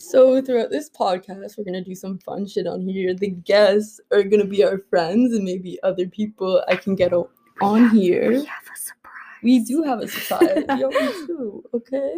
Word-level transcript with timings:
So 0.00 0.40
throughout 0.40 0.70
this 0.70 0.88
podcast, 0.88 1.58
we're 1.58 1.64
gonna 1.64 1.84
do 1.84 1.94
some 1.94 2.18
fun 2.20 2.46
shit 2.46 2.66
on 2.66 2.80
here. 2.88 3.12
The 3.12 3.28
guests 3.28 4.00
are 4.10 4.22
gonna 4.22 4.46
be 4.46 4.64
our 4.64 4.78
friends 4.88 5.34
and 5.34 5.44
maybe 5.44 5.78
other 5.82 6.06
people 6.06 6.64
I 6.68 6.76
can 6.76 6.94
get 6.94 7.12
o- 7.12 7.28
on 7.60 7.90
here. 7.90 8.30
We 8.30 8.44
have 8.46 8.64
a 8.74 8.78
surprise. 8.78 9.42
We 9.42 9.58
do 9.62 9.82
have 9.82 10.00
a 10.00 10.08
surprise. 10.08 10.64
Yo, 10.78 10.88
we 10.88 11.26
do. 11.26 11.62
Okay. 11.74 12.14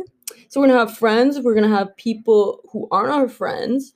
So 0.48 0.60
we're 0.60 0.68
gonna 0.68 0.78
have 0.78 0.96
friends. 0.96 1.40
We're 1.40 1.56
gonna 1.56 1.76
have 1.76 1.96
people 1.96 2.60
who 2.70 2.86
aren't 2.92 3.10
our 3.10 3.28
friends, 3.28 3.94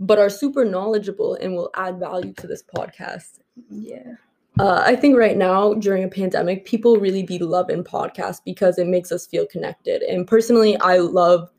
but 0.00 0.18
are 0.18 0.30
super 0.30 0.64
knowledgeable 0.64 1.34
and 1.34 1.54
will 1.54 1.70
add 1.76 1.98
value 1.98 2.32
to 2.38 2.46
this 2.46 2.62
podcast. 2.62 3.40
Yeah. 3.68 4.14
Uh, 4.58 4.82
I 4.82 4.96
think 4.96 5.18
right 5.18 5.36
now 5.36 5.74
during 5.74 6.04
a 6.04 6.08
pandemic, 6.08 6.64
people 6.64 6.96
really 6.96 7.22
be 7.22 7.38
loving 7.38 7.84
podcasts 7.84 8.40
because 8.42 8.78
it 8.78 8.86
makes 8.86 9.12
us 9.12 9.26
feel 9.26 9.44
connected. 9.44 10.00
And 10.00 10.26
personally, 10.26 10.78
I 10.78 10.96
love 10.96 11.50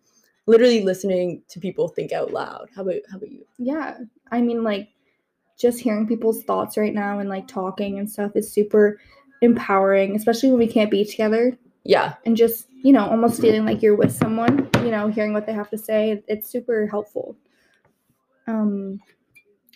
literally 0.47 0.81
listening 0.83 1.43
to 1.49 1.59
people 1.59 1.87
think 1.89 2.11
out 2.11 2.31
loud. 2.33 2.69
How 2.75 2.81
about 2.81 2.95
how 3.11 3.17
about 3.17 3.31
you? 3.31 3.45
Yeah. 3.57 3.99
I 4.31 4.41
mean, 4.41 4.63
like, 4.63 4.89
just 5.57 5.79
hearing 5.79 6.07
people's 6.07 6.43
thoughts 6.43 6.77
right 6.77 6.93
now 6.93 7.19
and 7.19 7.29
like 7.29 7.47
talking 7.47 7.99
and 7.99 8.09
stuff 8.09 8.31
is 8.35 8.51
super 8.51 8.99
empowering, 9.41 10.15
especially 10.15 10.49
when 10.49 10.59
we 10.59 10.67
can't 10.67 10.91
be 10.91 11.03
together 11.03 11.57
Yeah, 11.83 12.15
and 12.25 12.37
just, 12.37 12.67
you 12.83 12.93
know, 12.93 13.07
almost 13.09 13.41
feeling 13.41 13.65
like 13.65 13.81
you're 13.81 13.95
with 13.95 14.11
someone, 14.13 14.69
you 14.83 14.91
know, 14.91 15.07
hearing 15.07 15.33
what 15.33 15.45
they 15.47 15.53
have 15.53 15.69
to 15.71 15.77
say. 15.77 16.23
It's 16.27 16.49
super 16.49 16.87
helpful. 16.87 17.35
Um, 18.47 18.99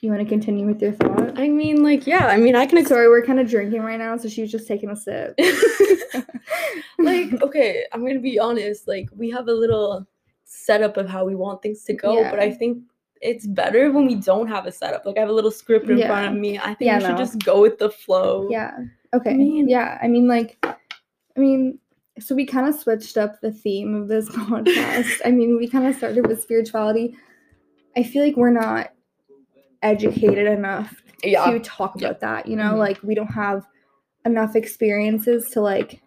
you 0.01 0.09
want 0.09 0.21
to 0.21 0.27
continue 0.29 0.65
with 0.65 0.81
your 0.81 0.93
thought? 0.93 1.37
I 1.37 1.47
mean, 1.47 1.83
like, 1.83 2.07
yeah, 2.07 2.27
I 2.27 2.37
mean, 2.37 2.55
I 2.55 2.65
can. 2.65 2.77
Ex- 2.79 2.89
Sorry, 2.89 3.07
we're 3.07 3.25
kind 3.25 3.39
of 3.39 3.49
drinking 3.49 3.81
right 3.81 3.99
now, 3.99 4.17
so 4.17 4.29
she 4.29 4.41
was 4.41 4.51
just 4.51 4.67
taking 4.67 4.89
a 4.89 4.95
sip. 4.95 5.35
like, 6.99 7.41
okay, 7.41 7.85
I'm 7.91 8.05
gonna 8.05 8.19
be 8.19 8.39
honest. 8.39 8.87
Like, 8.87 9.09
we 9.15 9.29
have 9.31 9.47
a 9.47 9.53
little 9.53 10.07
setup 10.53 10.97
of 10.97 11.07
how 11.07 11.23
we 11.25 11.35
want 11.35 11.61
things 11.61 11.83
to 11.85 11.93
go, 11.93 12.23
but 12.29 12.39
I 12.39 12.51
think 12.51 12.83
it's 13.21 13.47
better 13.47 13.91
when 13.91 14.05
we 14.05 14.15
don't 14.15 14.47
have 14.47 14.65
a 14.65 14.71
setup. 14.71 15.05
Like, 15.05 15.17
I 15.17 15.21
have 15.21 15.29
a 15.29 15.33
little 15.33 15.51
script 15.51 15.89
in 15.89 15.99
front 16.01 16.27
of 16.33 16.39
me. 16.39 16.57
I 16.59 16.73
think 16.73 16.81
Yeah, 16.87 16.97
we 16.97 17.01
should 17.05 17.11
no. 17.11 17.17
just 17.17 17.39
go 17.45 17.61
with 17.61 17.77
the 17.77 17.89
flow. 17.89 18.47
Yeah. 18.49 18.71
Okay. 19.13 19.33
mean- 19.33 19.69
yeah. 19.69 19.97
I 20.01 20.07
mean, 20.07 20.27
like, 20.27 20.57
I 20.63 21.39
mean, 21.39 21.79
so 22.19 22.35
we 22.35 22.45
kind 22.45 22.67
of 22.67 22.75
switched 22.75 23.17
up 23.17 23.39
the 23.41 23.51
theme 23.51 23.95
of 23.95 24.07
this 24.07 24.27
podcast. 24.35 25.21
I 25.23 25.31
mean, 25.31 25.57
we 25.57 25.67
kind 25.69 25.87
of 25.87 25.95
started 25.95 26.27
with 26.27 26.41
spirituality. 26.41 27.15
I 27.95 28.03
feel 28.03 28.23
like 28.23 28.35
we're 28.37 28.49
not 28.51 28.91
educated 29.83 30.47
enough 30.47 31.01
yeah. 31.23 31.49
to 31.51 31.59
talk 31.59 31.93
Yeah. 31.99 32.07
about 32.09 32.19
that. 32.21 32.47
You 32.47 32.55
know, 32.55 32.73
Mhm. 32.73 32.77
like 32.79 33.01
we 33.03 33.15
don't 33.15 33.27
have 33.27 33.65
enough 34.25 34.55
experiences 34.55 35.49
to 35.51 35.61
like. 35.61 36.01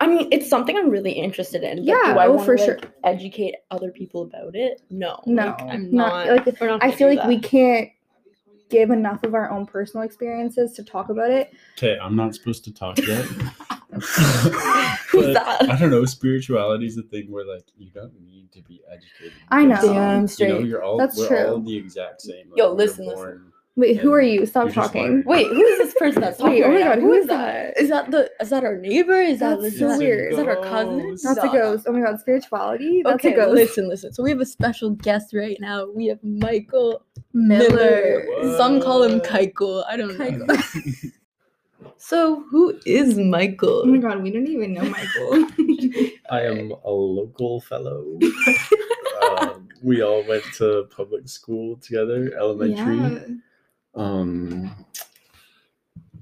I 0.00 0.06
mean, 0.06 0.28
it's 0.32 0.48
something 0.48 0.76
I'm 0.76 0.88
really 0.90 1.12
interested 1.12 1.62
in. 1.62 1.76
but 1.78 1.84
Yeah, 1.84 2.14
do 2.14 2.18
I 2.18 2.26
oh, 2.26 2.32
wanna, 2.32 2.44
for 2.44 2.56
like, 2.56 2.64
sure. 2.64 2.78
Educate 3.04 3.54
other 3.70 3.90
people 3.90 4.22
about 4.22 4.54
it? 4.56 4.80
No. 4.90 5.20
No, 5.26 5.46
like, 5.46 5.62
I'm 5.62 5.94
not- 5.94 6.26
not. 6.26 6.46
like, 6.46 6.60
we're 6.60 6.66
not 6.68 6.82
I 6.82 6.90
feel 6.90 7.10
do 7.10 7.16
like 7.16 7.28
we 7.28 7.38
can't 7.38 7.90
give 8.70 8.90
enough 8.90 9.22
of 9.24 9.34
our 9.34 9.50
own 9.50 9.66
personal 9.66 10.04
experiences 10.06 10.72
to 10.74 10.84
talk 10.84 11.08
about 11.10 11.30
it. 11.30 11.52
Okay, 11.76 11.98
I'm 12.00 12.16
not 12.16 12.34
supposed 12.34 12.64
to 12.64 12.72
talk 12.72 12.96
yet. 12.98 13.24
Who's 13.90 14.06
But 15.12 15.34
that? 15.34 15.68
I 15.68 15.76
don't 15.76 15.90
know. 15.90 16.04
Spirituality 16.04 16.86
is 16.86 16.96
a 16.96 17.02
thing 17.02 17.30
where 17.30 17.44
like 17.44 17.64
you 17.76 17.90
don't 17.90 18.12
need 18.24 18.52
to 18.52 18.62
be 18.62 18.80
educated. 18.90 19.32
I 19.50 19.64
know. 19.64 19.74
because, 19.74 19.86
Damn 19.86 20.14
You 20.14 20.20
know, 20.20 20.26
straight. 20.26 20.66
you're 20.68 20.82
all 20.82 20.96
That's 20.96 21.18
we're 21.18 21.46
all 21.48 21.56
true. 21.56 21.64
the 21.66 21.76
exact 21.76 22.22
same. 22.22 22.50
Like, 22.50 22.58
Yo, 22.58 22.66
we 22.66 22.70
were 22.70 22.76
listen, 22.76 23.06
listen. 23.06 23.52
Born- 23.80 23.88
Wait, 23.88 23.96
who 23.98 24.12
are 24.12 24.20
you? 24.20 24.46
Stop 24.46 24.64
you're 24.66 24.72
just 24.74 24.86
talking. 24.92 25.02
learning. 25.02 25.22
Wait, 25.26 25.46
who 25.48 25.62
is 25.64 25.78
this 25.78 25.94
person 25.98 26.20
that's 26.20 26.38
talking? 26.38 26.52
Wait, 26.54 26.64
oh 26.64 26.68
my 26.68 26.74
right 26.76 26.84
now? 26.84 26.94
God, 26.94 26.98
who 27.00 27.12
is 27.12 27.26
that? 27.26 27.78
Is 27.78 27.88
that 27.88 28.10
the? 28.10 28.30
Is 28.40 28.50
that 28.50 28.64
our 28.64 28.76
neighbor? 28.76 29.20
Is 29.20 29.40
that? 29.40 29.60
That's 29.60 29.74
is 29.74 29.78
so 29.80 29.88
that- 29.88 29.98
weird. 29.98 30.32
Is 30.32 30.38
that 30.38 30.48
our 30.48 30.62
cousin? 30.62 30.98
Ghost. 31.10 31.24
That's 31.24 31.38
a 31.38 31.46
No, 31.46 31.52
no. 31.52 31.58
ghost. 31.58 31.84
Oh 31.88 31.92
my 31.92 32.00
god, 32.00 32.20
spirituality. 32.20 33.02
That's 33.04 33.14
okay, 33.16 33.32
a 33.32 33.36
ghost. 33.36 33.54
listen, 33.54 33.88
listen. 33.88 34.12
So 34.12 34.22
we 34.22 34.30
have 34.30 34.40
a 34.40 34.46
special 34.46 34.90
guest 34.90 35.32
right 35.34 35.56
now. 35.60 35.86
We 35.90 36.06
have 36.06 36.18
Michael 36.22 37.04
Miller. 37.32 38.24
Miller. 38.38 38.56
Some 38.56 38.80
call 38.80 39.02
him 39.02 39.18
What? 39.18 39.24
Keiko. 39.28 39.84
I 39.88 39.96
don't 39.96 40.16
know. 40.18 40.24
Keiko. 40.24 41.12
So 42.02 42.44
who 42.50 42.78
is 42.86 43.18
Michael? 43.18 43.82
Oh 43.84 43.86
my 43.86 43.98
god, 43.98 44.22
we 44.22 44.30
don't 44.30 44.46
even 44.48 44.72
know 44.72 44.82
Michael. 44.82 45.46
I 46.30 46.40
am 46.42 46.72
a 46.84 46.90
local 46.90 47.60
fellow. 47.60 48.18
um, 49.38 49.68
we 49.82 50.02
all 50.02 50.22
went 50.26 50.44
to 50.56 50.88
public 50.94 51.28
school 51.28 51.76
together, 51.76 52.32
elementary. 52.38 52.96
yeah. 52.96 53.18
Um. 53.94 54.70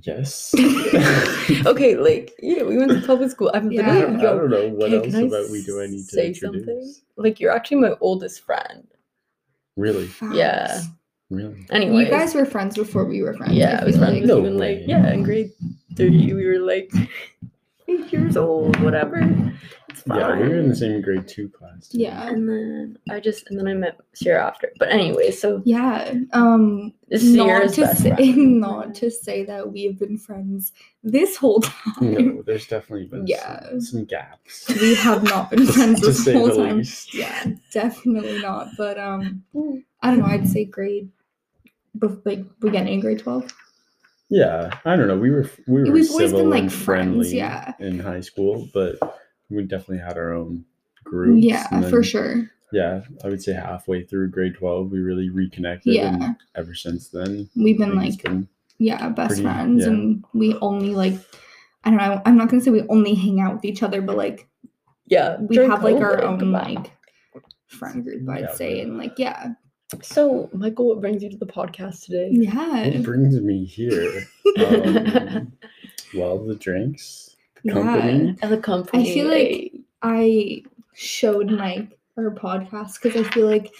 Yes. 0.02 0.54
okay, 1.66 1.96
like 1.96 2.32
yeah, 2.40 2.62
we 2.62 2.78
went 2.78 2.92
to 2.92 3.06
public 3.06 3.30
school. 3.30 3.50
I've 3.52 3.70
Yeah. 3.70 3.92
literally 3.92 4.16
I 4.16 4.22
yo, 4.22 4.38
don't 4.38 4.50
know 4.50 4.68
what 4.68 4.92
okay, 4.92 5.06
else 5.06 5.14
can 5.14 5.26
about 5.26 5.50
we 5.50 5.62
do 5.64 5.80
I 5.82 5.86
need 5.86 5.98
to 5.98 6.04
say 6.04 6.26
introduce. 6.28 6.64
something? 6.64 6.94
Like 7.16 7.40
you're 7.40 7.50
actually 7.52 7.78
my 7.78 7.94
oldest 8.00 8.40
friend. 8.44 8.86
Really, 9.76 10.08
Yeah. 10.32 10.82
Really. 11.30 11.66
Anyway, 11.70 12.04
You 12.04 12.08
guys 12.08 12.34
were 12.34 12.46
friends 12.46 12.74
before 12.76 13.04
we 13.04 13.22
were 13.22 13.34
friends. 13.34 13.52
yeah, 13.54 13.78
I 13.80 13.82
I 13.82 13.84
was 13.84 13.96
friends 13.98 14.14
like. 14.20 14.24
No 14.24 14.38
even 14.38 14.56
like 14.56 14.80
yeah, 14.86 15.12
in 15.12 15.22
grade 15.24 15.50
three 15.94 16.32
we 16.32 16.46
were 16.46 16.58
like 16.58 16.90
eight 17.88 18.10
years 18.12 18.36
old, 18.36 18.80
whatever. 18.80 19.20
It's 19.90 20.02
fine. 20.02 20.18
Yeah, 20.18 20.36
we 20.38 20.48
were 20.48 20.58
in 20.58 20.68
the 20.68 20.76
same 20.76 21.00
grade 21.00 21.26
two 21.26 21.48
class. 21.48 21.88
too. 21.88 21.98
Yeah. 21.98 22.28
And 22.28 22.48
then 22.48 22.98
I 23.10 23.20
just 23.20 23.48
and 23.48 23.58
then 23.58 23.66
I 23.66 23.74
met 23.74 23.96
Sierra 24.14 24.46
after. 24.46 24.70
But 24.78 24.88
anyway, 24.90 25.30
so 25.30 25.62
Yeah. 25.64 26.12
Um 26.32 26.92
this 27.08 27.22
is 27.24 27.34
not 27.34 27.72
to 27.72 27.80
best 27.82 28.02
say 28.02 28.14
friend. 28.14 28.60
not 28.60 28.94
to 28.96 29.10
say 29.10 29.44
that 29.46 29.72
we've 29.72 29.98
been 29.98 30.18
friends 30.18 30.72
this 31.02 31.36
whole 31.36 31.60
time. 31.60 31.94
No, 32.36 32.42
there's 32.42 32.66
definitely 32.66 33.06
been 33.06 33.26
Yeah. 33.26 33.62
some, 33.70 33.80
some 33.80 34.04
gaps. 34.04 34.66
We 34.80 34.94
have 34.96 35.22
not 35.24 35.50
been 35.50 35.66
friends 35.72 36.00
this 36.02 36.26
whole 36.30 36.54
time. 36.54 36.78
least. 36.78 37.14
Yeah, 37.14 37.46
definitely 37.72 38.42
not. 38.42 38.68
But 38.76 38.98
um 38.98 39.42
I 40.02 40.10
don't 40.10 40.20
know, 40.20 40.26
I'd 40.26 40.48
say 40.48 40.64
grade 40.64 41.10
bef- 41.98 42.24
like 42.26 42.44
beginning 42.60 42.96
of 42.96 43.00
grade 43.02 43.20
twelve. 43.20 43.50
Yeah, 44.30 44.78
I 44.84 44.94
don't 44.96 45.08
know. 45.08 45.16
We 45.16 45.30
were 45.30 45.48
we 45.66 45.82
were 45.84 45.90
We've 45.90 46.10
always 46.10 46.32
been, 46.32 46.50
like, 46.50 46.64
and 46.64 46.72
friends, 46.72 47.12
friendly 47.30 47.36
yeah. 47.38 47.72
in 47.78 47.98
high 47.98 48.20
school, 48.20 48.68
but 48.74 48.98
we 49.50 49.62
definitely 49.64 49.98
had 50.04 50.16
our 50.18 50.32
own 50.34 50.64
groups. 51.04 51.44
Yeah, 51.44 51.66
and 51.70 51.88
for 51.88 52.02
sure. 52.02 52.50
Yeah, 52.72 53.00
I 53.24 53.28
would 53.28 53.42
say 53.42 53.54
halfway 53.54 54.04
through 54.04 54.30
grade 54.30 54.54
twelve, 54.56 54.90
we 54.90 54.98
really 54.98 55.30
reconnected. 55.30 55.94
Yeah. 55.94 56.14
and 56.14 56.36
ever 56.54 56.74
since 56.74 57.08
then, 57.08 57.48
We've 57.56 57.78
been 57.78 57.94
like 57.96 58.22
been- 58.22 58.48
yeah, 58.78 59.08
best 59.08 59.28
pretty- 59.28 59.42
friends 59.42 59.82
yeah. 59.84 59.88
and 59.92 60.24
we 60.34 60.54
only 60.60 60.90
like 60.94 61.14
I 61.84 61.90
don't 61.90 61.98
know, 61.98 62.20
I'm 62.26 62.36
not 62.36 62.48
gonna 62.50 62.60
say 62.62 62.70
we 62.70 62.82
only 62.88 63.14
hang 63.14 63.40
out 63.40 63.54
with 63.54 63.64
each 63.64 63.82
other, 63.82 64.02
but 64.02 64.16
like 64.16 64.46
Yeah. 65.06 65.38
we 65.40 65.56
during 65.56 65.70
have 65.70 65.82
like 65.82 65.96
our 65.96 66.22
own 66.22 66.52
like 66.52 66.92
friend 67.68 68.04
group, 68.04 68.28
I'd 68.28 68.40
Yeah, 68.40 68.52
say, 68.54 68.68
really. 68.68 68.80
and 68.82 68.98
like 68.98 69.14
yeah. 69.18 69.52
So 70.02 70.50
Michael, 70.52 70.88
what 70.88 71.00
brings 71.00 71.22
you 71.22 71.30
to 71.30 71.36
the 71.38 71.46
podcast 71.46 72.04
today? 72.04 72.28
Yeah. 72.32 72.88
what 72.90 73.02
brings 73.02 73.40
me 73.40 73.64
here. 73.64 74.24
Um, 74.58 75.52
well, 76.14 76.38
the 76.44 76.54
drinks, 76.54 77.36
Yeah. 77.37 77.37
Company. 77.68 78.36
And 78.42 78.52
the 78.52 78.58
company. 78.58 79.10
I 79.10 79.14
feel 79.14 79.28
like 79.28 79.72
I 80.02 80.62
showed 80.94 81.50
Mike 81.50 81.98
our 82.16 82.30
podcast 82.30 83.00
because 83.02 83.16
I 83.26 83.28
feel 83.30 83.46
like 83.46 83.72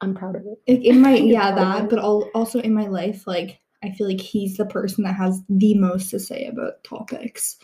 I'm 0.00 0.14
proud 0.14 0.36
of 0.36 0.42
it. 0.46 0.58
like 0.68 0.84
in 0.84 1.00
my 1.00 1.14
yeah 1.16 1.54
that 1.54 1.88
but 1.88 1.98
al- 1.98 2.28
also 2.34 2.58
in 2.60 2.74
my 2.74 2.86
life 2.86 3.26
like 3.26 3.60
i 3.82 3.90
feel 3.92 4.06
like 4.08 4.20
he's 4.20 4.56
the 4.58 4.66
person 4.66 5.04
that 5.04 5.14
has 5.14 5.40
the 5.48 5.74
most 5.74 6.10
to 6.10 6.18
say 6.18 6.46
about 6.48 6.82
topics 6.84 7.56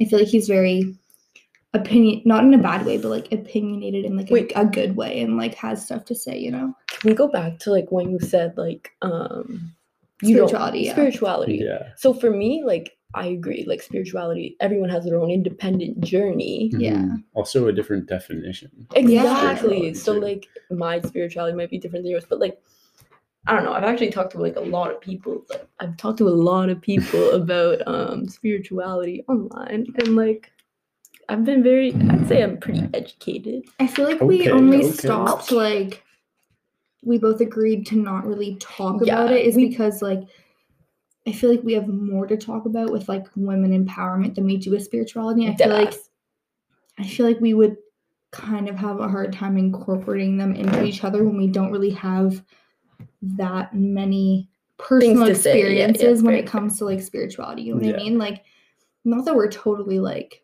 i 0.00 0.04
feel 0.04 0.20
like 0.20 0.28
he's 0.28 0.46
very 0.46 0.94
opinion 1.74 2.22
not 2.24 2.44
in 2.44 2.54
a 2.54 2.58
bad 2.58 2.84
way 2.86 2.98
but 2.98 3.08
like 3.08 3.32
opinionated 3.32 4.04
in 4.04 4.16
like 4.16 4.30
a, 4.30 4.34
Wait. 4.34 4.52
a 4.54 4.64
good 4.64 4.94
way 4.94 5.20
and 5.22 5.36
like 5.36 5.54
has 5.54 5.84
stuff 5.84 6.04
to 6.04 6.14
say 6.14 6.38
you 6.38 6.50
know 6.52 6.72
Can 6.88 7.10
we 7.10 7.16
go 7.16 7.26
back 7.26 7.58
to 7.60 7.70
like 7.72 7.90
when 7.90 8.10
you 8.10 8.20
said 8.20 8.56
like 8.56 8.90
um 9.02 9.72
you 10.22 10.36
don't- 10.36 10.48
Spirituality, 10.48 10.78
yeah. 10.82 10.92
Spirituality. 10.92 11.60
Yeah. 11.64 11.88
So 11.96 12.14
for 12.14 12.30
me, 12.30 12.62
like 12.64 12.96
I 13.14 13.26
agree, 13.26 13.64
like 13.66 13.82
spirituality, 13.82 14.56
everyone 14.60 14.88
has 14.88 15.04
their 15.04 15.20
own 15.20 15.30
independent 15.30 16.00
journey. 16.00 16.70
Yeah. 16.72 16.92
Mhm. 16.96 17.24
Also, 17.34 17.68
a 17.68 17.72
different 17.72 18.06
definition. 18.06 18.70
Exactly. 18.94 19.92
So 19.94 20.12
like 20.14 20.48
my 20.70 21.00
spirituality 21.00 21.56
might 21.56 21.70
be 21.70 21.78
different 21.78 22.04
than 22.04 22.12
yours, 22.12 22.24
but 22.28 22.40
like 22.40 22.58
I 23.46 23.54
don't 23.56 23.64
know. 23.64 23.72
I've 23.72 23.82
actually 23.82 24.10
talked 24.12 24.32
to 24.32 24.38
like 24.40 24.56
a 24.56 24.60
lot 24.60 24.90
of 24.92 25.00
people. 25.00 25.44
Like, 25.50 25.66
I've 25.80 25.96
talked 25.96 26.18
to 26.18 26.28
a 26.28 26.30
lot 26.30 26.68
of 26.70 26.80
people 26.80 27.30
about 27.42 27.82
um 27.86 28.28
spirituality 28.28 29.24
online, 29.28 29.86
and 29.98 30.16
like 30.16 30.50
I've 31.28 31.44
been 31.44 31.62
very. 31.62 31.92
I'd 31.94 32.26
say 32.28 32.42
I'm 32.42 32.58
pretty 32.58 32.88
educated. 32.94 33.64
i 33.80 33.86
feel 33.86 34.06
like 34.06 34.20
we 34.20 34.42
Okay, 34.42 34.50
only 34.50 34.84
okay. 34.84 34.92
stopped 34.92 35.50
like 35.52 36.02
we 37.04 37.18
both 37.18 37.40
agreed 37.40 37.84
to 37.86 37.96
not 37.96 38.24
really 38.26 38.56
talk 38.60 39.02
Yeah, 39.04 39.14
about 39.24 39.32
it 39.32 39.44
is 39.44 39.56
we- 39.56 39.68
because 39.68 40.02
like 40.02 40.20
i 41.26 41.32
feel 41.32 41.50
like 41.50 41.62
we 41.62 41.72
have 41.74 41.88
more 41.88 42.26
to 42.26 42.36
talk 42.36 42.66
about 42.66 42.90
with 42.90 43.08
like 43.08 43.26
women 43.36 43.70
empowerment 43.86 44.34
than 44.34 44.44
we 44.44 44.56
do 44.56 44.70
with 44.70 44.82
spirituality 44.84 45.48
i 45.48 45.54
feel 45.56 45.68
like 45.68 45.94
I 46.98 47.04
feel 47.04 47.26
like 47.26 47.40
we 47.40 47.54
would 47.54 47.76
kind 48.32 48.68
of 48.68 48.76
have 48.76 49.00
a 49.00 49.08
hard 49.08 49.32
time 49.32 49.56
incorporating 49.56 50.36
them 50.36 50.54
into 50.54 50.84
each 50.84 51.04
other 51.04 51.24
when 51.24 51.38
we 51.38 51.46
don't 51.48 51.72
really 51.72 51.90
have 51.90 52.44
that 53.22 53.74
many 53.74 54.50
personal 54.76 55.26
to 55.26 55.34
say, 55.34 55.58
yeah, 55.58 55.64
yeah, 55.68 55.86
experiences 55.88 56.22
when 56.22 56.32
very 56.34 56.40
it 56.44 56.46
comes 56.46 56.76
to 56.78 56.84
like 56.84 57.00
spirituality. 57.00 57.62
You 57.62 57.74
know 57.74 57.80
what 57.80 57.86
Yeah. 57.86 57.94
I 57.94 58.04
mean? 58.04 58.18
Like, 58.18 58.44
not 59.06 59.24
that 59.24 59.34
we're 59.34 59.50
totally 59.50 60.00
like 60.00 60.42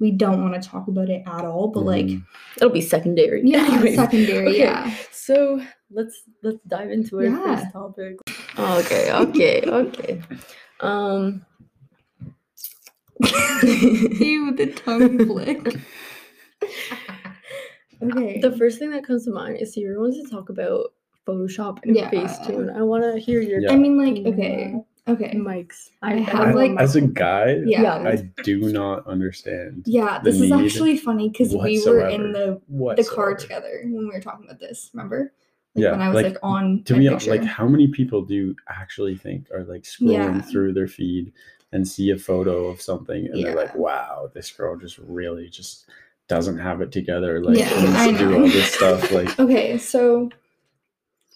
we 0.00 0.10
don't 0.10 0.42
want 0.42 0.60
to 0.60 0.66
talk 0.68 0.88
about 0.88 1.10
it 1.10 1.22
at 1.26 1.44
all. 1.44 1.68
But 1.68 1.84
like, 1.84 2.06
Mhm. 2.06 2.24
It'll 2.56 2.70
be 2.70 2.80
secondary. 2.80 3.42
yeah, 3.44 3.66
Anyways. 3.72 3.96
secondary, 3.96 4.48
Okay. 4.48 4.58
yeah. 4.58 4.94
So 5.12 5.60
let's 5.90 6.22
let's 6.42 6.58
dive 6.66 6.90
into 6.90 7.18
our 7.18 7.24
Yeah. 7.24 7.56
first 7.56 7.72
topic. 7.74 8.16
Okay, 8.58 9.12
okay, 9.12 9.62
okay. 9.66 10.22
Um 10.80 11.44
Ew, 13.62 14.54
the 14.56 14.72
tongue 14.84 15.24
flick. 15.26 15.76
okay. 18.02 18.40
the 18.40 18.52
first 18.58 18.78
thing 18.78 18.90
that 18.90 19.04
comes 19.06 19.24
to 19.24 19.30
mind 19.32 19.58
is 19.60 19.72
Sierra 19.74 20.00
wants 20.00 20.20
to 20.22 20.28
talk 20.28 20.48
about 20.50 20.92
Photoshop 21.26 21.78
and 21.84 21.96
Yeah. 21.96 22.10
Facetune. 22.10 22.74
I 22.76 22.82
want 22.82 23.02
to 23.04 23.18
hear 23.18 23.40
your 23.40 23.60
Yeah. 23.60 23.72
I 23.72 23.76
mean, 23.76 23.96
like, 23.96 24.26
okay, 24.26 24.74
okay. 25.08 25.34
mics. 25.36 25.88
I 26.02 26.14
I, 26.14 26.16
have, 26.18 26.46
have 26.46 26.54
like- 26.54 26.70
one 26.72 26.78
As 26.78 26.96
a 26.96 27.00
guy, 27.00 27.60
Yeah. 27.64 27.94
I 27.96 28.16
do 28.42 28.58
not 28.72 29.06
understand 29.06 29.84
Yeah, 29.86 30.20
this 30.22 30.40
is 30.40 30.52
actually 30.52 30.98
funny 30.98 31.28
because 31.30 31.54
we 31.54 31.82
were 31.86 32.08
in 32.08 32.32
whatsoever. 32.32 32.60
the 32.96 33.02
the 33.02 33.08
car 33.08 33.34
together 33.34 33.80
when 33.84 34.08
we 34.08 34.10
were 34.14 34.20
talking 34.20 34.44
about 34.46 34.60
this. 34.60 34.90
Remember? 34.92 35.32
Like, 35.74 35.82
Yeah, 35.82 35.90
When 35.92 36.00
I 36.02 36.08
was 36.08 36.14
like, 36.22 36.32
like, 36.34 36.38
on 36.42 36.82
to 36.84 36.92
my 36.94 36.98
be 37.00 37.08
honest, 37.08 37.26
like 37.26 37.44
how 37.44 37.66
many 37.66 37.88
people 37.88 38.22
do 38.22 38.34
you 38.34 38.56
actually 38.68 39.16
think 39.16 39.50
are 39.52 39.64
like 39.64 39.82
scrolling 39.82 40.36
Yeah. 40.36 40.40
through 40.42 40.72
their 40.74 40.86
feed 40.88 41.32
and 41.72 41.86
see 41.86 42.10
a 42.10 42.18
photo 42.18 42.66
of 42.68 42.80
something 42.80 43.26
and 43.26 43.44
they're 43.44 43.56
like, 43.56 43.74
wow, 43.74 44.30
this 44.32 44.50
girl 44.52 44.76
just 44.76 44.98
really 44.98 45.48
just 45.48 45.86
doesn't 46.28 46.58
have 46.58 46.80
it 46.80 46.92
together. 46.92 47.42
Like 47.42 47.58
Yeah, 47.58 47.70
I 47.96 48.12
to 48.12 48.18
do 48.18 48.34
all 48.34 48.42
this 48.42 48.72
stuff. 48.72 49.10
Like 49.12 49.38
Okay, 49.38 49.76
so 49.78 50.30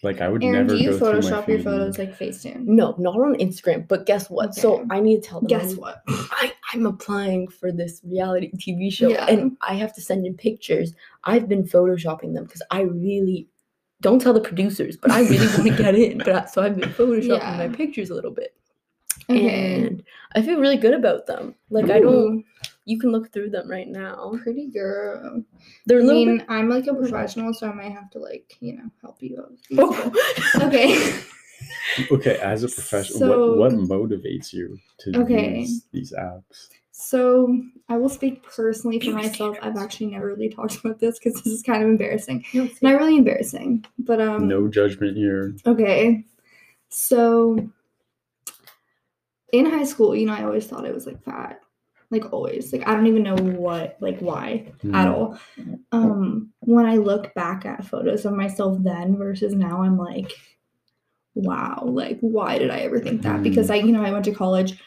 like 0.05 0.21
I 0.21 0.29
would 0.29 0.45
Aaron, 0.45 0.69
never 0.69 0.79
do 0.79 0.85
you 0.85 0.91
go 0.97 0.99
Photoshop 0.99 1.49
your 1.49 1.59
photos 1.59 1.99
like 1.99 2.17
Facetune? 2.17 2.65
No, 2.65 2.95
not 2.99 3.17
on 3.17 3.35
Instagram. 3.35 3.89
But 3.89 4.07
guess 4.07 4.31
what? 4.31 4.55
So 4.55 4.87
I 4.91 5.01
need 5.01 5.25
to 5.25 5.29
tell 5.29 5.41
them. 5.41 5.49
Guess 5.49 5.75
what? 5.75 6.03
I, 6.09 6.53
I'm 6.73 6.87
applying 6.87 7.49
for 7.49 7.73
this 7.73 8.01
reality 8.05 8.53
TV 8.53 8.93
show 8.93 9.09
Yeah. 9.09 9.27
and 9.27 9.57
I 9.61 9.75
have 9.75 9.93
to 9.97 10.01
send 10.01 10.25
in 10.25 10.35
pictures. 10.35 10.95
I've 11.25 11.49
been 11.49 11.65
photoshopping 11.65 12.35
them 12.35 12.45
because 12.45 12.63
I 12.71 12.83
really 12.83 13.49
don't 14.01 14.21
tell 14.21 14.33
the 14.33 14.41
producers, 14.41 14.97
but 14.97 15.11
I 15.11 15.21
really 15.23 15.47
want 15.47 15.65
to 15.69 15.77
get 15.77 15.95
in. 15.95 16.19
But 16.19 16.29
I, 16.31 16.45
so 16.47 16.63
I've 16.63 16.79
been 16.79 16.91
photoshopping 16.91 17.59
my 17.59 17.69
pictures 17.69 18.11
a 18.11 18.15
little 18.15 18.31
bit. 18.31 18.55
Okay. 19.31 19.85
And 19.85 20.03
I 20.35 20.43
feel 20.43 20.59
really 20.61 20.77
good 20.77 20.95
about 20.95 21.27
them. 21.27 21.55
Like 21.71 21.91
I 21.91 22.01
don't 22.01 22.45
you 22.85 22.99
can 22.99 23.11
look 23.13 23.33
through 23.33 23.51
them 23.51 23.71
right 23.71 23.89
now. 23.89 24.33
pretty 24.43 24.69
girl. 24.71 25.43
They're 25.85 25.99
a 25.99 26.03
I 26.03 26.07
little 26.07 26.25
mean, 26.25 26.39
bit 26.39 26.47
I'm 26.49 26.69
like 26.71 26.87
a 26.87 26.95
professional, 26.95 27.53
so 27.53 27.69
I 27.69 27.75
might 27.75 27.93
have 27.93 28.09
to 28.13 28.19
like, 28.19 28.57
you 28.61 28.77
know, 28.77 28.91
help 29.03 29.23
you 29.23 29.39
out. 29.39 29.53
Oh. 29.79 30.13
Okay. 30.63 31.21
Okay, 32.13 32.37
as 32.39 32.63
a 32.63 32.69
professional, 32.69 33.19
So- 33.19 33.57
what 33.57 33.73
what 33.73 33.89
motivates 33.89 34.53
you 34.53 34.79
to 35.01 35.21
Okay. 35.23 35.61
use 35.61 35.85
these 35.93 36.13
apps? 36.13 36.69
So 37.01 37.57
I 37.89 37.97
will 37.97 38.09
speak 38.09 38.43
personally 38.43 38.99
for 38.99 39.13
myself. 39.13 39.57
I've 39.63 39.77
actually 39.77 40.07
never 40.07 40.27
really 40.27 40.49
talked 40.49 40.77
about 40.85 40.99
this 40.99 41.17
because 41.17 41.35
this 41.41 41.47
is 41.53 41.63
kind 41.63 41.81
of 41.81 41.89
embarrassing. 41.89 42.45
No, 42.53 42.69
Not 42.83 42.97
really 42.99 43.17
embarrassing, 43.17 43.85
but 44.01 44.21
um. 44.21 44.49
no 44.49 44.67
judgment 44.67 45.17
here. 45.17 45.55
Okay. 45.65 46.25
So 46.89 47.71
in 49.53 49.67
high 49.67 49.85
school, 49.85 50.17
you 50.17 50.27
know, 50.27 50.35
I 50.35 50.43
always 50.43 50.67
thought 50.67 50.85
I 50.87 50.91
was 50.91 51.07
like 51.07 51.23
fat. 51.23 51.61
Like 52.11 52.33
always. 52.33 52.73
Like 52.73 52.87
I 52.89 52.95
don't 52.95 53.07
even 53.07 53.23
know 53.23 53.37
what 53.37 53.97
like 54.01 54.19
why 54.19 54.73
at 54.93 55.07
Mm. 55.07 55.15
all. 55.15 55.39
Um 55.93 56.53
when 56.61 56.85
I 56.85 56.97
look 56.97 57.33
back 57.35 57.65
at 57.65 57.87
photos 57.87 58.25
of 58.25 58.33
myself 58.33 58.77
then 58.83 59.17
versus 59.17 59.55
now, 59.55 59.85
I'm 59.85 59.97
like, 59.97 60.33
wow, 61.35 61.85
like 61.87 62.19
why 62.23 62.59
did 62.59 62.71
I 62.71 62.79
ever 62.81 62.99
think 62.99 63.23
that? 63.23 63.45
Because 63.45 63.71
I, 63.71 63.77
you 63.77 63.93
know, 63.93 64.03
I 64.03 64.11
went 64.11 64.25
to 64.25 64.33
college, 64.35 64.81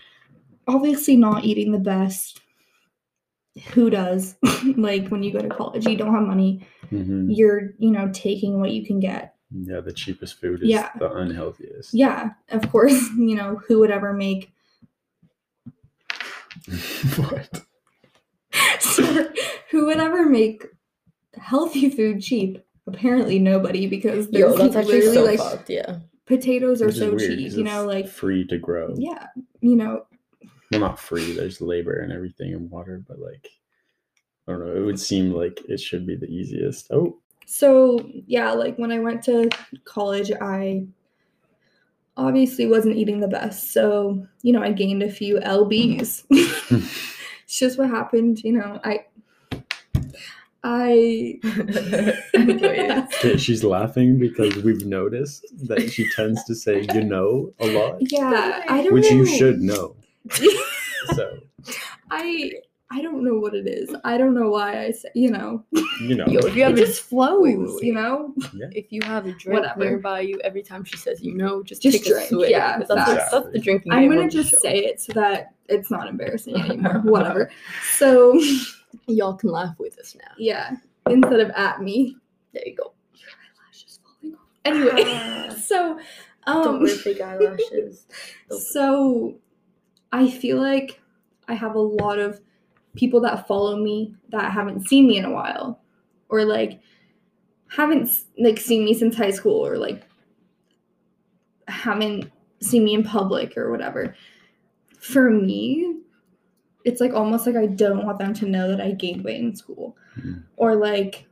obviously 0.68 1.16
not 1.18 1.44
eating 1.44 1.72
the 1.72 1.80
best. 1.80 2.40
Who 3.74 3.90
does? 3.90 4.36
like 4.78 5.10
when 5.10 5.24
you 5.24 5.34
go 5.34 5.40
to 5.40 5.50
college, 5.50 5.86
you 5.86 5.98
don't 5.98 6.14
have 6.14 6.24
money. 6.24 6.66
Mhm. 6.92 7.28
You're, 7.30 7.72
you 7.80 7.92
know, 7.92 8.10
taking 8.14 8.60
what 8.60 8.72
you 8.72 8.86
can 8.86 9.00
get. 9.00 9.36
Yeah, 9.54 9.82
the 9.82 9.92
cheapest 9.92 10.40
food 10.40 10.62
is 10.64 10.70
Yeah. 10.70 10.90
the 10.98 11.12
unhealthiest. 11.12 11.94
Yeah, 11.94 12.30
of 12.50 12.72
course, 12.72 13.10
you 13.18 13.36
know, 13.36 13.60
who 13.68 13.80
would 13.80 13.92
ever 13.92 14.14
make 14.14 14.52
what? 17.18 17.62
Sorry, 18.80 19.28
who 19.70 19.86
would 19.86 19.98
ever 19.98 20.26
make 20.30 20.66
healthy 21.38 21.90
food 21.90 22.22
cheap? 22.22 22.64
Apparently 22.88 23.40
nobody 23.40 23.88
because 23.88 24.28
Yo, 24.32 24.50
there's 24.58 24.74
that's 24.74 24.88
literally 24.88 25.14
so 25.16 25.24
like 25.24 25.40
fucked, 25.40 25.70
yeah. 25.70 26.00
potatoes 26.26 26.82
are 26.82 26.92
so 26.92 27.10
weird, 27.14 27.20
cheap, 27.38 27.48
'cause 27.50 27.58
you 27.58 27.64
know, 27.64 27.86
like 27.86 28.08
free 28.08 28.46
to 28.48 28.58
grow. 28.58 28.94
yeah, 28.98 29.28
you 29.62 29.76
know, 29.76 30.06
Well, 30.72 30.80
not 30.82 31.00
free. 31.00 31.34
There's 31.34 31.62
labor 31.62 32.00
and 32.00 32.12
everything 32.14 32.54
and 32.54 32.70
water, 32.70 33.04
but 33.08 33.20
like, 33.20 33.50
I 34.48 34.54
don't 34.54 34.66
know. 34.66 34.76
It 34.76 34.86
would 34.86 35.00
seem 35.00 35.34
like 35.34 35.60
it 35.68 35.80
should 35.80 36.08
be 36.08 36.16
the 36.16 36.28
easiest. 36.28 36.92
Oh, 36.92 37.18
so 37.46 38.00
yeah, 38.28 38.52
like 38.52 38.78
when 38.78 38.92
I 38.92 39.00
went 39.00 39.24
to 39.24 39.50
college, 39.84 40.32
I 40.42 40.86
obviously 42.16 42.68
wasn't 42.68 42.96
eating 42.96 43.20
the 43.20 43.28
best. 43.28 43.74
So, 43.74 44.26
you 44.42 44.54
know, 44.54 44.62
I 44.62 44.72
gained 44.72 45.04
a 45.04 45.12
few 45.12 45.38
LBs. 45.40 46.26
it's 46.30 47.60
just 47.60 47.78
what 47.78 47.90
happened, 47.90 48.42
you 48.44 48.54
know. 48.54 48.80
I 48.84 49.06
I 50.64 51.40
okay, 52.36 53.38
she's 53.38 53.64
laughing 53.64 54.20
because 54.20 54.56
we've 54.58 54.86
noticed 54.86 55.46
that 55.68 55.92
she 55.92 56.08
tends 56.12 56.44
to 56.46 56.56
say 56.56 56.86
"you 56.94 57.04
know" 57.04 57.52
a 57.60 57.66
lot, 57.68 57.96
yeah, 58.00 58.64
I 58.68 58.78
don't 58.78 58.86
know. 58.86 58.92
which 58.94 59.10
know. 59.10 59.18
you 59.18 59.26
should 59.26 59.60
know. 59.60 59.96
So 61.16 61.40
I 62.12 62.52
I 62.94 63.02
don't 63.02 63.24
know 63.24 63.36
what 63.40 63.54
it 63.54 63.68
is. 63.68 63.96
I 64.04 64.18
don't 64.18 64.34
know 64.36 64.50
why 64.50 64.84
I 64.84 64.92
say, 64.92 65.08
you 65.16 65.32
know, 65.32 65.64
you 66.02 66.14
know. 66.16 66.26
Yo, 66.28 66.40
if 66.42 66.56
you 66.58 66.64
have 66.64 66.78
it 66.78 66.82
a 66.82 66.86
just 66.86 67.04
flows, 67.04 67.42
wait, 67.42 67.58
wait, 67.58 67.84
you 67.84 67.94
wait. 67.96 68.02
know. 68.02 68.34
if 68.74 68.92
you 68.92 69.02
have 69.04 69.26
a 69.26 69.32
drink 69.32 69.62
Whatever. 69.62 69.80
nearby 69.80 70.20
you, 70.22 70.42
every 70.44 70.62
time 70.62 70.84
she 70.84 70.98
says 70.98 71.22
you 71.24 71.34
know, 71.34 71.64
just, 71.64 71.82
Just 71.82 71.98
take 72.00 72.06
drink, 72.06 72.26
a 72.26 72.28
swig. 72.28 72.50
yeah, 72.50 72.78
'cause 72.78 72.90
that's, 72.90 73.12
facts. 73.12 73.32
that's 73.32 73.50
the 73.54 73.60
drinking 73.60 73.94
I'm 73.94 74.10
gonna 74.10 74.30
just 74.30 74.60
say 74.62 74.80
it 74.80 75.00
so 75.00 75.14
that 75.14 75.54
it's 75.70 75.90
not 75.90 76.08
embarrassing 76.10 76.56
anymore. 76.62 77.00
Whatever. 77.06 77.50
So 77.98 78.40
Y'all 79.08 79.36
can 79.36 79.52
laugh 79.52 79.76
with 79.80 79.98
us 79.98 80.16
now. 80.20 80.34
yeah, 80.38 80.72
instead 81.10 81.40
of 81.40 81.50
at 81.52 81.82
me. 81.82 82.18
There 82.54 82.64
you 82.66 82.76
go. 82.76 82.92
Eyelashes 83.16 84.00
falling 84.04 84.36
off. 84.36 84.42
Anyway, 84.66 85.56
so 85.62 85.98
Don't 86.46 86.68
um, 86.68 86.82
wear 86.84 86.90
fake 86.98 87.22
eyelashes. 87.22 88.06
Don't- 88.50 88.60
so 88.60 89.36
I 90.12 90.30
feel 90.30 90.62
like 90.62 91.00
I 91.48 91.54
have 91.54 91.76
a 91.76 91.80
lot 91.80 92.20
of 92.20 92.42
people 92.96 93.22
that 93.22 93.48
follow 93.48 93.78
me 93.78 94.16
that 94.30 94.52
haven't 94.52 94.88
seen 94.88 95.08
me 95.08 95.18
in 95.18 95.26
a 95.26 95.32
while, 95.32 95.80
or 96.30 96.44
like 96.46 96.80
haven't 97.70 98.10
like 98.38 98.60
seen 98.60 98.84
me 98.86 98.94
since 98.94 99.16
high 99.16 99.32
school, 99.32 99.66
or 99.66 99.78
like 99.78 100.04
haven't 101.68 102.30
seen 102.62 102.84
me 102.84 102.94
in 102.94 103.04
public 103.04 103.58
or 103.58 103.72
whatever. 103.72 104.16
For 105.00 105.30
me, 105.30 105.96
it's 106.86 107.02
like 107.02 107.14
almost 107.14 107.48
like 107.48 107.56
I 107.56 107.68
don't 107.68 108.06
want 108.06 108.20
them 108.20 108.34
to 108.36 108.46
know 108.48 108.68
that 108.70 108.82
I 108.82 108.92
gained 108.92 109.24
weight 109.24 109.42
in 109.42 109.56
school, 109.56 109.96
Mm. 110.20 110.44
or 110.58 110.76
like 110.76 111.26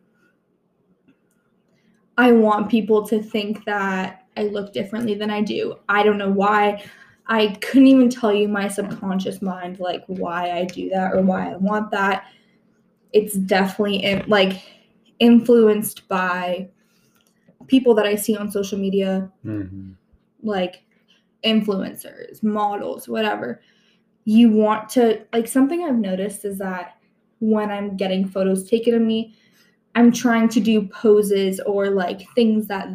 I 2.18 2.32
want 2.32 2.70
people 2.70 3.06
to 3.08 3.22
think 3.22 3.66
that 3.66 4.26
I 4.38 4.44
look 4.44 4.74
differently 4.74 5.16
than 5.16 5.30
I 5.30 5.42
do. 5.42 5.76
I 5.88 6.04
don't 6.04 6.18
know 6.18 6.32
why. 6.32 6.84
I 7.30 7.50
couldn't 7.62 7.88
even 7.88 8.10
tell 8.10 8.34
you 8.34 8.48
my 8.48 8.68
subconscious 8.68 9.40
mind 9.42 9.80
like 9.80 10.04
why 10.08 10.52
I 10.52 10.66
do 10.66 10.90
that 10.90 11.14
or 11.14 11.22
why 11.22 11.52
I 11.52 11.58
want 11.58 11.92
that. 11.92 12.26
It's 13.14 13.36
definitely 13.36 13.98
in, 13.98 14.24
like 14.28 14.62
influenced 15.20 16.08
by 16.08 16.70
people 17.68 17.94
that 17.94 18.08
I 18.08 18.16
see 18.16 18.36
on 18.36 18.50
social 18.50 18.80
media, 18.80 19.32
Mhm. 19.46 19.94
like 20.42 20.84
influencers, 21.44 22.42
models, 22.42 23.08
whatever. 23.08 23.62
You 24.26 24.50
want 24.50 24.90
to 24.90 25.22
like 25.32 25.48
something 25.48 25.84
I've 25.84 26.00
noticed 26.00 26.46
is 26.46 26.58
that 26.58 26.96
when 27.40 27.70
I'm 27.70 27.96
getting 27.96 28.28
photos 28.28 28.68
taken 28.68 28.96
of 28.96 29.02
me, 29.04 29.36
I'm 29.94 30.12
trying 30.12 30.50
to 30.50 30.60
do 30.60 30.88
poses 30.88 31.60
or 31.62 31.92
like 31.92 32.28
things 32.34 32.68
that 32.68 32.90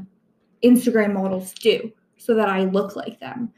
Instagram 0.64 1.12
models 1.14 1.54
do 1.54 1.92
so 2.16 2.34
that 2.34 2.48
I 2.48 2.64
look 2.64 2.96
like 2.96 3.20
them 3.20 3.52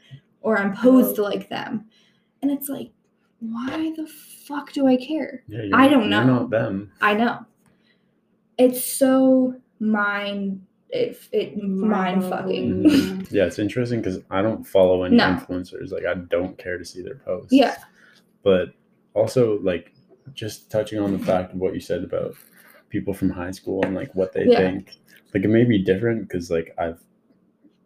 or 0.47 0.57
I'm 0.57 0.73
posed 0.73 1.17
like 1.17 1.49
them. 1.49 1.85
And 2.41 2.49
it's 2.49 2.69
like, 2.69 2.91
why 3.41 3.91
the 3.97 4.07
fuck 4.07 4.71
do 4.71 4.87
I 4.87 4.95
care? 4.95 5.43
Yeah, 5.49 5.63
I 5.73 5.89
don't 5.89 6.09
You're 6.09 6.09
know. 6.09 6.25
not 6.25 6.49
them. 6.49 6.89
I 7.01 7.15
know. 7.15 7.45
It's 8.57 8.81
so 8.81 9.55
mind 9.81 10.61
it, 10.89 11.19
it 11.33 11.61
mind 11.61 12.23
fucking. 12.23 12.83
Mm. 12.83 13.27
Yeah, 13.31 13.43
it's 13.43 13.59
interesting 13.59 13.99
because 13.99 14.19
I 14.31 14.41
don't 14.41 14.63
follow 14.65 15.03
any 15.03 15.17
No. 15.17 15.25
influencers. 15.25 15.91
Like, 15.91 16.05
I 16.05 16.13
don't 16.13 16.57
care 16.57 16.77
to 16.77 16.85
see 16.85 17.01
their 17.01 17.15
posts. 17.15 17.51
Yeah. 17.51 17.75
But 18.41 18.69
also, 19.13 19.59
like, 19.59 19.91
just 20.33 20.71
touching 20.71 20.97
on 20.99 21.11
the 21.11 21.19
fact 21.19 21.53
of 21.53 21.59
what 21.59 21.73
you 21.73 21.81
said 21.81 22.05
about 22.05 22.35
people 22.87 23.13
from 23.13 23.29
high 23.29 23.51
school 23.51 23.83
and 23.83 23.95
like 23.95 24.15
what 24.15 24.31
they 24.31 24.45
Yeah. 24.45 24.59
think. 24.59 24.95
Like, 25.33 25.43
it 25.43 25.49
may 25.49 25.65
be 25.65 25.77
different 25.83 26.21
because 26.21 26.49
like 26.49 26.73
I've 26.77 27.03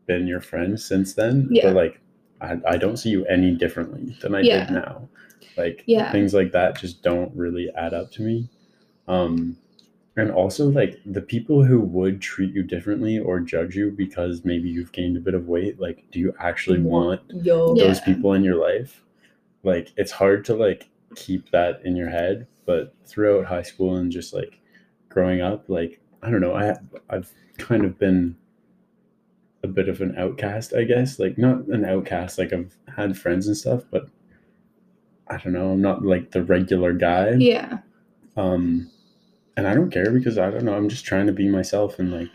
been 0.05 0.27
your 0.27 0.41
friend 0.41 0.79
since 0.79 1.15
then. 1.15 1.47
Yeah. 1.49 1.63
But 1.69 1.75
like, 1.75 1.99
I, 2.41 2.57
I 2.67 2.77
don't 2.77 2.97
see 2.97 3.09
you 3.09 3.25
any 3.25 3.51
differently 3.55 4.15
than 4.21 4.35
I 4.35 4.41
Yeah. 4.41 4.65
did 4.65 4.73
now. 4.73 5.07
Like 5.57 5.83
Yeah. 5.85 6.11
things 6.11 6.33
like 6.33 6.51
that 6.53 6.77
just 6.79 7.03
don't 7.03 7.33
really 7.35 7.69
add 7.75 7.93
up 7.93 8.11
to 8.13 8.21
me. 8.21 8.49
Um 9.07 9.57
and 10.17 10.29
also 10.31 10.67
like 10.69 10.99
the 11.05 11.21
people 11.21 11.63
who 11.63 11.79
would 11.79 12.19
treat 12.21 12.53
you 12.53 12.63
differently 12.63 13.17
or 13.17 13.39
judge 13.39 13.75
you 13.75 13.91
because 13.91 14.43
maybe 14.43 14.69
you've 14.69 14.91
gained 14.91 15.15
a 15.15 15.21
bit 15.21 15.33
of 15.33 15.47
weight, 15.47 15.79
like 15.79 16.03
do 16.11 16.19
you 16.19 16.33
actually 16.39 16.79
want 16.79 17.21
Yo. 17.43 17.75
Yeah. 17.75 17.83
those 17.87 18.01
people 18.01 18.33
in 18.33 18.43
your 18.43 18.55
life? 18.55 19.03
Like 19.63 19.91
it's 19.97 20.11
hard 20.11 20.43
to 20.45 20.55
like 20.55 20.89
keep 21.15 21.49
that 21.51 21.81
in 21.85 21.95
your 21.95 22.09
head, 22.09 22.47
but 22.65 22.93
throughout 23.05 23.45
high 23.45 23.61
school 23.61 23.95
and 23.95 24.11
just 24.11 24.33
like 24.33 24.59
growing 25.09 25.41
up, 25.41 25.69
like 25.69 25.99
I 26.23 26.29
don't 26.29 26.41
know, 26.41 26.55
I 26.55 26.75
I've 27.09 27.31
kind 27.57 27.85
of 27.85 27.97
been 27.99 28.35
a 29.63 29.67
bit 29.67 29.89
of 29.89 30.01
an 30.01 30.15
outcast, 30.17 30.73
I 30.73 30.83
guess. 30.83 31.19
Like 31.19 31.37
not 31.37 31.67
an 31.67 31.85
outcast, 31.85 32.37
like 32.37 32.53
I've 32.53 32.75
had 32.95 33.17
friends 33.17 33.47
and 33.47 33.55
stuff, 33.55 33.83
but 33.91 34.07
I 35.27 35.37
don't 35.37 35.53
know, 35.53 35.71
I'm 35.71 35.81
not 35.81 36.03
like 36.03 36.31
the 36.31 36.43
regular 36.43 36.93
guy. 36.93 37.31
Yeah. 37.31 37.79
Um 38.37 38.89
and 39.57 39.67
I 39.67 39.73
don't 39.73 39.91
care 39.91 40.11
because 40.11 40.37
I 40.37 40.49
don't 40.49 40.65
know, 40.65 40.75
I'm 40.75 40.89
just 40.89 41.05
trying 41.05 41.27
to 41.27 41.33
be 41.33 41.47
myself 41.47 41.99
and 41.99 42.11
like 42.11 42.31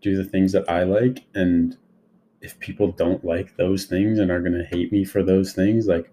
do 0.00 0.16
the 0.16 0.28
things 0.28 0.52
that 0.52 0.68
I 0.70 0.84
like 0.84 1.24
and 1.34 1.76
if 2.40 2.58
people 2.60 2.92
don't 2.92 3.24
like 3.24 3.56
those 3.56 3.86
things 3.86 4.18
and 4.18 4.30
are 4.30 4.40
going 4.40 4.52
to 4.52 4.64
hate 4.64 4.92
me 4.92 5.04
for 5.04 5.24
those 5.24 5.52
things, 5.52 5.88
like 5.88 6.10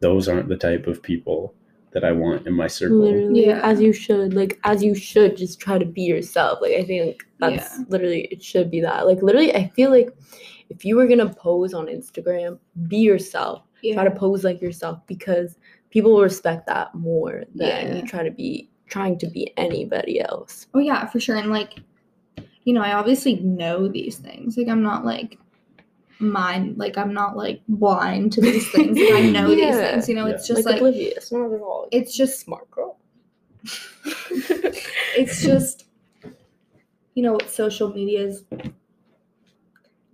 those 0.00 0.28
aren't 0.28 0.48
the 0.48 0.56
type 0.56 0.86
of 0.86 1.02
people 1.02 1.54
that 1.96 2.04
I 2.04 2.12
want 2.12 2.46
in 2.46 2.52
my 2.52 2.66
circle. 2.66 2.98
Literally, 2.98 3.46
Yeah. 3.46 3.60
as 3.62 3.80
you 3.80 3.90
should. 3.90 4.34
Like, 4.34 4.60
as 4.64 4.84
you 4.84 4.94
should, 4.94 5.34
just 5.34 5.58
try 5.58 5.78
to 5.78 5.86
be 5.86 6.02
yourself. 6.02 6.58
Like, 6.60 6.74
I 6.74 6.84
think 6.84 7.24
that's 7.38 7.78
Yeah. 7.78 7.84
literally, 7.88 8.28
it 8.30 8.42
should 8.42 8.70
be 8.70 8.82
that. 8.82 9.06
Like, 9.06 9.22
literally, 9.22 9.54
I 9.54 9.68
feel 9.74 9.88
like 9.88 10.10
if 10.68 10.84
you 10.84 10.96
were 10.96 11.06
gonna 11.06 11.32
pose 11.32 11.72
on 11.72 11.86
Instagram, 11.86 12.58
be 12.86 12.98
yourself. 12.98 13.62
Yeah. 13.82 13.94
Try 13.94 14.04
to 14.04 14.10
pose 14.10 14.44
like 14.44 14.60
yourself 14.60 14.98
because 15.06 15.56
people 15.88 16.12
will 16.12 16.22
respect 16.22 16.66
that 16.66 16.94
more 16.94 17.44
than 17.54 17.68
Yeah. 17.68 17.96
you 17.96 18.02
try 18.02 18.22
to 18.22 18.30
be 18.30 18.68
trying 18.88 19.16
to 19.20 19.26
be 19.28 19.52
anybody 19.56 20.20
else. 20.20 20.66
Oh 20.74 20.78
yeah, 20.80 21.06
for 21.06 21.18
sure. 21.18 21.36
And 21.36 21.50
like, 21.50 21.72
you 22.64 22.74
know, 22.74 22.82
I 22.82 22.92
obviously 22.92 23.36
know 23.36 23.88
these 23.88 24.18
things. 24.18 24.58
Like 24.58 24.68
I'm 24.68 24.82
not 24.82 25.06
like 25.06 25.38
mind 26.18 26.78
like 26.78 26.96
I'm 26.96 27.12
not 27.12 27.36
like 27.36 27.60
blind 27.68 28.32
to 28.34 28.40
these 28.40 28.70
things. 28.70 28.98
Like, 28.98 29.12
I 29.12 29.30
know 29.30 29.48
these 29.54 29.76
things. 29.76 30.08
You 30.08 30.14
know, 30.14 30.26
it's 30.26 30.46
just 30.46 30.64
like, 30.64 30.66
like, 30.66 30.76
oblivious, 30.76 31.30
not 31.32 31.52
at 31.52 31.60
all. 31.60 31.88
it's 31.92 32.16
just 32.16 32.40
smart 32.40 32.70
girl. 32.70 32.98
it's 34.30 35.42
just 35.42 35.86
you 37.14 37.22
know 37.22 37.32
what 37.32 37.50
social 37.50 37.92
media's 37.92 38.44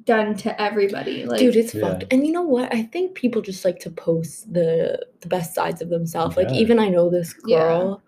done 0.05 0.35
to 0.37 0.61
everybody. 0.61 1.25
Like 1.25 1.39
Dude, 1.39 1.57
it's 1.57 1.75
Yeah. 1.75 1.81
fucked. 1.93 2.05
And 2.13 2.27
you 2.27 2.33
know 2.33 2.43
what? 2.43 2.73
I 2.75 2.83
think 2.83 3.15
people 3.15 3.41
just 3.43 3.65
like 3.65 3.79
to 3.81 3.91
post 3.91 4.53
the 4.53 5.05
the 5.21 5.29
best 5.29 5.55
sides 5.55 5.81
of 5.83 5.91
themselves. 5.91 6.37
Like 6.37 6.51
even 6.53 6.79
I 6.79 6.89
know 6.89 7.09
this 7.11 7.35
Yeah. 7.47 7.59
girl 7.59 8.03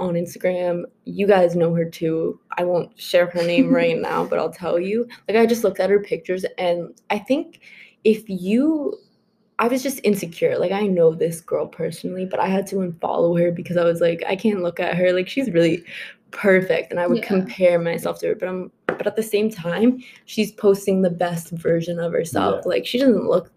on 0.00 0.14
Instagram. 0.14 0.84
You 1.04 1.26
guys 1.26 1.54
know 1.54 1.72
her 1.74 1.84
too. 1.84 2.40
I 2.58 2.64
won't 2.64 2.98
share 2.98 3.26
her 3.26 3.42
name 3.46 3.72
right 3.80 3.98
now, 3.98 4.24
but 4.24 4.38
I'll 4.38 4.52
tell 4.52 4.80
you. 4.80 5.06
Like 5.28 5.36
I 5.36 5.46
just 5.46 5.62
looked 5.62 5.78
at 5.80 5.90
her 5.90 6.00
pictures 6.00 6.44
and 6.58 6.92
I 7.10 7.18
think 7.18 7.60
if 8.04 8.28
you 8.28 8.98
I 9.58 9.68
was 9.68 9.82
just 9.82 10.00
insecure. 10.04 10.58
Like 10.58 10.72
I 10.72 10.86
know 10.86 11.14
this 11.14 11.42
girl 11.42 11.66
personally, 11.66 12.24
but 12.24 12.40
I 12.40 12.46
had 12.46 12.66
to 12.68 12.76
unfollow 12.76 13.38
her 13.38 13.52
because 13.52 13.76
I 13.76 13.84
was 13.84 14.00
like, 14.00 14.22
I 14.26 14.34
can't 14.34 14.62
look 14.62 14.80
at 14.80 14.96
her. 14.96 15.12
Like 15.12 15.28
she's 15.28 15.50
really 15.50 15.84
perfect. 16.30 16.90
And 16.90 16.98
I 16.98 17.06
would 17.06 17.18
Yeah. 17.18 17.26
compare 17.26 17.78
myself 17.78 18.20
to 18.20 18.28
her. 18.28 18.34
But 18.34 18.48
I'm 18.48 18.72
but 18.86 19.06
at 19.06 19.16
the 19.16 19.22
same 19.22 19.50
time, 19.50 20.02
she's 20.24 20.50
posting 20.52 21.02
the 21.02 21.10
best 21.10 21.50
version 21.50 21.98
of 22.00 22.12
herself. 22.12 22.62
Yeah. 22.64 22.68
Like 22.70 22.86
she 22.86 22.98
doesn't 22.98 23.28
look 23.28 23.52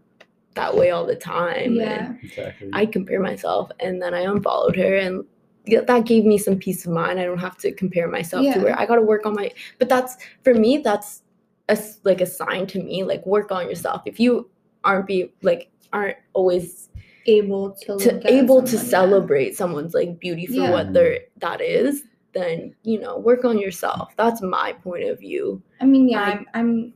that 0.55 0.75
way 0.75 0.91
all 0.91 1.05
the 1.05 1.15
time. 1.15 1.75
yeah. 1.75 2.07
And 2.07 2.19
Exactly. 2.23 2.69
I 2.73 2.85
compare 2.85 3.21
myself 3.21 3.71
and 3.79 4.01
then 4.01 4.13
I 4.13 4.21
unfollowed 4.21 4.75
her 4.75 4.95
and 4.97 5.15
yeah, 5.15 5.23
that 5.67 6.05
gave 6.05 6.25
me 6.25 6.37
some 6.37 6.57
peace 6.57 6.85
of 6.85 6.91
mind. 6.91 7.19
I 7.19 7.25
don't 7.25 7.37
have 7.37 7.57
to 7.59 7.71
compare 7.71 8.07
myself 8.07 8.43
Yeah. 8.43 8.55
to 8.55 8.59
where 8.61 8.79
I 8.79 8.85
got 8.85 8.95
to 8.95 9.01
work 9.01 9.25
on 9.25 9.33
my 9.33 9.51
but 9.79 9.87
that's 9.89 10.17
for 10.43 10.53
me 10.53 10.77
that's 10.79 11.21
a, 11.69 11.77
like 12.03 12.19
a 12.21 12.25
sign 12.25 12.67
to 12.67 12.83
me 12.83 13.03
like 13.03 13.25
work 13.25 13.51
on 13.51 13.67
yourself. 13.69 14.01
If 14.05 14.19
you 14.19 14.49
aren't 14.83 15.07
be 15.07 15.31
like 15.41 15.71
aren't 15.93 16.17
always 16.33 16.89
Able 17.25 17.71
to, 17.85 17.97
to 17.99 18.29
able 18.29 18.61
to 18.63 18.67
someone, 18.67 18.83
yeah. 18.85 18.89
celebrate 18.89 19.55
someone's 19.55 19.93
like 19.93 20.19
beauty 20.19 20.45
for 20.45 20.53
Yeah. 20.55 20.71
what 20.71 20.91
they're 20.91 21.19
that 21.37 21.61
is, 21.61 22.03
then 22.33 22.75
you 22.83 22.99
know, 22.99 23.17
work 23.17 23.45
on 23.45 23.57
yourself. 23.57 24.13
That's 24.17 24.41
my 24.41 24.73
point 24.73 25.05
of 25.05 25.21
view. 25.21 25.61
I 25.79 25.85
mean, 25.85 26.09
yeah, 26.09 26.19
Like- 26.21 26.39
I'm 26.39 26.45
I'm 26.53 26.93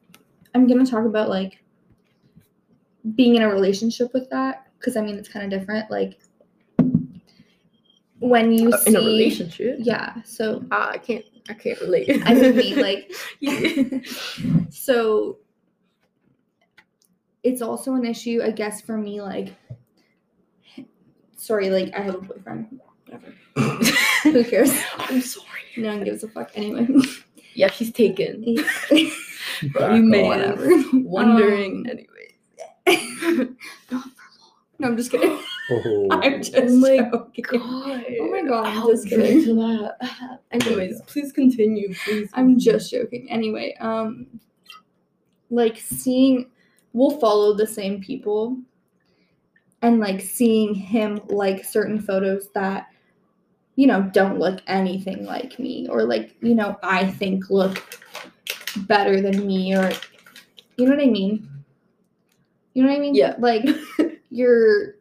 I'm 0.54 0.68
gonna 0.68 0.86
talk 0.86 1.06
about 1.06 1.30
like 1.30 1.64
being 3.16 3.36
in 3.38 3.42
a 3.42 3.48
relationship 3.48 4.14
with 4.14 4.30
that 4.32 4.68
because 4.78 4.98
I 4.98 5.02
mean 5.02 5.16
it's 5.16 5.30
kind 5.30 5.52
of 5.54 5.58
different. 5.60 5.90
Like 5.90 6.20
when 8.20 8.52
you 8.52 8.70
Uh, 8.74 8.78
see 8.78 8.90
in 8.90 8.96
a 8.96 9.00
relationship. 9.00 9.78
yeah. 9.80 10.22
So 10.24 10.64
Ah, 10.72 10.92
I 10.92 10.98
can't 10.98 11.26
I 11.50 11.54
can't 11.54 11.80
relate. 11.82 12.10
I 12.26 12.34
mean, 12.52 12.80
like 12.80 13.12
so 14.70 15.38
it's 17.44 17.62
also 17.62 17.94
an 17.94 18.06
issue, 18.06 18.42
I 18.44 18.52
guess, 18.52 18.82
for 18.82 18.98
me. 18.98 19.22
Like, 19.22 19.54
sorry, 21.38 21.70
like 21.70 21.94
I 21.96 22.02
have 22.02 22.16
a 22.16 22.22
boyfriend. 22.22 22.80
Whatever. 23.06 23.34
Who 24.24 24.44
cares? 24.44 24.72
I'm 24.98 25.22
sorry. 25.22 25.46
No 25.78 25.90
one 25.96 26.04
gives 26.04 26.24
a 26.24 26.28
fuck 26.28 26.52
anyway. 26.56 26.88
Yeah, 27.54 27.72
she's 27.72 27.92
taken. 27.92 28.44
You 28.92 30.04
may 30.04 30.22
Whatever. 30.28 30.70
wondering 30.94 31.88
Um, 31.90 31.98
anyway. 32.86 33.56
no, 34.80 34.84
I'm 34.84 34.98
just 34.98 35.10
kidding. 35.10 35.40
Oh. 35.70 36.08
I'm 36.12 36.42
just 36.42 36.56
Oh 36.56 36.70
my 36.78 36.98
joking. 36.98 37.44
God. 37.48 38.06
Oh 38.22 38.32
my 38.32 38.42
God, 38.44 38.66
I'm 38.68 38.78
I'll 38.78 38.88
just 38.90 39.08
kidding. 39.08 39.44
to 39.44 39.54
that. 39.56 40.40
Anyways, 40.52 41.02
please 41.08 41.32
continue, 41.32 41.94
please. 42.06 42.30
I'm 42.34 42.58
just 42.58 42.90
joking. 42.92 43.30
Anyway, 43.30 43.76
um, 43.82 44.28
like 45.50 45.78
seeing, 45.78 46.50
we'll 46.94 47.20
follow 47.20 47.54
the 47.54 47.68
same 47.68 48.02
people, 48.02 48.58
and 49.82 50.00
like 50.00 50.22
seeing 50.22 50.74
him 50.74 51.20
like 51.28 51.66
certain 51.66 52.00
photos 52.00 52.50
that, 52.54 52.88
you 53.76 53.88
know, 53.88 54.04
don't 54.14 54.40
look 54.40 54.62
anything 54.68 55.26
like 55.26 55.60
me, 55.60 55.88
or 55.90 56.04
like 56.04 56.36
you 56.42 56.56
know 56.56 56.78
I 56.84 57.08
think 57.08 57.50
look 57.50 57.84
better 58.78 59.22
than 59.22 59.46
me, 59.46 59.76
or 59.76 59.92
you 60.78 60.86
know 60.86 60.96
what 60.96 61.04
I 61.04 61.08
mean. 61.10 61.50
You 62.74 62.84
know 62.84 62.90
what 62.90 62.98
I 62.98 63.02
mean? 63.02 63.16
Yeah. 63.16 63.36
Like 63.40 63.66
you're 64.30 64.97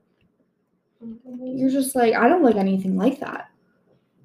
you're 1.42 1.70
just 1.70 1.94
like 1.94 2.14
I 2.14 2.28
don't 2.28 2.42
like 2.42 2.56
anything 2.56 2.96
like 2.96 3.20
that. 3.20 3.50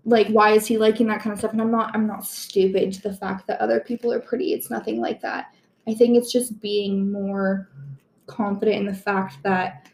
Like 0.06 0.28
why 0.30 0.52
is 0.52 0.66
he 0.66 0.78
liking 0.78 1.08
that 1.08 1.22
kind 1.22 1.34
of 1.34 1.40
stuff? 1.40 1.52
And 1.52 1.62
I'm 1.62 1.72
not 1.72 1.96
I'm 1.96 2.08
not 2.08 2.26
stupid 2.26 2.94
to 2.94 3.02
the 3.02 3.14
fact 3.14 3.48
that 3.48 3.60
other 3.60 3.80
people 3.80 4.12
are 4.12 4.20
pretty. 4.20 4.54
It's 4.54 4.70
nothing 4.70 5.00
like 5.00 5.22
that. 5.22 5.54
I 5.88 5.94
think 5.94 6.18
it's 6.18 6.32
just 6.32 6.62
being 6.62 7.12
more 7.12 7.70
confident 8.28 8.78
in 8.78 8.86
the 8.86 8.94
fact 8.94 9.38
that 9.44 9.90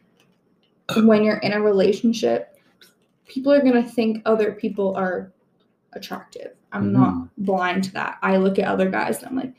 when 0.97 1.23
you're 1.23 1.37
in 1.37 1.53
a 1.53 1.61
relationship, 1.61 2.57
people 3.25 3.51
are 3.51 3.61
gonna 3.61 3.83
think 3.83 4.21
other 4.25 4.53
people 4.53 4.95
are 4.95 5.31
attractive. 5.93 6.51
I'm 6.71 6.91
mm-hmm. 6.91 7.01
not 7.01 7.35
blind 7.37 7.85
to 7.85 7.91
that. 7.93 8.17
I 8.21 8.37
look 8.37 8.59
at 8.59 8.67
other 8.67 8.89
guys 8.89 9.19
and 9.19 9.27
I'm 9.27 9.35
like, 9.35 9.53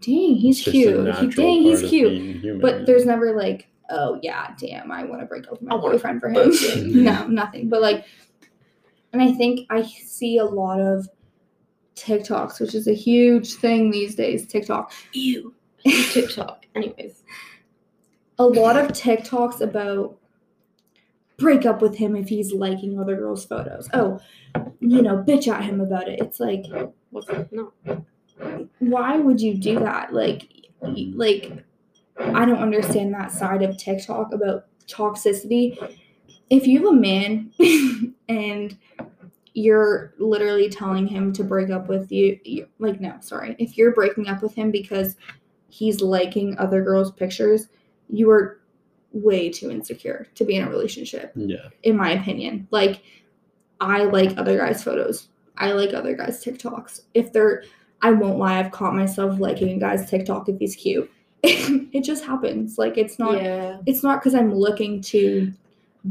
dang, 0.00 0.34
he's 0.34 0.58
It's 0.58 0.64
just 0.64 0.76
a 0.76 0.80
cute. 0.80 1.14
He, 1.16 1.42
dang, 1.42 1.62
he's 1.62 1.82
cute. 1.82 2.60
But 2.60 2.86
there's 2.86 3.06
never 3.06 3.36
like, 3.36 3.68
oh 3.90 4.18
yeah, 4.22 4.54
damn, 4.58 4.90
I 4.90 5.04
want 5.04 5.20
to 5.20 5.26
break 5.26 5.46
up 5.46 5.52
with 5.52 5.62
my 5.62 5.76
boyfriend 5.76 6.20
for 6.20 6.28
him. 6.28 6.50
no, 7.04 7.26
nothing. 7.26 7.68
But 7.68 7.82
like, 7.82 8.04
and 9.12 9.20
I 9.20 9.32
think 9.32 9.66
I 9.70 9.82
see 9.82 10.38
a 10.38 10.44
lot 10.44 10.80
of 10.80 11.08
TikToks, 11.96 12.60
which 12.60 12.74
is 12.74 12.86
a 12.88 12.94
huge 12.94 13.54
thing 13.54 13.90
these 13.90 14.14
days. 14.14 14.46
TikTok, 14.46 14.92
Ew. 15.12 15.54
TikTok. 15.84 16.66
Anyways. 16.74 17.24
a 18.38 18.44
lot 18.46 18.76
of 18.76 18.88
TikToks 18.88 19.60
about 19.60 20.16
break 21.36 21.66
up 21.66 21.82
with 21.82 21.96
him 21.96 22.14
if 22.14 22.28
he's 22.28 22.52
liking 22.52 23.00
other 23.00 23.16
girls' 23.16 23.44
photos. 23.44 23.88
Oh, 23.92 24.20
you 24.80 25.02
know, 25.02 25.24
bitch 25.26 25.48
at 25.48 25.64
him 25.64 25.80
about 25.80 26.08
it. 26.08 26.20
It's 26.20 26.38
like, 26.38 26.64
What's 27.10 27.26
that? 27.26 27.50
No. 27.52 27.72
why 28.78 29.16
would 29.16 29.40
you 29.40 29.54
do 29.54 29.78
that? 29.80 30.14
Like, 30.14 30.48
like 30.80 31.64
I 32.20 32.44
don't 32.44 32.58
understand 32.58 33.12
that 33.14 33.32
side 33.32 33.62
of 33.62 33.76
TikTok 33.76 34.32
about 34.32 34.66
toxicity. 34.86 35.76
If 36.50 36.66
you 36.66 36.80
have 36.80 36.94
a 36.94 37.00
man 37.00 37.52
and 38.28 38.76
you're 39.54 40.14
literally 40.18 40.68
telling 40.68 41.06
him 41.06 41.32
to 41.32 41.44
break 41.44 41.70
up 41.70 41.88
with 41.88 42.10
you, 42.12 42.38
you, 42.44 42.68
like 42.78 43.00
no, 43.00 43.16
sorry. 43.20 43.56
If 43.58 43.76
you're 43.76 43.92
breaking 43.92 44.28
up 44.28 44.42
with 44.42 44.54
him 44.54 44.70
because 44.70 45.16
he's 45.68 46.00
liking 46.00 46.58
other 46.58 46.82
girls' 46.82 47.12
pictures, 47.12 47.68
you 48.08 48.30
are 48.30 48.60
way 49.12 49.50
too 49.50 49.70
insecure 49.70 50.28
to 50.34 50.44
be 50.44 50.56
in 50.56 50.66
a 50.66 50.70
relationship 50.70 51.32
yeah. 51.34 51.68
in 51.82 51.96
my 51.96 52.12
opinion. 52.12 52.68
Like, 52.70 53.02
I 53.80 54.04
like 54.04 54.36
other 54.36 54.58
guys' 54.58 54.82
photos. 54.82 55.28
I 55.56 55.72
like 55.72 55.94
other 55.94 56.14
guys' 56.14 56.44
TikToks. 56.44 57.02
If 57.14 57.32
they're, 57.32 57.64
I 58.02 58.12
won't 58.12 58.38
lie, 58.38 58.58
I've 58.58 58.70
caught 58.70 58.94
myself 58.94 59.38
liking 59.40 59.76
a 59.76 59.80
guy's 59.80 60.08
TikTok 60.08 60.48
if 60.48 60.58
he's 60.58 60.76
cute. 60.76 61.10
it 61.92 62.04
just 62.04 62.24
happens. 62.24 62.78
Like, 62.78 62.98
it's 62.98 63.18
not, 63.18 63.42
yeah. 63.42 63.78
it's 63.86 64.02
not 64.02 64.20
because 64.20 64.34
I'm 64.34 64.54
looking 64.54 65.00
to 65.02 65.52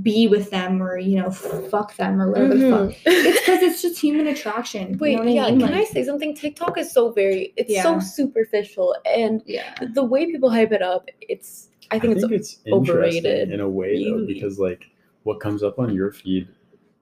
be 0.03 0.27
with 0.27 0.51
them 0.51 0.81
or 0.83 0.97
you 0.97 1.19
know 1.19 1.31
fuck 1.31 1.95
them 1.95 2.21
or 2.21 2.29
whatever 2.29 2.55
the 2.55 2.69
fuck. 2.69 2.89
Mm-hmm. 2.89 3.01
It's 3.05 3.39
because 3.39 3.61
it's 3.63 3.81
just 3.81 3.99
human 3.99 4.27
attraction. 4.27 4.97
Wait, 4.97 5.13
you 5.13 5.17
know 5.17 5.23
yeah. 5.23 5.45
I 5.45 5.51
mean? 5.51 5.61
Can 5.61 5.73
I 5.73 5.83
say 5.83 6.03
something? 6.03 6.35
TikTok 6.35 6.77
is 6.77 6.91
so 6.91 7.11
very, 7.11 7.53
it's 7.57 7.71
Yeah. 7.71 7.83
so 7.83 7.99
superficial, 7.99 8.95
and 9.05 9.41
yeah. 9.45 9.73
the 9.93 10.03
way 10.03 10.27
people 10.27 10.49
hype 10.49 10.71
it 10.71 10.81
up, 10.81 11.09
it's. 11.21 11.69
I 11.91 11.97
think 11.97 12.17
it's 12.17 12.23
it's 12.31 12.59
overrated, 12.71 13.51
in 13.51 13.61
a 13.61 13.67
way 13.67 14.03
though 14.03 14.23
because 14.27 14.59
like 14.59 14.91
what 15.23 15.39
comes 15.39 15.63
up 15.63 15.79
on 15.79 15.91
your 15.91 16.11
feed 16.11 16.47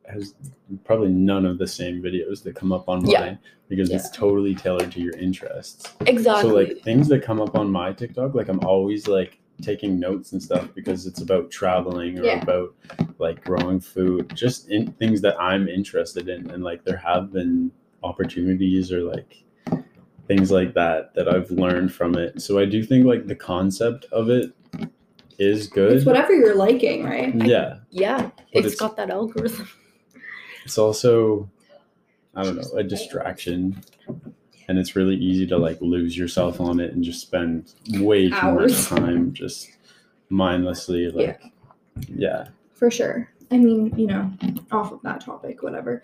has 0.07 0.33
probably 0.85 1.09
none 1.09 1.45
of 1.45 1.57
the 1.57 1.67
same 1.67 2.01
videos 2.01 2.41
that 2.43 2.55
come 2.55 2.71
up 2.71 2.87
on 2.89 2.99
mine 3.03 3.09
Yeah. 3.11 3.35
because 3.67 3.89
it's 3.91 4.09
totally 4.09 4.55
tailored 4.55 4.91
to 4.93 5.01
your 5.01 5.13
interests. 5.17 5.93
exactly. 6.05 6.49
So 6.49 6.55
like 6.55 6.81
things 6.83 7.07
that 7.09 7.23
come 7.23 7.41
up 7.41 7.55
on 7.57 7.69
my 7.71 7.91
TikTok, 7.93 8.33
like 8.33 8.47
I'm 8.49 8.61
always 8.61 9.07
like 9.07 9.39
taking 9.61 9.99
notes 9.99 10.31
and 10.33 10.41
stuff 10.41 10.69
because 10.75 11.07
it's 11.07 11.21
about 11.21 11.49
traveling 11.51 12.19
or 12.19 12.23
Yeah. 12.23 12.41
about 12.41 12.73
like 13.17 13.43
growing 13.43 13.79
food, 13.79 14.31
just 14.35 14.69
in 14.69 14.91
things 14.93 15.19
that 15.21 15.39
I'm 15.41 15.67
interested 15.67 16.29
in. 16.29 16.49
And 16.51 16.63
like 16.63 16.83
there 16.85 16.97
have 16.97 17.33
been 17.33 17.71
opportunities 18.03 18.91
or 18.91 19.01
like 19.03 19.43
things 20.27 20.51
like 20.51 20.73
that 20.75 21.13
that 21.15 21.27
I've 21.27 21.49
learned 21.51 21.91
from 21.93 22.15
it. 22.15 22.41
So 22.41 22.59
I 22.59 22.65
do 22.65 22.83
think 22.83 23.05
like 23.05 23.27
the 23.27 23.35
concept 23.35 24.05
of 24.11 24.29
it 24.29 24.51
is 25.39 25.67
good. 25.67 25.93
It's 25.93 26.05
whatever 26.05 26.33
you're 26.33 26.55
liking, 26.55 27.03
right? 27.03 27.33
yeah. 27.45 27.77
yeah, 27.89 28.21
But 28.21 28.33
it's 28.65 28.67
it's- 28.73 28.75
got 28.79 28.95
that 28.97 29.09
algorithm. 29.09 29.67
It's 30.67 30.77
also 30.77 31.49
I 32.35 32.43
don't 32.43 32.57
know, 32.57 32.77
a 32.77 32.83
distraction. 32.83 33.81
And 34.67 34.77
it's 34.77 34.97
really 34.97 35.15
easy 35.15 35.47
to 35.47 35.57
like 35.57 35.79
lose 35.79 36.17
yourself 36.17 36.59
on 36.59 36.81
it 36.81 36.91
and 36.91 37.01
just 37.05 37.21
spend 37.21 37.73
way 38.01 38.27
too 38.27 38.35
Hours. 38.35 38.91
much 38.91 38.99
time 38.99 39.31
just 39.31 39.71
mindlessly 40.29 41.09
like 41.09 41.41
yeah. 42.09 42.49
For 42.73 42.91
sure. 42.91 43.31
I 43.49 43.57
mean, 43.59 43.97
you 43.97 44.07
know, 44.07 44.29
off 44.73 44.91
of 44.91 45.01
that 45.03 45.21
topic, 45.21 45.63
whatever. 45.63 46.03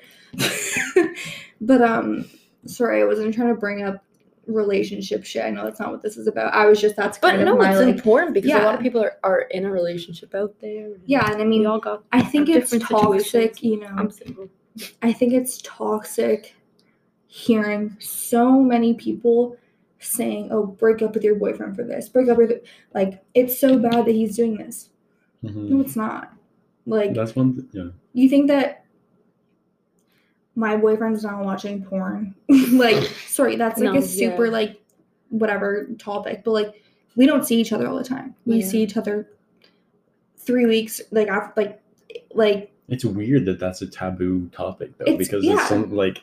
but 1.59 1.81
um, 1.81 2.29
sorry, 2.65 3.01
I 3.01 3.05
wasn't 3.05 3.33
trying 3.33 3.49
to 3.49 3.59
bring 3.59 3.83
up 3.83 4.01
relationship 4.47 5.23
shit. 5.25 5.43
I 5.45 5.49
know 5.49 5.63
that's 5.63 5.79
not 5.79 5.91
what 5.91 6.01
this 6.01 6.17
is 6.17 6.27
about. 6.27 6.53
I 6.53 6.65
was 6.65 6.79
just 6.81 6.95
that's 6.95 7.17
But 7.17 7.31
kind 7.31 7.41
of 7.41 7.47
no, 7.47 7.55
my 7.57 7.71
it's 7.71 7.79
like 7.79 7.95
important 7.95 8.33
because 8.33 8.51
a 8.51 8.57
lot 8.63 8.75
of 8.75 8.81
people 8.81 9.01
are, 9.03 9.17
are 9.23 9.41
in 9.51 9.65
a 9.65 9.71
relationship 9.71 10.35
out 10.35 10.53
there. 10.59 10.85
and 10.85 11.01
yeah, 11.05 11.25
and 11.31 11.41
I 11.41 11.45
we 11.45 11.49
mean, 11.49 11.65
all 11.65 11.79
got. 11.79 12.03
I 12.11 12.21
think 12.21 12.49
it's 12.49 12.71
toxic. 12.71 13.21
situations. 13.25 13.63
You 13.63 13.79
know, 13.81 13.87
I'm 13.87 14.09
single. 14.11 14.49
I 15.01 15.13
think 15.13 15.33
it's 15.33 15.61
toxic 15.63 16.55
hearing 17.27 17.95
so 17.99 18.59
many 18.59 18.93
people 18.93 19.57
saying, 19.99 20.49
"Oh, 20.51 20.65
break 20.65 21.01
up 21.01 21.13
with 21.13 21.23
your 21.23 21.35
boyfriend 21.35 21.75
for 21.75 21.83
this. 21.83 22.09
Break 22.09 22.27
up 22.29 22.37
with 22.37 22.61
like 22.93 23.23
it's 23.33 23.57
so 23.57 23.77
bad 23.79 24.05
that 24.05 24.11
he's 24.11 24.35
doing 24.35 24.57
this." 24.57 24.89
Mhm. 25.43 25.69
No, 25.69 25.81
it's 25.81 25.95
not. 25.95 26.33
Like 26.85 27.13
That's 27.13 27.35
one 27.35 27.53
th- 27.55 27.67
yeah. 27.71 27.91
you 28.13 28.27
think 28.29 28.47
that 28.47 28.82
my 30.55 30.77
boyfriend's 30.77 31.23
not 31.23 31.43
watching 31.43 31.83
porn? 31.83 32.35
like, 32.71 33.03
sorry, 33.27 33.55
that's 33.55 33.79
like 33.79 33.93
No, 33.93 33.99
a 33.99 34.01
super 34.01 34.45
yeah. 34.45 34.51
like 34.51 34.81
whatever 35.29 35.87
topic, 35.97 36.43
but 36.43 36.51
like 36.51 36.83
we 37.15 37.25
don't 37.25 37.45
see 37.45 37.59
each 37.59 37.71
other 37.73 37.87
all 37.87 37.95
the 37.97 38.03
time. 38.03 38.35
We 38.45 38.57
Yeah. 38.57 38.67
see 38.67 38.81
each 38.83 38.97
other 38.97 39.27
three 40.37 40.65
weeks 40.65 41.01
like 41.11 41.27
after 41.27 41.53
like 41.61 41.81
like 42.33 42.71
It's 42.89 43.05
weird 43.05 43.45
that 43.45 43.59
that's 43.59 43.81
a 43.81 43.87
taboo 43.87 44.49
topic 44.49 44.97
though 44.97 45.05
It's- 45.05 45.17
because 45.17 45.43
yeah. 45.43 45.53
it's 45.55 45.67
some 45.69 45.95
like 45.95 46.21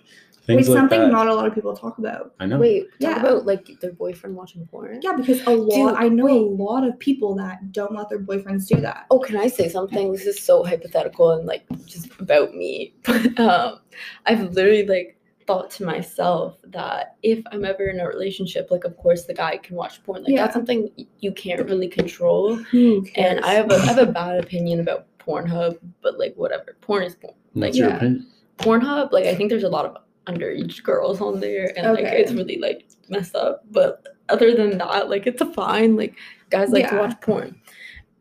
it's 0.59 0.67
things 0.67 0.69
like 0.69 0.79
something 0.81 1.01
that. 1.01 1.13
not 1.13 1.29
a 1.29 1.35
lot 1.35 1.47
of 1.47 1.55
people 1.55 1.75
talk 1.77 1.99
about. 1.99 2.35
I 2.41 2.47
know. 2.47 2.59
Wait, 2.59 2.85
talk 3.01 3.17
Yeah. 3.17 3.21
about 3.21 3.47
like 3.47 3.69
their 3.81 3.93
boyfriend 3.93 4.37
watching 4.37 4.67
porn. 4.67 5.01
Yeah, 5.03 5.13
because 5.13 5.41
a 5.47 5.51
lot 5.51 5.75
Dude, 5.75 5.95
I 6.05 6.09
know 6.09 6.29
a 6.29 6.41
lot 6.41 6.85
of 6.87 6.99
people 6.99 7.35
that 7.37 7.73
don't 7.73 7.93
let 7.95 8.09
their 8.09 8.19
boyfriends 8.21 8.67
do 8.67 8.81
that. 8.81 9.07
Oh, 9.11 9.19
can 9.19 9.37
I 9.37 9.49
say 9.49 9.69
something? 9.69 10.13
This 10.13 10.27
is 10.27 10.41
so 10.41 10.65
hypothetical 10.65 11.33
and 11.33 11.47
like 11.47 11.65
just 11.87 12.09
about 12.21 12.55
me. 12.55 12.95
But 13.05 13.39
um, 13.41 13.79
I've 14.27 14.53
literally 14.53 14.87
like 14.87 15.17
thought 15.47 15.71
to 15.73 15.85
myself 15.85 16.57
that 16.65 17.17
if 17.23 17.43
I'm 17.51 17.65
ever 17.65 17.85
in 17.89 17.99
a 17.99 18.07
relationship, 18.07 18.71
like 18.71 18.85
of 18.85 18.97
course 18.97 19.25
the 19.25 19.35
guy 19.35 19.57
can 19.57 19.75
watch 19.77 20.03
porn. 20.05 20.23
Like 20.23 20.33
Yeah. 20.33 20.43
that's 20.43 20.55
something 20.55 20.89
you 21.19 21.33
can't 21.33 21.65
really 21.69 21.89
control. 21.89 22.59
And 22.73 23.41
I 23.41 23.55
have 23.55 23.71
a 23.71 23.77
I 23.77 23.87
have 23.87 23.99
a 23.99 24.07
bad 24.07 24.43
opinion 24.45 24.81
about 24.81 25.07
Pornhub, 25.19 25.79
but 26.03 26.19
like 26.19 26.35
whatever. 26.37 26.77
Porn 26.81 27.03
is 27.03 27.15
porn. 27.17 27.35
What's 27.53 27.63
like, 27.63 27.75
your 27.75 27.89
yeah. 27.89 27.97
opinion? 27.97 28.27
Pornhub, 28.59 29.11
like 29.13 29.27
I 29.27 29.35
think 29.35 29.51
there's 29.51 29.65
a 29.65 29.69
lot 29.69 29.87
of 29.87 29.97
underage 30.31 30.83
girls 30.83 31.21
on 31.21 31.41
there, 31.41 31.73
and 31.77 31.93
like 31.95 32.05
it's 32.05 32.33
really 32.33 32.59
like 32.59 32.89
messed 33.09 33.35
up. 33.35 33.65
But 33.71 34.07
other 34.29 34.55
than 34.55 34.79
that, 34.79 35.09
like 35.11 35.27
it's 35.27 35.41
a 35.41 35.53
fine. 35.53 35.97
Like 35.97 36.17
guys 36.51 36.71
like 36.71 36.89
to 36.91 36.97
watch 36.97 37.21
porn. 37.21 37.61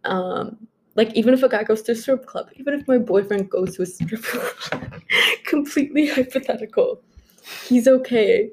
Um, 0.05 0.67
like 0.95 1.13
even 1.15 1.33
if 1.33 1.43
a 1.43 1.49
guy 1.49 1.63
goes 1.63 1.81
to 1.83 1.93
a 1.93 1.95
strip 1.95 2.25
club, 2.25 2.49
even 2.55 2.73
if 2.73 2.87
my 2.87 2.97
boyfriend 2.97 3.49
goes 3.49 3.75
to 3.75 3.83
a 3.83 3.85
strip 3.85 4.21
club, 4.23 5.01
completely 5.45 6.07
hypothetical, 6.07 7.01
he's 7.67 7.87
okay. 7.87 8.49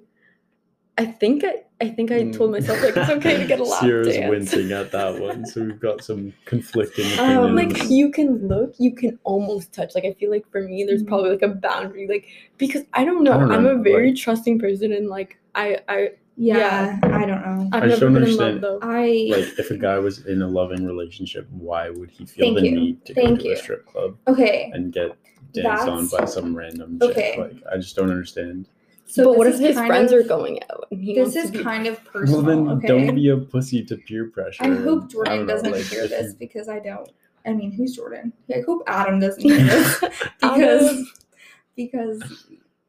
I 0.99 1.07
think 1.07 1.45
I, 1.45 1.64
I 1.79 1.89
think 1.91 2.11
I 2.11 2.31
told 2.31 2.53
myself 2.53 2.83
like 2.83 2.97
it's 2.97 3.11
okay 3.11 3.37
to 3.37 3.47
get 3.47 3.61
a 3.61 3.65
lap 3.73 3.81
Sierra's 3.83 4.15
dance. 4.15 4.31
wincing 4.31 4.73
at 4.73 4.93
that 4.93 5.21
one, 5.21 5.45
so 5.45 5.62
we've 5.62 5.79
got 5.79 6.03
some 6.03 6.33
conflicting 6.47 7.05
opinions. 7.12 7.37
Um, 7.47 7.55
like 7.55 7.91
you 7.91 8.11
can 8.11 8.49
look, 8.49 8.75
you 8.79 8.95
can 8.95 9.19
almost 9.25 9.73
touch. 9.75 9.95
Like 9.95 10.05
I 10.07 10.12
feel 10.15 10.31
like 10.31 10.51
for 10.51 10.62
me, 10.62 10.85
there's 10.85 11.03
Mhm. 11.03 11.09
probably 11.09 11.31
like 11.31 11.43
a 11.43 11.49
boundary, 11.49 12.09
like 12.09 12.27
because 12.57 12.83
I 12.95 13.05
don't 13.05 13.23
know. 13.25 13.33
I 13.33 13.39
don't 13.41 13.53
I'm 13.53 13.67
a 13.67 13.77
very 13.83 14.09
like- 14.09 14.17
trusting 14.17 14.59
person, 14.59 14.93
and 14.93 15.09
like 15.09 15.39
I, 15.55 15.79
I, 15.89 16.09
yeah, 16.39 16.59
yeah, 16.59 16.99
I 17.03 17.27
don't 17.27 17.43
know. 17.43 17.69
I've 17.73 17.83
I 17.83 17.89
just 17.89 18.01
never 18.01 18.12
don't 18.12 18.15
been 18.15 18.23
in 18.31 18.37
love 18.37 18.49
understand. 18.55 18.62
though. 18.62 18.79
I 18.83 19.29
like 19.39 19.59
if 19.59 19.71
a 19.71 19.77
guy 19.77 19.99
was 19.99 20.25
in 20.27 20.41
a 20.41 20.49
loving 20.49 20.87
relationship, 20.87 21.47
why 21.51 21.91
would 21.91 22.11
he 22.11 22.25
feel 22.25 22.47
Thank 22.47 22.59
the 22.61 22.65
you. 22.71 22.81
need 22.81 23.05
to 23.05 23.15
Thank 23.15 23.29
go 23.39 23.43
to 23.43 23.49
you. 23.49 23.53
a 23.53 23.57
strip 23.57 23.85
club 23.87 24.17
okay. 24.29 24.71
and 24.73 24.93
get 24.95 25.17
danced 25.53 25.89
on 25.89 26.09
by 26.09 26.25
some 26.25 26.57
random 26.57 26.99
Okay. 27.03 27.33
chick? 27.37 27.39
Like 27.39 27.62
I 27.71 27.77
just 27.77 27.97
don't 27.97 28.11
understand. 28.11 28.67
So 29.09 29.25
but 29.25 29.38
what 29.38 29.47
if 29.47 29.59
his 29.59 29.77
friends 29.77 30.11
of- 30.12 30.19
are 30.19 30.23
going 30.29 30.61
out? 30.64 30.87
And 30.90 31.01
he 31.03 31.14
This 31.14 31.35
wants 31.35 31.37
is 31.37 31.51
to 31.53 31.59
be- 31.59 31.64
kind 31.64 31.87
of 31.87 32.03
personal. 32.05 32.42
well, 32.45 32.57
then 32.57 32.69
okay. 32.79 32.87
don't 32.88 33.14
be 33.14 33.29
a 33.31 33.37
pussy 33.37 33.85
to 33.85 33.97
peer 33.97 34.27
pressure. 34.31 34.64
I 34.64 34.75
hope 34.75 35.11
Jordan 35.11 35.38
don't 35.38 35.47
know, 35.47 35.53
doesn't 35.55 35.73
like, 35.73 35.85
hear 35.85 36.09
this 36.09 36.33
you- 36.33 36.38
because 36.38 36.69
I 36.69 36.81
don't. 36.81 37.09
I 37.47 37.53
mean, 37.53 37.71
who's 37.71 37.95
Jordan? 37.95 38.33
I 38.53 38.62
hope 38.66 38.83
Adam 38.88 39.21
doesn't 39.21 39.40
hear 39.49 39.57
this 39.59 40.01
because 40.42 41.12
because 41.77 42.23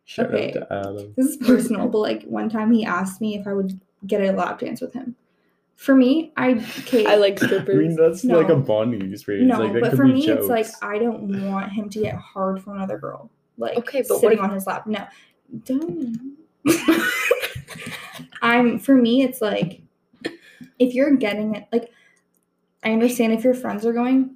Shout 0.06 0.34
okay. 0.34 0.48
out 0.50 0.54
to 0.70 0.74
Adam. 0.74 1.14
this 1.18 1.26
is 1.28 1.38
personal. 1.38 1.88
but 1.90 2.00
like 2.00 2.24
one 2.24 2.50
time 2.50 2.72
he 2.72 2.86
asked 2.86 3.20
me 3.22 3.38
if 3.38 3.46
I 3.46 3.54
would 3.54 3.80
get 4.06 4.22
a 4.22 4.32
lap 4.32 4.60
dance 4.60 4.82
with 4.82 4.94
him. 4.94 5.16
For 5.76 5.94
me, 5.94 6.32
I 6.38 6.54
okay. 6.80 7.06
I 7.06 7.16
like 7.18 7.44
I 7.44 7.46
strippers. 7.46 7.76
mean, 7.76 7.96
that's 7.96 8.24
like 8.24 8.46
a 8.50 8.56
No. 8.56 8.60
bonding 8.62 9.12
experience. 9.14 9.52
no, 9.52 9.60
like, 9.64 9.74
that 9.74 9.82
but 9.82 9.90
could 9.92 9.98
for 9.98 10.06
be 10.08 10.14
me, 10.14 10.28
it's 10.30 10.48
like. 10.48 10.66
I 10.82 10.98
don't 10.98 11.46
want 11.52 11.72
him 11.72 11.88
to 11.92 12.00
get 12.00 12.16
hard 12.16 12.64
for 12.64 12.74
another 12.74 12.98
girl. 12.98 13.30
Like 13.60 13.78
Okay, 13.78 14.02
but 14.02 14.16
what 14.16 14.22
sitting 14.22 14.38
if- 14.40 14.44
on 14.44 14.52
his 14.52 14.66
lap. 14.66 14.88
No, 14.88 15.06
don't. 15.66 16.38
I'm 18.42 18.80
for 18.80 18.96
me. 18.96 19.24
It's 19.24 19.42
like 19.42 19.82
if 20.80 20.94
you're 20.94 21.16
getting 21.16 21.56
it, 21.56 21.68
like 21.72 21.92
I 22.84 22.92
understand 22.92 23.34
if 23.34 23.44
your 23.44 23.54
friends 23.54 23.86
are 23.86 23.94
going, 23.94 24.36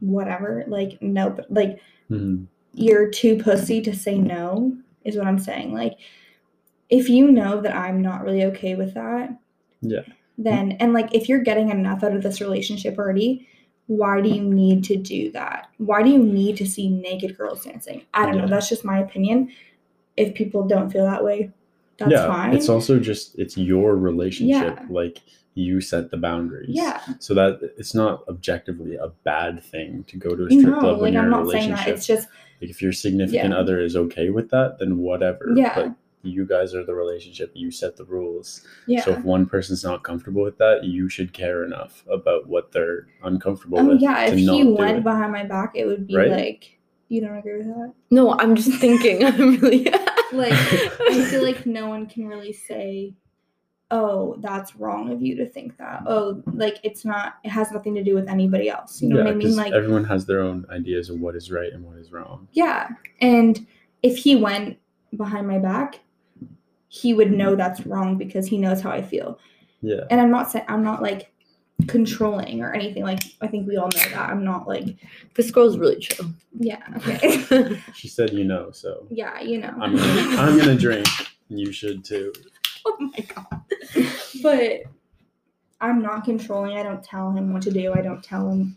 whatever. 0.00 0.64
Like 0.66 1.00
no, 1.02 1.30
but 1.30 1.50
like 1.50 1.80
Mhm. 2.10 2.46
you're 2.74 3.08
too 3.08 3.38
pussy 3.38 3.80
to 3.82 3.94
say 3.94 4.18
no 4.18 4.76
is 5.04 5.16
what 5.16 5.26
I'm 5.26 5.38
saying. 5.38 5.72
Like 5.72 5.94
if 6.90 7.08
you 7.08 7.30
know 7.30 7.60
that 7.60 7.74
I'm 7.74 8.02
not 8.02 8.22
really 8.24 8.44
okay 8.44 8.74
with 8.74 8.94
that, 8.94 9.36
Yeah. 9.80 10.02
then 10.38 10.72
and 10.72 10.92
like 10.92 11.14
if 11.14 11.28
you're 11.28 11.42
getting 11.42 11.70
enough 11.70 12.02
out 12.02 12.14
of 12.14 12.22
this 12.22 12.40
relationship 12.40 12.98
already, 12.98 13.46
why 13.86 14.20
do 14.20 14.28
you 14.28 14.42
need 14.42 14.84
to 14.84 14.96
do 14.96 15.30
that? 15.32 15.68
Why 15.78 16.02
do 16.02 16.10
you 16.10 16.18
need 16.18 16.56
to 16.58 16.66
see 16.66 16.88
naked 16.88 17.36
girls 17.36 17.64
dancing? 17.64 18.02
I 18.14 18.26
don't 18.26 18.36
know. 18.38 18.46
That's 18.46 18.68
just 18.68 18.84
my 18.84 18.98
opinion. 18.98 19.50
If 20.16 20.34
people 20.34 20.66
don't 20.66 20.90
feel 20.90 21.04
that 21.04 21.24
way, 21.24 21.50
that's 21.98 22.10
yeah, 22.12 22.26
fine. 22.26 22.54
it's 22.54 22.68
also 22.68 22.98
just 22.98 23.38
it's 23.38 23.56
your 23.56 23.96
relationship. 23.96 24.76
Yeah. 24.80 24.86
Like 24.90 25.18
you 25.54 25.80
set 25.80 26.10
the 26.10 26.16
boundaries. 26.16 26.70
yeah. 26.70 27.00
So 27.18 27.34
that 27.34 27.60
it's 27.76 27.94
not 27.94 28.24
objectively 28.28 28.96
a 28.96 29.08
bad 29.24 29.62
thing 29.62 30.04
to 30.04 30.16
go 30.16 30.34
to 30.34 30.46
a 30.46 30.50
strip 30.50 30.64
No, 30.66 30.78
club 30.80 31.00
when 31.00 31.00
like 31.00 31.12
you're 31.14 31.22
I'm 31.22 31.28
in 31.28 31.32
a 31.34 31.36
not 31.42 31.50
saying 31.50 31.70
relationship. 31.70 31.84
that. 31.86 31.94
It's 31.94 32.06
just 32.06 32.28
like 32.60 32.70
if 32.70 32.80
your 32.82 32.92
significant 32.92 33.50
Yeah. 33.50 33.56
other 33.58 33.80
is 33.80 33.94
okay 33.96 34.30
with 34.30 34.48
that, 34.50 34.78
then 34.78 34.98
whatever. 34.98 35.52
Yeah. 35.54 35.74
But 35.74 35.94
you 36.24 36.46
guys 36.46 36.72
are 36.74 36.84
the 36.84 36.94
relationship. 36.94 37.50
You 37.54 37.70
set 37.70 37.96
the 37.96 38.04
rules. 38.04 38.64
yeah. 38.86 39.02
So 39.02 39.10
if 39.12 39.24
one 39.24 39.44
person's 39.44 39.82
not 39.84 40.04
comfortable 40.04 40.42
with 40.42 40.56
that, 40.58 40.84
you 40.84 41.08
should 41.08 41.32
care 41.32 41.64
enough 41.64 42.04
about 42.10 42.46
what 42.48 42.72
they're 42.72 43.08
uncomfortable 43.24 43.80
oh 43.80 43.84
with. 43.88 44.00
yeah, 44.00 44.26
if 44.26 44.38
he 44.38 44.64
went 44.64 45.02
behind 45.02 45.32
my 45.32 45.44
back, 45.44 45.72
it 45.74 45.84
would 45.86 46.06
be 46.06 46.16
Right? 46.16 46.30
like 46.30 46.78
you 47.12 47.20
don't 47.20 47.36
agree 47.36 47.58
with 47.58 47.66
that? 47.66 47.92
no, 48.10 48.32
I'm 48.38 48.54
just 48.56 48.72
thinking. 48.80 49.24
I'm 49.28 49.56
really 49.58 49.84
like 50.32 50.52
I 50.54 51.26
feel 51.30 51.42
like 51.50 51.66
no 51.66 51.88
one 51.88 52.06
can 52.06 52.26
really 52.26 52.52
say, 52.52 53.14
"Oh, 53.90 54.36
that's 54.40 54.76
wrong 54.76 55.12
of 55.12 55.20
you 55.22 55.36
to 55.36 55.46
think 55.46 55.76
that." 55.76 56.02
Oh, 56.06 56.42
like 56.52 56.78
it's 56.82 57.04
not. 57.04 57.34
It 57.44 57.50
has 57.50 57.70
nothing 57.70 57.94
to 57.96 58.02
do 58.02 58.14
with 58.14 58.28
anybody 58.28 58.68
else. 58.70 59.02
You 59.02 59.10
know 59.10 59.18
yeah, 59.18 59.24
what 59.24 59.32
I 59.32 59.34
mean? 59.36 59.48
'cause 59.48 59.56
Like, 59.56 59.72
everyone 59.72 60.04
has 60.04 60.24
their 60.26 60.40
own 60.40 60.64
ideas 60.70 61.10
of 61.10 61.20
what 61.20 61.36
is 61.36 61.50
right 61.50 61.72
and 61.72 61.84
what 61.84 61.96
is 61.98 62.12
wrong. 62.12 62.48
yeah. 62.52 62.88
And 63.20 63.66
if 64.02 64.16
he 64.16 64.36
went 64.36 64.78
behind 65.16 65.46
my 65.46 65.58
back, 65.58 66.00
he 66.88 67.14
would 67.14 67.30
know 67.30 67.54
that's 67.54 67.86
wrong 67.86 68.16
because 68.16 68.46
he 68.46 68.58
knows 68.58 68.80
how 68.80 68.90
I 68.90 69.02
feel. 69.02 69.38
Yeah. 69.82 70.04
And 70.10 70.20
I'm 70.20 70.30
not 70.30 70.50
saying 70.50 70.64
I'm 70.68 70.82
not 70.84 71.02
like 71.02 71.31
controlling 71.88 72.62
or 72.62 72.72
anything. 72.72 73.02
Like 73.02 73.20
I 73.40 73.46
think 73.46 73.66
we 73.66 73.76
all 73.76 73.88
know 73.88 73.98
that. 74.10 74.30
I'm 74.30 74.44
not 74.44 74.66
like 74.68 74.96
This 75.34 75.50
girl's 75.50 75.78
really 75.78 75.98
chill. 76.00 76.26
yeah, 76.58 76.82
okay. 76.96 77.80
She 77.94 78.08
said 78.08 78.32
you 78.32 78.44
know, 78.44 78.70
so 78.70 79.06
yeah, 79.10 79.40
you 79.40 79.58
know. 79.58 79.74
I'm 79.80 79.96
gonna, 79.96 80.36
I'm 80.42 80.58
gonna 80.58 80.76
drink. 80.76 81.06
and 81.48 81.58
You 81.60 81.72
should 81.72 82.04
too. 82.04 82.32
oh 82.86 82.96
my 83.00 83.26
god. 83.34 83.62
but 84.42 84.82
I'm 85.80 86.00
not 86.02 86.24
controlling. 86.24 86.76
I 86.76 86.82
don't 86.82 87.02
tell 87.02 87.30
him 87.32 87.52
what 87.52 87.62
to 87.62 87.70
do. 87.70 87.92
I 87.94 88.02
don't 88.02 88.22
tell 88.22 88.48
him. 88.50 88.76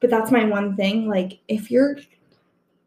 But 0.00 0.10
that's 0.10 0.30
my 0.32 0.44
one 0.44 0.74
thing. 0.76 1.08
Like 1.08 1.38
if 1.48 1.70
you're 1.70 1.96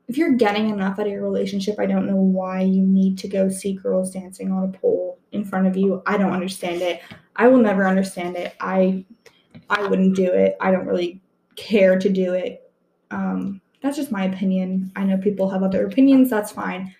if 0.08 0.18
you're 0.18 0.34
getting 0.34 0.70
enough 0.70 1.00
out 1.00 1.08
of 1.08 1.12
your 1.12 1.24
relationship, 1.24 1.80
I 1.80 1.86
don't 1.88 2.06
know 2.06 2.16
why 2.18 2.62
you 2.62 2.82
need 2.82 3.18
to 3.20 3.28
go 3.28 3.50
see 3.50 3.74
girls 3.74 4.12
dancing 4.12 4.52
on 4.52 4.66
a 4.66 4.78
pole 4.78 5.18
in 5.32 5.44
front 5.44 5.66
of 5.68 5.76
you. 5.76 6.04
I 6.06 6.18
don't 6.18 6.32
understand 6.34 6.82
it. 6.82 7.02
I 7.36 7.48
will 7.48 7.58
never 7.58 7.88
understand 7.88 8.38
it. 8.38 8.54
I 8.60 9.04
I 9.70 9.88
wouldn't 9.88 10.16
do 10.16 10.32
it. 10.32 10.56
I 10.60 10.72
don't 10.72 10.86
really 10.86 11.22
care 11.56 11.98
to 12.00 12.10
do 12.10 12.34
it. 12.34 12.72
Um 13.12 13.62
that's 13.82 13.98
just 13.98 14.12
my 14.12 14.26
opinion. 14.26 14.92
I 14.96 15.04
know 15.04 15.18
people 15.18 15.50
have 15.50 15.62
other 15.64 15.86
opinions. 15.86 16.30
That's 16.30 16.52
fine. 16.52 16.94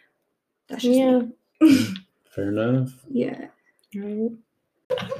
That's 0.68 0.84
just 0.84 0.98
Yeah. 0.98 1.22
me. 1.62 1.94
Fair 2.30 2.50
enough. 2.50 2.94
yeah. 3.10 3.48
Right. 3.96 4.32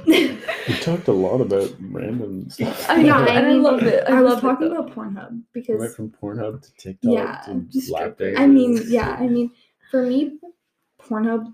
We 0.06 0.74
talked 0.80 1.08
a 1.08 1.12
lot 1.12 1.40
about 1.40 1.70
random 1.80 2.48
stuff. 2.50 2.88
I 2.88 3.02
Yeah, 3.02 3.18
know, 3.18 3.24
I 3.24 3.34
and 3.34 3.46
I 3.46 3.52
love 3.54 3.82
it. 3.82 4.04
I, 4.08 4.18
I, 4.18 4.20
love 4.20 4.40
talking 4.40 4.70
about 4.70 4.94
Pornhub 4.94 5.30
We 5.32 5.42
because 5.60 5.80
went 5.80 5.94
from 5.94 6.10
Pornhub 6.10 6.62
to 6.62 6.72
TikTok 6.76 7.12
Yeah, 7.12 7.42
to 7.46 7.60
just 7.72 7.90
lap 7.90 8.14
strippers. 8.14 8.38
I 8.38 8.46
mean, 8.46 8.80
yeah, 8.86 9.16
I 9.18 9.26
mean, 9.26 9.50
for 9.90 10.02
me, 10.06 10.38
Pornhub, 11.00 11.52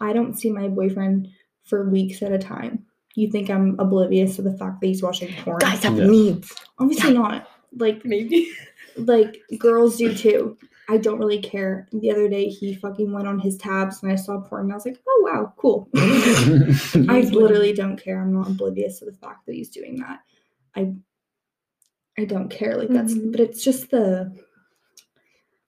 I 0.00 0.12
don't 0.14 0.34
see 0.34 0.50
my 0.50 0.68
boyfriend 0.68 1.28
for 1.64 1.88
weeks 1.90 2.22
at 2.22 2.32
a 2.32 2.38
time. 2.38 2.85
You 3.16 3.30
think 3.30 3.50
I'm 3.50 3.74
oblivious 3.80 4.36
to 4.36 4.42
the 4.42 4.56
fact 4.56 4.80
that 4.80 4.86
he's 4.86 5.02
watching 5.02 5.32
porn? 5.42 5.58
Guys 5.58 5.82
have 5.82 5.96
Yeah. 5.96 6.06
needs. 6.06 6.54
Obviously 6.78 7.14
not. 7.14 7.48
Like, 7.76 8.04
Maybe. 8.04 8.50
like 8.96 9.40
girls 9.58 9.96
do 9.96 10.14
too. 10.14 10.56
I 10.88 10.98
don't 10.98 11.18
really 11.18 11.40
care. 11.40 11.88
The 11.92 12.12
other 12.12 12.28
day, 12.28 12.48
he 12.48 12.74
fucking 12.74 13.10
went 13.12 13.26
on 13.26 13.40
his 13.40 13.56
tabs 13.56 14.02
and 14.02 14.12
I 14.12 14.14
saw 14.14 14.40
porn 14.40 14.62
and 14.66 14.72
I 14.72 14.76
was 14.76 14.86
like, 14.86 15.00
oh 15.08 15.30
wow, 15.32 15.52
cool. 15.56 15.88
I 15.96 17.20
literally 17.32 17.72
don't 17.72 17.96
care. 18.00 18.20
I'm 18.22 18.32
not 18.32 18.46
oblivious 18.48 19.00
to 19.00 19.06
the 19.06 19.12
fact 19.12 19.46
that 19.46 19.54
he's 19.56 19.68
doing 19.70 19.96
that. 19.96 20.20
I 20.76 20.94
I 22.18 22.24
don't 22.24 22.48
care. 22.50 22.76
Like 22.76 22.88
that's 22.90 23.14
Mhm. 23.14 23.32
but 23.32 23.40
it's 23.40 23.64
just 23.64 23.90
the 23.90 24.32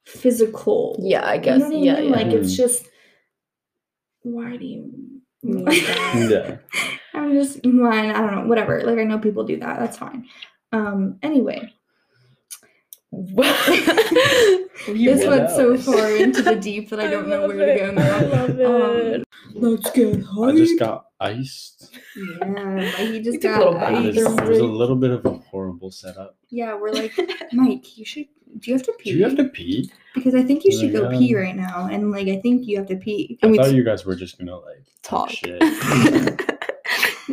physical. 0.06 0.96
Yeah, 1.02 1.22
I 1.22 1.34
You 1.34 1.40
guess. 1.42 1.60
know 1.60 1.68
what 1.68 1.74
I 1.76 1.78
yeah, 1.80 1.94
mean? 2.00 2.10
yeah. 2.10 2.16
Like 2.16 2.26
it's 2.28 2.52
Mm. 2.54 2.56
just 2.56 2.88
why 4.22 4.56
do 4.56 4.64
you 4.66 4.92
Need 5.42 5.64
that. 5.66 6.60
yeah. 6.72 6.88
I'm 7.18 7.32
just 7.32 7.64
mine, 7.64 8.10
I 8.10 8.20
don't 8.20 8.34
know, 8.34 8.46
whatever. 8.46 8.82
Like 8.82 8.98
I 8.98 9.04
know 9.04 9.18
people 9.18 9.44
do 9.44 9.58
that. 9.60 9.78
That's 9.78 9.96
fine. 9.98 10.26
Um 10.72 11.18
anyway, 11.22 11.72
You 13.12 13.24
this 15.14 15.26
what 15.26 15.38
went 15.38 15.50
so 15.50 15.76
far 15.78 16.10
into 16.16 16.42
the 16.42 16.56
deep 16.60 16.90
that 16.90 17.00
I 17.00 17.08
don't 17.08 17.28
know 17.28 17.46
love 17.46 17.56
where 17.56 17.74
to 17.74 17.78
go 17.78 17.90
now. 17.92 18.16
I 18.16 18.20
love 18.20 18.60
it. 18.60 19.16
Um, 19.16 19.24
let's 19.54 19.90
get 19.90 20.22
high. 20.22 20.48
I 20.48 20.56
just 20.56 20.78
got 20.78 21.06
iced. 21.20 21.98
yeah, 22.16 22.80
he 22.96 23.20
just 23.20 23.40
took 23.42 23.50
a 23.50 23.58
got 23.58 23.60
little 23.74 23.74
It 24.06 24.14
bath. 24.14 24.40
was, 24.40 24.48
was 24.48 24.58
a 24.58 24.64
little 24.64 24.96
bit 24.96 25.10
of 25.10 25.24
a 25.26 25.30
horrible 25.30 25.90
setup. 25.90 26.36
Yeah, 26.50 26.74
we're 26.76 26.92
like, 26.92 27.12
Mike, 27.52 27.98
you 27.98 28.04
should. 28.04 28.26
Do 28.60 28.70
you 28.70 28.76
have 28.76 28.86
to 28.86 28.92
pee? 28.98 29.12
Do 29.12 29.18
you 29.18 29.24
have 29.24 29.36
to 29.36 29.44
pee? 29.44 29.90
Because 30.14 30.34
I 30.34 30.42
think 30.42 30.64
you 30.64 30.72
should 30.72 30.92
go 30.92 31.10
pee 31.10 31.34
right 31.36 31.54
now, 31.56 31.88
and 31.90 32.10
like 32.10 32.28
I 32.28 32.40
think 32.40 32.66
you 32.66 32.78
have 32.78 32.86
to 32.88 32.96
pee. 32.96 33.38
And 33.42 33.48
I 33.48 33.52
we 33.52 33.58
thought 33.58 33.70
t- 33.70 33.76
you 33.76 33.84
guys 33.84 34.04
were 34.06 34.16
just 34.16 34.38
gonna 34.38 34.56
like 34.58 34.84
Talk. 35.02 35.30
shit. 35.30 35.60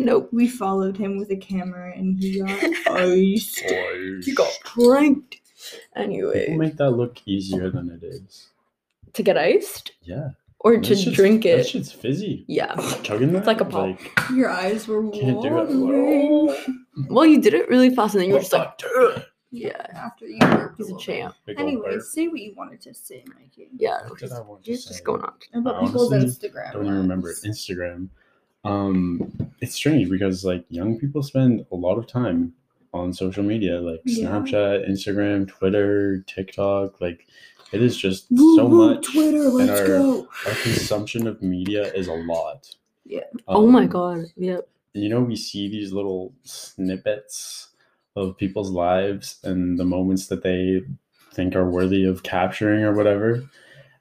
Nope. 0.06 0.30
We 0.32 0.48
followed 0.48 0.96
him 0.98 1.18
with 1.18 1.30
a 1.32 1.36
camera, 1.38 1.92
and 1.96 2.18
he 2.18 2.40
got 2.40 2.50
ice. 2.98 3.62
Boys. 3.62 4.28
You 4.28 4.36
got 4.36 4.52
pranked. 4.64 5.32
People 5.32 5.80
Anyway, 5.96 6.56
make 6.58 6.78
that 6.78 6.92
look 6.92 7.20
easier 7.26 7.70
than 7.70 7.90
it 7.90 8.04
is. 8.06 8.50
to 9.14 9.24
get 9.24 9.38
iced 9.38 9.94
Yeah. 10.04 10.30
or 10.60 10.76
That 10.76 10.84
to 10.86 10.96
shit's- 10.96 11.16
drink 11.16 11.44
That 11.44 11.60
it. 11.62 11.68
shit's 11.68 11.92
fizzy. 11.92 12.46
Yeah. 12.48 12.76
Chugging 13.04 13.32
that. 13.32 13.40
It's 13.40 13.48
like 13.48 13.62
a 13.62 13.66
pop. 13.66 13.88
Like, 13.88 14.20
Your 14.34 14.50
eyes 14.50 14.88
were 14.88 15.02
can't 15.10 15.42
do 15.42 15.50
watering. 15.50 16.50
it. 16.50 17.10
Well, 17.10 17.26
you 17.26 17.42
did 17.42 17.54
it 17.54 17.68
really 17.70 17.90
fast, 17.96 18.14
and 18.16 18.22
then 18.22 18.28
you 18.30 18.36
were 18.36 18.42
just 18.42 18.54
like, 18.54 18.80
Ugh. 19.00 19.24
yeah, 19.52 19.72
After 19.96 20.28
you 20.28 20.38
burped 20.40 20.80
a 20.80 20.84
he's 20.84 20.90
a 20.90 20.94
little 20.94 20.98
bit. 20.98 21.04
champ. 21.06 21.36
Big 21.46 21.60
ol' 21.60 21.66
Anyway, 21.68 21.92
burp. 21.94 22.02
say 22.04 22.28
what 22.28 22.40
you 22.42 22.54
wanted 22.56 22.82
to 22.82 22.94
say, 22.94 23.24
Mikey. 23.34 23.70
Yeah, 23.78 24.08
What 24.08 24.20
did 24.20 24.32
I 24.34 24.42
want 24.42 24.64
to 24.66 24.70
you're 24.72 24.78
say? 24.78 24.90
just 24.90 25.04
going 25.04 25.22
on. 25.22 25.34
About 25.54 25.76
I 25.82 25.86
people's 25.88 26.12
Instagram. 26.12 26.74
don't 26.74 26.86
even 26.86 26.98
remember 26.98 27.30
it. 27.32 27.38
lives. 27.44 27.46
Instagram. 27.68 28.10
Um, 28.66 29.32
it's 29.62 29.76
strange 29.76 30.10
because 30.10 30.44
like 30.44 30.66
young 30.70 30.98
people 31.00 31.24
spend 31.24 31.66
a 31.72 31.76
lot 31.76 31.98
of 31.98 32.08
time 32.08 32.54
on 32.94 33.14
social 33.14 33.44
media, 33.44 33.80
like 33.82 34.02
Yeah. 34.06 34.28
Snapchat, 34.30 34.90
Instagram, 34.90 35.48
Twitter, 35.48 36.24
TikTok. 36.28 37.00
Like 37.02 37.28
it 37.72 37.82
is 37.82 37.96
just 37.98 38.28
Woo, 38.32 38.56
so 38.56 38.66
woo, 38.66 38.96
much. 38.96 39.06
Twitter, 39.14 39.50
let's 39.50 39.82
our, 39.82 39.88
go. 39.88 40.28
Our 40.48 40.54
consumption 40.64 41.28
of 41.28 41.42
media 41.42 41.94
is 41.94 42.08
a 42.08 42.14
lot. 42.14 42.68
Yeah. 43.06 43.26
oh 43.48 43.68
my 43.68 43.84
Um, 43.84 43.88
god. 43.90 44.26
Yep. 44.38 44.68
you 44.94 45.10
know 45.10 45.22
we 45.22 45.36
see 45.36 45.70
these 45.70 45.92
little 45.94 46.34
snippets 46.44 47.70
of 48.16 48.38
people's 48.38 48.72
lives 48.72 49.40
and 49.44 49.78
the 49.78 49.86
moments 49.86 50.28
that 50.28 50.42
they 50.44 50.82
think 51.34 51.56
are 51.56 51.70
worthy 51.70 52.06
of 52.06 52.24
capturing 52.24 52.84
or 52.84 52.94
whatever 52.96 53.44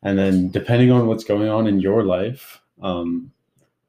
and 0.05 0.17
then 0.19 0.51
depending 0.51 0.91
on 0.93 1.07
what's 1.07 1.25
going 1.25 1.49
on 1.49 1.67
in 1.67 1.81
your 1.81 2.05
life 2.05 2.61
um 2.83 3.31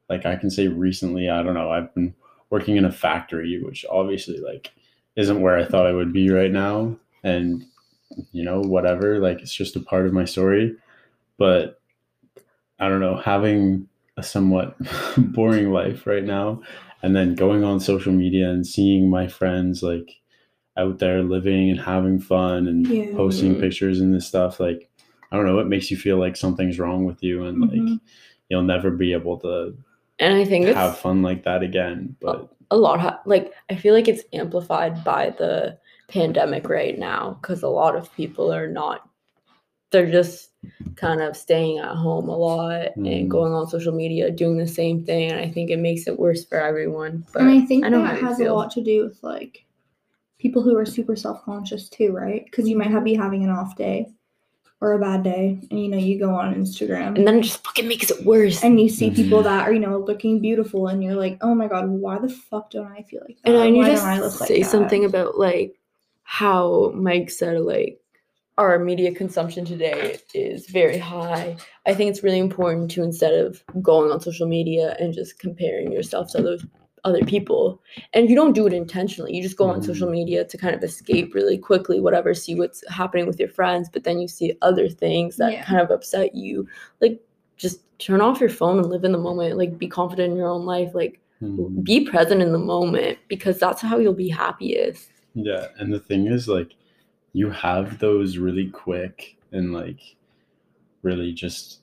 like 0.08 0.24
i 0.26 0.36
can 0.36 0.50
say 0.50 0.68
recently 0.68 1.28
i 1.28 1.42
don't 1.42 1.54
know 1.54 1.70
i've 1.70 1.92
been 1.94 2.14
working 2.50 2.76
in 2.76 2.84
a 2.84 2.92
factory 2.92 3.62
which 3.62 3.84
obviously 3.90 4.38
like 4.38 4.72
isn't 5.16 5.40
where 5.40 5.56
i 5.58 5.64
thought 5.64 5.86
i 5.86 5.92
would 5.92 6.12
be 6.12 6.30
right 6.30 6.52
now 6.52 6.96
and 7.24 7.64
you 8.32 8.44
know 8.44 8.60
whatever 8.60 9.18
like 9.18 9.40
it's 9.40 9.54
just 9.54 9.76
a 9.76 9.80
part 9.80 10.06
of 10.06 10.12
my 10.12 10.24
story 10.24 10.74
but 11.38 11.80
i 12.78 12.88
don't 12.88 13.00
know 13.00 13.16
having 13.16 13.88
a 14.16 14.22
somewhat 14.22 14.76
boring 15.18 15.70
life 15.70 16.06
right 16.06 16.24
now 16.24 16.60
and 17.02 17.14
then 17.14 17.34
going 17.34 17.62
on 17.64 17.78
social 17.80 18.12
media 18.12 18.48
and 18.48 18.66
seeing 18.66 19.10
my 19.10 19.26
friends 19.28 19.82
like 19.82 20.20
out 20.78 20.98
there 20.98 21.22
living 21.22 21.70
and 21.70 21.80
having 21.80 22.18
fun 22.18 22.66
and 22.68 22.86
Yeah. 22.86 23.16
posting 23.16 23.58
pictures 23.60 24.00
and 24.00 24.14
this 24.14 24.26
stuff 24.26 24.60
like 24.60 24.88
i 25.32 25.36
don't 25.36 25.46
know 25.46 25.58
it 25.58 25.66
makes 25.68 25.90
you 25.90 25.96
feel 25.96 26.18
like 26.18 26.36
something's 26.36 26.78
wrong 26.78 27.04
with 27.04 27.22
you 27.22 27.44
and 27.44 27.60
like 27.60 27.70
Mhm. 27.80 28.00
you'll 28.48 28.62
never 28.62 28.90
be 28.90 29.12
able 29.12 29.38
to 29.40 29.76
And 30.18 30.34
I 30.34 30.44
think 30.44 30.66
it's 30.66 30.76
have 30.76 30.98
fun 30.98 31.22
like 31.22 31.44
that 31.44 31.62
again 31.62 32.16
but 32.20 32.48
a 32.70 32.76
lot 32.76 32.98
ha- 33.00 33.20
like 33.26 33.52
i 33.70 33.76
feel 33.76 33.94
like 33.94 34.08
it's 34.08 34.24
amplified 34.32 35.04
by 35.04 35.30
the 35.38 35.78
pandemic 36.08 36.68
right 36.68 36.98
now 36.98 37.38
because 37.40 37.62
a 37.62 37.68
lot 37.68 37.94
of 37.94 38.12
people 38.14 38.52
are 38.52 38.66
not 38.66 39.08
they're 39.92 40.10
just 40.10 40.50
kind 40.96 41.20
of 41.20 41.36
staying 41.36 41.78
at 41.78 41.94
home 41.94 42.28
a 42.28 42.36
lot 42.36 42.88
Mm. 42.96 43.20
and 43.20 43.30
going 43.30 43.52
on 43.52 43.68
social 43.68 43.92
media 43.94 44.30
doing 44.30 44.56
the 44.58 44.66
same 44.66 45.04
thing 45.04 45.30
and 45.30 45.40
i 45.40 45.48
think 45.48 45.70
it 45.70 45.78
makes 45.78 46.06
it 46.08 46.18
worse 46.18 46.44
for 46.44 46.58
everyone 46.60 47.24
but 47.32 47.42
and 47.42 47.50
I 47.50 47.60
think 47.66 47.84
I 47.84 47.88
know 47.88 48.02
that 48.02 48.14
how 48.14 48.20
you 48.20 48.26
has 48.26 48.40
a 48.40 48.52
lot 48.52 48.70
to 48.72 48.82
do 48.82 49.04
with 49.04 49.22
like 49.22 49.64
people 50.38 50.62
who 50.62 50.76
are 50.76 50.86
super 50.86 51.16
self 51.16 51.44
conscious 51.44 51.88
too, 51.88 52.12
right? 52.12 52.44
Because 52.44 52.68
you 52.68 52.76
might 52.76 52.90
have 52.90 53.04
be 53.04 53.14
having 53.14 53.42
an 53.44 53.50
off 53.50 53.76
day 53.76 54.06
or 54.80 54.92
a 54.92 54.98
bad 54.98 55.22
day, 55.22 55.58
and 55.70 55.80
you 55.80 55.88
know 55.88 55.96
you 55.96 56.18
go 56.18 56.34
on 56.34 56.54
Instagram 56.54 57.16
and 57.16 57.26
then 57.26 57.38
it 57.38 57.42
just 57.42 57.64
fucking 57.64 57.88
makes 57.88 58.10
it 58.10 58.24
worse 58.26 58.62
and 58.62 58.78
you 58.80 58.88
see 58.88 59.10
people 59.10 59.40
Mhm. 59.40 59.44
that 59.44 59.66
are 59.66 59.72
you 59.72 59.80
know 59.80 59.98
looking 59.98 60.40
beautiful, 60.40 60.88
and 60.88 61.02
you're 61.02 61.14
like, 61.14 61.38
oh 61.40 61.54
my 61.54 61.66
god, 61.68 61.88
why 61.88 62.18
the 62.18 62.28
fuck 62.28 62.70
don't 62.70 62.86
I 62.92 63.02
feel 63.02 63.22
like 63.26 63.38
that? 63.42 63.50
and 63.50 63.58
i 63.58 63.70
need 63.70 63.78
why 63.78 63.88
to 63.90 63.94
don't 63.96 64.04
I 64.04 64.18
look 64.20 64.38
like 64.40 64.48
say 64.48 64.62
that?" 64.62 64.70
something 64.70 65.04
about 65.04 65.38
like 65.38 65.78
how 66.24 66.90
mike 66.94 67.30
said 67.30 67.60
like 67.60 68.00
our 68.58 68.78
media 68.78 69.14
consumption 69.14 69.64
today 69.64 70.16
is 70.34 70.66
very 70.66 70.98
high 70.98 71.56
i 71.86 71.94
think 71.94 72.10
it's 72.10 72.22
really 72.24 72.38
important 72.38 72.90
to 72.90 73.02
instead 73.02 73.32
of 73.34 73.62
going 73.82 74.10
on 74.10 74.20
social 74.20 74.48
media 74.48 74.96
and 74.98 75.14
just 75.14 75.38
comparing 75.38 75.92
yourself 75.92 76.32
to 76.32 76.38
other 76.38 76.58
other 77.06 77.24
people 77.24 77.80
and 78.12 78.28
you 78.28 78.36
don't 78.36 78.52
do 78.52 78.66
it 78.66 78.72
intentionally 78.72 79.34
you 79.34 79.42
just 79.42 79.56
go 79.56 79.68
on 79.70 79.82
social 79.82 80.10
media 80.10 80.44
to 80.44 80.58
kind 80.58 80.74
of 80.74 80.82
escape 80.82 81.34
really 81.34 81.56
quickly 81.56 82.00
whatever 82.00 82.34
see 82.34 82.54
what's 82.54 82.82
happening 82.90 83.26
with 83.26 83.38
your 83.40 83.48
friends 83.48 83.88
but 83.92 84.04
then 84.04 84.18
you 84.18 84.28
see 84.28 84.52
other 84.60 84.88
things 84.88 85.36
that 85.36 85.52
Yeah. 85.52 85.64
kind 85.64 85.80
of 85.80 85.90
upset 85.90 86.34
you 86.34 86.66
like 87.00 87.20
just 87.56 87.80
turn 87.98 88.20
off 88.20 88.40
your 88.40 88.50
phone 88.50 88.78
and 88.78 88.90
live 88.90 89.04
in 89.04 89.12
the 89.12 89.18
moment 89.18 89.56
like 89.56 89.78
be 89.78 89.88
confident 89.88 90.32
in 90.32 90.36
your 90.36 90.48
own 90.48 90.66
life 90.66 90.94
like 90.94 91.20
mhm. 91.40 91.82
be 91.84 92.04
present 92.04 92.42
in 92.42 92.52
the 92.52 92.58
moment 92.58 93.18
because 93.28 93.58
that's 93.58 93.82
how 93.82 93.98
you'll 93.98 94.12
be 94.14 94.28
happiest. 94.28 95.10
Yeah, 95.34 95.66
and 95.78 95.92
the 95.92 96.00
thing 96.00 96.26
is, 96.28 96.48
like, 96.48 96.72
you 97.34 97.50
have 97.50 97.98
those 97.98 98.38
really 98.38 98.68
quick 98.70 99.36
and 99.52 99.72
like 99.74 100.00
really 101.02 101.32
just 101.32 101.80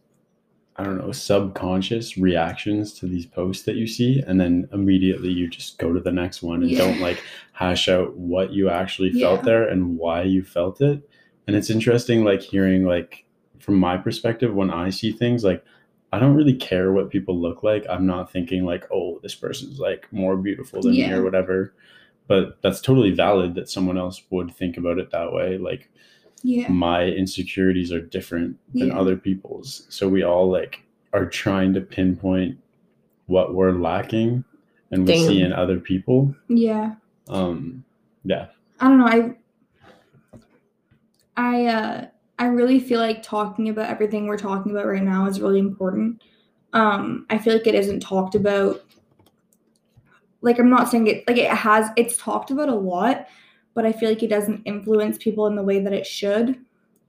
I 0.75 0.83
don't 0.83 0.97
know 0.97 1.11
subconscious 1.11 2.17
reactions 2.17 2.93
to 2.99 3.05
these 3.07 3.25
posts 3.25 3.63
that 3.65 3.75
you 3.75 3.85
see, 3.87 4.21
and 4.25 4.39
then 4.41 4.67
immediately 4.73 5.29
you 5.29 5.47
just 5.47 5.77
go 5.77 5.93
to 5.93 5.99
the 5.99 6.11
next 6.11 6.41
one 6.41 6.63
and 6.63 6.71
Yeah. 6.71 6.79
don't 6.79 6.99
like 6.99 7.21
hash 7.51 7.87
out 7.89 8.15
what 8.15 8.51
you 8.51 8.69
actually 8.69 9.11
felt 9.11 9.41
Yeah. 9.41 9.45
there 9.45 9.67
and 9.67 9.97
why 9.97 10.23
you 10.23 10.41
felt 10.43 10.81
it. 10.81 11.07
And 11.47 11.55
it's 11.55 11.69
interesting, 11.69 12.23
like 12.23 12.41
hearing 12.41 12.85
like 12.85 13.25
from 13.59 13.75
my 13.75 13.97
perspective 13.97 14.53
when 14.53 14.69
I 14.71 14.89
see 14.89 15.11
things 15.11 15.43
like. 15.43 15.63
I 16.11 16.19
don't 16.19 16.35
really 16.35 16.53
care 16.53 16.91
what 16.93 17.09
people 17.09 17.35
look 17.41 17.63
like. 17.63 17.87
I'm 17.89 18.05
not 18.05 18.31
thinking 18.31 18.65
like, 18.65 18.85
oh, 18.93 19.19
this 19.23 19.33
person's 19.33 19.79
like 19.79 20.05
more 20.13 20.37
beautiful 20.37 20.79
than 20.83 20.91
me 20.91 21.11
or 21.11 21.23
whatever 21.23 21.73
but 22.27 22.61
that's 22.61 22.79
totally 22.79 23.11
valid 23.11 23.53
that 23.55 23.67
someone 23.67 23.97
else 23.97 24.21
would 24.29 24.49
think 24.55 24.77
about 24.77 24.97
it 24.97 25.09
that 25.11 25.33
way. 25.33 25.57
Like 25.57 25.89
Yeah. 26.45 26.67
my 26.69 27.05
insecurities 27.05 27.91
are 27.93 28.01
different 28.01 28.57
than 28.73 28.89
Yeah. 28.89 28.99
other 28.99 29.15
people's. 29.15 29.85
So 29.89 30.09
we 30.09 30.23
all 30.23 30.49
like 30.49 30.83
are 31.13 31.25
trying 31.25 31.73
to 31.73 31.81
pinpoint 31.81 32.57
what 33.27 33.53
we're 33.53 33.71
lacking 33.71 34.43
and 34.91 35.07
we 35.07 35.15
see 35.17 35.37
Damn. 35.39 35.47
in 35.47 35.53
other 35.53 35.79
people. 35.79 36.35
Yeah. 36.49 36.95
Um 37.29 37.83
yeah. 38.25 38.47
I 38.79 38.89
don't 38.89 38.97
know. 38.99 39.07
I 39.07 39.35
I 41.37 41.65
uh 41.65 42.05
I 42.39 42.45
really 42.47 42.79
feel 42.79 42.99
like 42.99 43.23
talking 43.23 43.69
about 43.69 43.89
everything 43.89 44.27
we're 44.27 44.37
talking 44.37 44.71
about 44.71 44.85
right 44.87 45.03
now 45.03 45.25
is 45.27 45.39
really 45.41 45.59
important. 45.59 46.21
Um 46.73 47.25
I 47.29 47.37
feel 47.37 47.53
like 47.53 47.67
it 47.67 47.75
isn't 47.75 48.01
talked 48.01 48.35
about 48.35 48.83
like 50.41 50.59
I'm 50.59 50.69
not 50.69 50.89
saying 50.89 51.07
it 51.07 51.27
like 51.27 51.37
it 51.37 51.49
has 51.49 51.89
it's 51.95 52.17
talked 52.17 52.51
about 52.51 52.69
a 52.69 52.75
lot, 52.75 53.27
but 53.73 53.85
I 53.85 53.91
feel 53.91 54.09
like 54.09 54.23
it 54.23 54.29
doesn't 54.29 54.63
influence 54.65 55.17
people 55.17 55.47
in 55.47 55.55
the 55.55 55.63
way 55.63 55.79
that 55.79 55.93
it 55.93 56.05
should. 56.05 56.59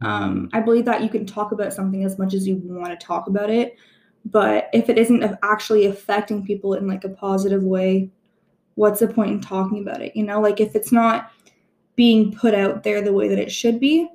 Um 0.00 0.48
I 0.52 0.60
believe 0.60 0.84
that 0.86 1.02
you 1.02 1.08
can 1.08 1.26
talk 1.26 1.52
about 1.52 1.72
something 1.72 2.04
as 2.04 2.18
much 2.18 2.34
as 2.34 2.46
you 2.46 2.60
want 2.64 2.98
to 2.98 3.06
talk 3.06 3.26
about 3.26 3.50
it, 3.50 3.76
but 4.24 4.68
if 4.72 4.88
it 4.88 4.98
isn't 4.98 5.38
actually 5.42 5.86
affecting 5.86 6.44
people 6.44 6.74
in 6.74 6.86
like 6.86 7.04
a 7.04 7.10
positive 7.10 7.62
way, 7.62 8.10
what's 8.74 9.00
the 9.00 9.08
point 9.08 9.30
in 9.30 9.40
talking 9.40 9.80
about 9.80 10.02
it? 10.02 10.16
You 10.16 10.24
know, 10.24 10.40
like 10.40 10.60
if 10.60 10.74
it's 10.74 10.92
not 10.92 11.30
being 11.96 12.32
put 12.32 12.54
out 12.54 12.82
there 12.82 13.02
the 13.02 13.12
way 13.12 13.28
that 13.28 13.38
it 13.38 13.52
should 13.52 13.78
be, 13.78 14.08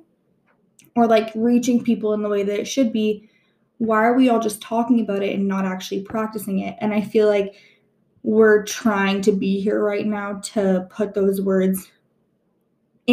or 0.96 1.06
like 1.06 1.30
reaching 1.34 1.82
people 1.82 2.12
in 2.12 2.22
the 2.22 2.28
way 2.28 2.42
that 2.42 2.60
it 2.60 2.66
should 2.66 2.92
be, 2.92 3.28
why 3.78 4.04
are 4.04 4.14
we 4.14 4.28
all 4.28 4.40
just 4.40 4.60
talking 4.60 5.00
about 5.00 5.22
it 5.22 5.34
and 5.34 5.48
not 5.48 5.64
actually 5.64 6.02
practicing 6.02 6.58
it? 6.58 6.76
And 6.80 6.92
I 6.92 7.00
feel 7.00 7.28
like 7.28 7.54
we're 8.22 8.64
trying 8.64 9.22
to 9.22 9.32
be 9.32 9.60
here 9.60 9.82
right 9.82 10.06
now 10.06 10.40
to 10.40 10.86
put 10.90 11.14
those 11.14 11.40
words 11.40 11.90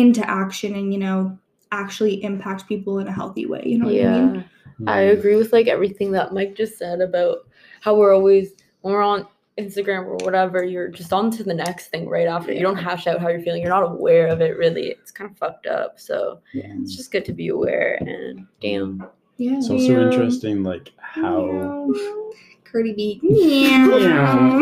into 0.02 0.28
action 0.30 0.76
and, 0.76 0.94
you 0.94 1.00
know, 1.00 1.38
actually 1.72 2.24
impact 2.24 2.68
people 2.68 3.00
in 3.00 3.08
a 3.08 3.12
healthy 3.12 3.46
way. 3.46 3.62
You 3.66 3.78
know 3.80 3.86
what 3.86 3.96
I 3.96 4.20
mean? 4.20 4.36
Yeah. 4.80 4.92
I 4.92 5.00
agree 5.02 5.36
with 5.36 5.52
like 5.54 5.68
everything 5.68 6.12
that 6.12 6.34
Mike 6.34 6.56
just 6.56 6.78
said 6.78 7.02
about 7.02 7.40
how 7.82 7.96
we're 7.96 8.14
always 8.14 8.54
when 8.82 8.94
we're 8.94 9.02
on 9.02 9.28
Instagram 9.58 10.06
or 10.06 10.18
whatever, 10.24 10.64
you're 10.64 10.88
just 10.88 11.12
on 11.12 11.32
to 11.32 11.44
the 11.44 11.54
next 11.54 11.88
thing 11.88 12.08
right 12.08 12.28
after. 12.28 12.54
You 12.54 12.62
don't 12.62 12.78
hash 12.78 13.08
out 13.08 13.20
how 13.20 13.28
you're 13.28 13.42
feeling. 13.42 13.62
You're 13.64 13.72
not 13.72 13.92
aware 13.92 14.28
of 14.28 14.40
it 14.40 14.56
really. 14.56 14.90
It's 14.90 15.12
kind 15.12 15.30
of 15.32 15.38
fucked 15.38 15.66
up. 15.66 16.00
So 16.00 16.40
Yeah. 16.54 16.74
it's 16.82 16.96
just 16.96 17.12
good 17.12 17.26
to 17.26 17.34
be 17.34 17.48
aware 17.48 17.96
and 18.02 18.46
damn. 18.62 19.04
Yeah. 19.38 19.58
It's 19.58 19.70
also 19.70 19.84
Yeah. 19.84 20.02
interesting 20.12 20.64
like 20.64 20.92
how 21.00 21.46
Meow. 21.52 22.32
Cardi 22.72 22.94
B. 22.94 23.20
Meow. 23.24 24.62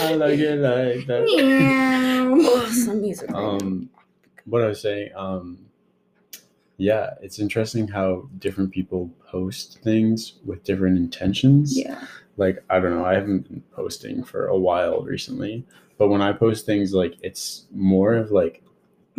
I 0.00 0.14
like 0.14 0.38
it 0.38 0.58
like 0.60 1.06
that. 1.06 1.24
Yeah. 1.28 2.26
Oh, 2.28 2.66
some 2.66 3.00
music. 3.02 3.30
right 3.30 3.62
um 3.62 3.88
what 4.46 4.62
i 4.62 4.66
was 4.66 4.80
saying 4.80 5.10
um 5.16 5.58
yeah 6.78 7.14
it's 7.22 7.38
interesting 7.38 7.88
how 7.88 8.28
different 8.38 8.70
people 8.70 9.10
post 9.30 9.78
things 9.82 10.34
with 10.44 10.62
different 10.64 10.96
intentions 10.98 11.76
Yeah. 11.76 12.04
like 12.36 12.62
i 12.70 12.78
don't 12.78 12.90
know 12.96 13.04
i 13.04 13.14
haven't 13.14 13.48
been 13.48 13.62
posting 13.72 14.22
for 14.22 14.46
a 14.48 14.58
while 14.58 15.02
recently 15.02 15.64
but 15.98 16.08
when 16.08 16.20
i 16.22 16.32
post 16.32 16.66
things 16.66 16.92
like 16.92 17.14
it's 17.22 17.66
more 17.74 18.14
of 18.14 18.30
like 18.30 18.62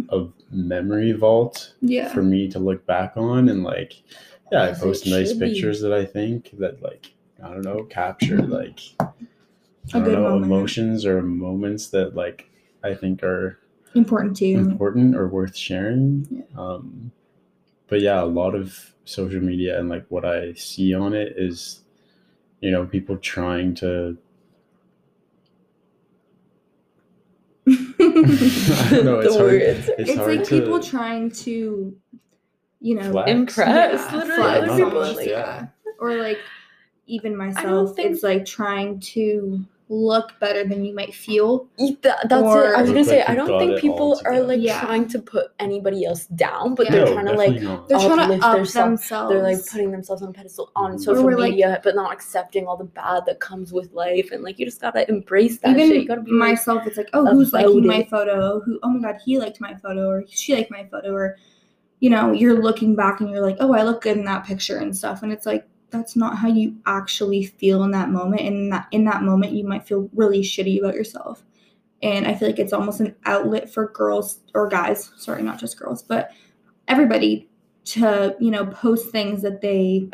a 0.09 0.25
memory 0.51 1.11
vault 1.13 1.73
Yeah. 1.81 2.09
for 2.13 2.21
me 2.21 2.47
to 2.49 2.59
look 2.59 2.85
back 2.85 3.13
on 3.17 3.49
and 3.49 3.63
like 3.63 4.03
yeah 4.51 4.63
i 4.63 4.69
As 4.69 4.79
post 4.79 5.07
nice 5.07 5.29
should 5.29 5.39
be. 5.39 5.49
pictures 5.51 5.81
that 5.81 5.93
i 5.93 6.05
think 6.05 6.51
that 6.59 6.81
like 6.83 7.11
i 7.43 7.49
don't 7.49 7.63
know 7.65 7.83
capture 7.83 8.37
like 8.43 8.79
i 8.99 9.99
don't 9.99 10.11
know 10.13 10.29
moment. 10.29 10.45
emotions 10.45 11.05
or 11.05 11.21
moments 11.23 11.87
that 11.89 12.15
like 12.15 12.49
i 12.83 12.93
think 12.93 13.23
are 13.23 13.57
Important 13.97 14.37
too. 14.37 14.55
important 14.57 15.15
or 15.15 15.27
worth 15.27 15.55
sharing. 15.55 16.27
Yeah. 16.29 16.43
Um, 16.57 17.11
but 17.87 18.01
yeah, 18.01 18.21
a 18.21 18.25
lot 18.25 18.55
of 18.55 18.93
social 19.05 19.41
media 19.41 19.79
and 19.79 19.89
like 19.89 20.05
what 20.09 20.25
I 20.25 20.53
see 20.53 20.93
on 20.93 21.13
it 21.13 21.33
is, 21.37 21.81
you 22.61 22.71
know, 22.71 22.85
people 22.85 23.17
trying 23.17 23.73
to. 23.75 24.17
I 27.67 27.73
don't 28.89 29.05
know. 29.05 29.19
It's 29.19 29.33
the 29.33 29.39
hard. 29.39 29.51
words. 29.51 29.89
It's, 29.89 29.89
it's 29.97 30.15
hard 30.15 30.37
like 30.37 30.47
to 30.47 30.61
people 30.61 30.79
trying 30.81 31.31
to, 31.31 31.95
you 32.79 32.95
know, 32.95 33.11
flex. 33.11 33.29
Impress, 33.31 33.99
yeah, 33.99 34.15
literally. 34.15 34.35
flex 34.35 34.69
Other 34.69 34.77
people, 34.85 34.99
almost, 34.99 35.15
like, 35.17 35.27
yeah. 35.27 35.67
Or 35.99 36.15
like 36.15 36.39
even 37.07 37.35
myself, 37.35 37.95
think- 37.95 38.11
it's 38.11 38.23
like 38.23 38.45
trying 38.45 38.99
to 39.01 39.65
look 39.89 40.33
better 40.41 40.65
than 40.65 40.83
you 40.83 40.93
might 40.93 41.13
feel. 41.15 41.65
Eat 41.77 42.01
that, 42.01 42.27
that's 42.27 42.43
Or- 42.43 42.73
it. 42.73 42.75
I 42.77 42.81
was 42.81 42.91
gonna 42.91 43.05
say 43.05 43.19
like 43.19 43.29
I 43.29 43.35
don't 43.35 43.57
think 43.57 43.79
people 43.79 44.19
are 44.25 44.41
like 44.41 44.59
Yeah. 44.61 44.81
trying 44.81 45.07
to 45.07 45.19
put 45.19 45.51
anybody 45.59 46.03
else 46.03 46.25
down, 46.27 46.75
but 46.75 46.87
Yeah. 46.87 46.91
they're 46.91 47.05
No, 47.05 47.13
trying 47.13 47.25
to 47.27 47.33
like 47.33 47.61
not. 47.61 47.87
They're 47.87 47.99
trying 47.99 48.39
to 48.39 48.45
up 48.45 48.55
theirself- 48.55 48.87
themselves. 48.89 49.31
they're 49.31 49.43
like 49.43 49.65
putting 49.65 49.91
themselves 49.91 50.21
on 50.21 50.29
a 50.29 50.33
pedestal 50.33 50.71
on 50.75 50.93
Mhm. 50.95 50.99
social 50.99 51.23
Or 51.23 51.25
we're, 51.27 51.37
like- 51.37 51.51
media, 51.51 51.79
but 51.85 51.95
not 51.95 52.11
accepting 52.11 52.67
all 52.67 52.75
the 52.75 52.83
bad 52.83 53.25
that 53.27 53.39
comes 53.39 53.71
with 53.71 53.93
life, 53.93 54.31
and 54.33 54.43
like 54.43 54.59
you 54.59 54.65
just 54.65 54.81
gotta 54.81 55.07
embrace 55.09 55.59
that 55.59 55.69
even 55.77 55.87
shit. 55.87 56.01
You 56.01 56.07
gotta 56.07 56.21
be 56.21 56.31
like, 56.31 56.49
myself, 56.49 56.85
it's 56.85 56.97
like, 56.97 57.09
oh, 57.13 57.25
who's 57.25 57.53
liking 57.53 57.87
my 57.87 58.03
photo? 58.09 58.59
Who? 58.59 58.79
Oh 58.83 58.89
my 58.89 59.11
god, 59.13 59.21
he 59.23 59.39
liked 59.39 59.61
my 59.61 59.73
photo, 59.75 60.09
or 60.09 60.23
she 60.27 60.53
liked 60.53 60.69
my 60.71 60.85
photo, 60.91 61.13
or 61.13 61.37
you 61.99 62.09
know, 62.11 62.31
you're 62.31 62.61
looking 62.61 62.93
back 62.93 63.21
and 63.21 63.29
you're 63.31 63.41
like, 63.41 63.57
oh, 63.59 63.73
I 63.73 63.81
look 63.83 64.01
good 64.01 64.17
in 64.17 64.25
that 64.25 64.45
picture 64.45 64.77
and 64.77 64.95
stuff, 64.95 65.23
and 65.23 65.31
it's 65.31 65.45
like 65.47 65.65
that's 65.89 66.15
not 66.15 66.37
how 66.37 66.47
you 66.49 66.75
actually 66.85 67.45
feel 67.45 67.83
in 67.83 67.91
that 67.91 68.09
moment. 68.09 68.41
And 68.41 68.55
in 68.57 68.69
that 68.69 68.87
in 68.91 69.05
that 69.05 69.23
moment, 69.23 69.53
you 69.53 69.63
might 69.63 69.87
feel 69.87 70.09
really 70.13 70.41
shitty 70.41 70.79
about 70.79 70.95
yourself. 70.95 71.43
And 72.03 72.27
I 72.27 72.35
feel 72.35 72.47
like 72.49 72.59
it's 72.59 72.73
almost 72.73 72.99
an 72.99 73.15
outlet 73.25 73.73
for 73.73 73.87
girls 73.91 74.39
or 74.53 74.67
guys, 74.69 75.11
sorry, 75.17 75.41
not 75.41 75.59
just 75.59 75.79
girls, 75.79 76.03
but 76.03 76.31
everybody 76.87 77.49
to 77.85 78.35
you 78.39 78.51
know 78.51 78.65
post 78.65 79.11
things 79.11 79.41
that 79.41 79.61
they 79.61 80.09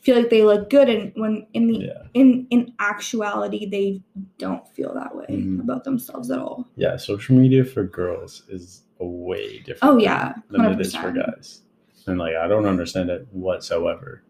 feel 0.00 0.16
like 0.16 0.30
they 0.30 0.42
look 0.42 0.70
good 0.70 0.88
and 0.88 1.12
when 1.14 1.46
in 1.52 1.66
the 1.68 1.78
Yeah. 1.78 2.02
in 2.14 2.46
in 2.50 2.72
actuality 2.80 3.66
they 3.66 4.02
don't 4.38 4.66
feel 4.68 4.92
that 4.94 5.14
way 5.14 5.26
Mhm. 5.28 5.60
about 5.60 5.84
themselves 5.84 6.30
at 6.30 6.38
all 6.38 6.66
Yeah, 6.76 6.96
social 6.96 7.36
media 7.36 7.64
for 7.64 7.84
girls 7.84 8.42
is 8.48 8.82
a 8.98 9.04
way 9.06 9.58
different. 9.58 9.94
Oh, 9.94 9.98
yeah, 9.98 10.34
than 10.50 10.64
it 10.64 10.80
is 10.80 10.94
for 10.96 11.12
guys, 11.12 11.62
and 12.06 12.18
like 12.18 12.34
I 12.34 12.48
don't 12.48 12.66
understand 12.66 13.10
it 13.10 13.28
whatsoever. 13.30 14.22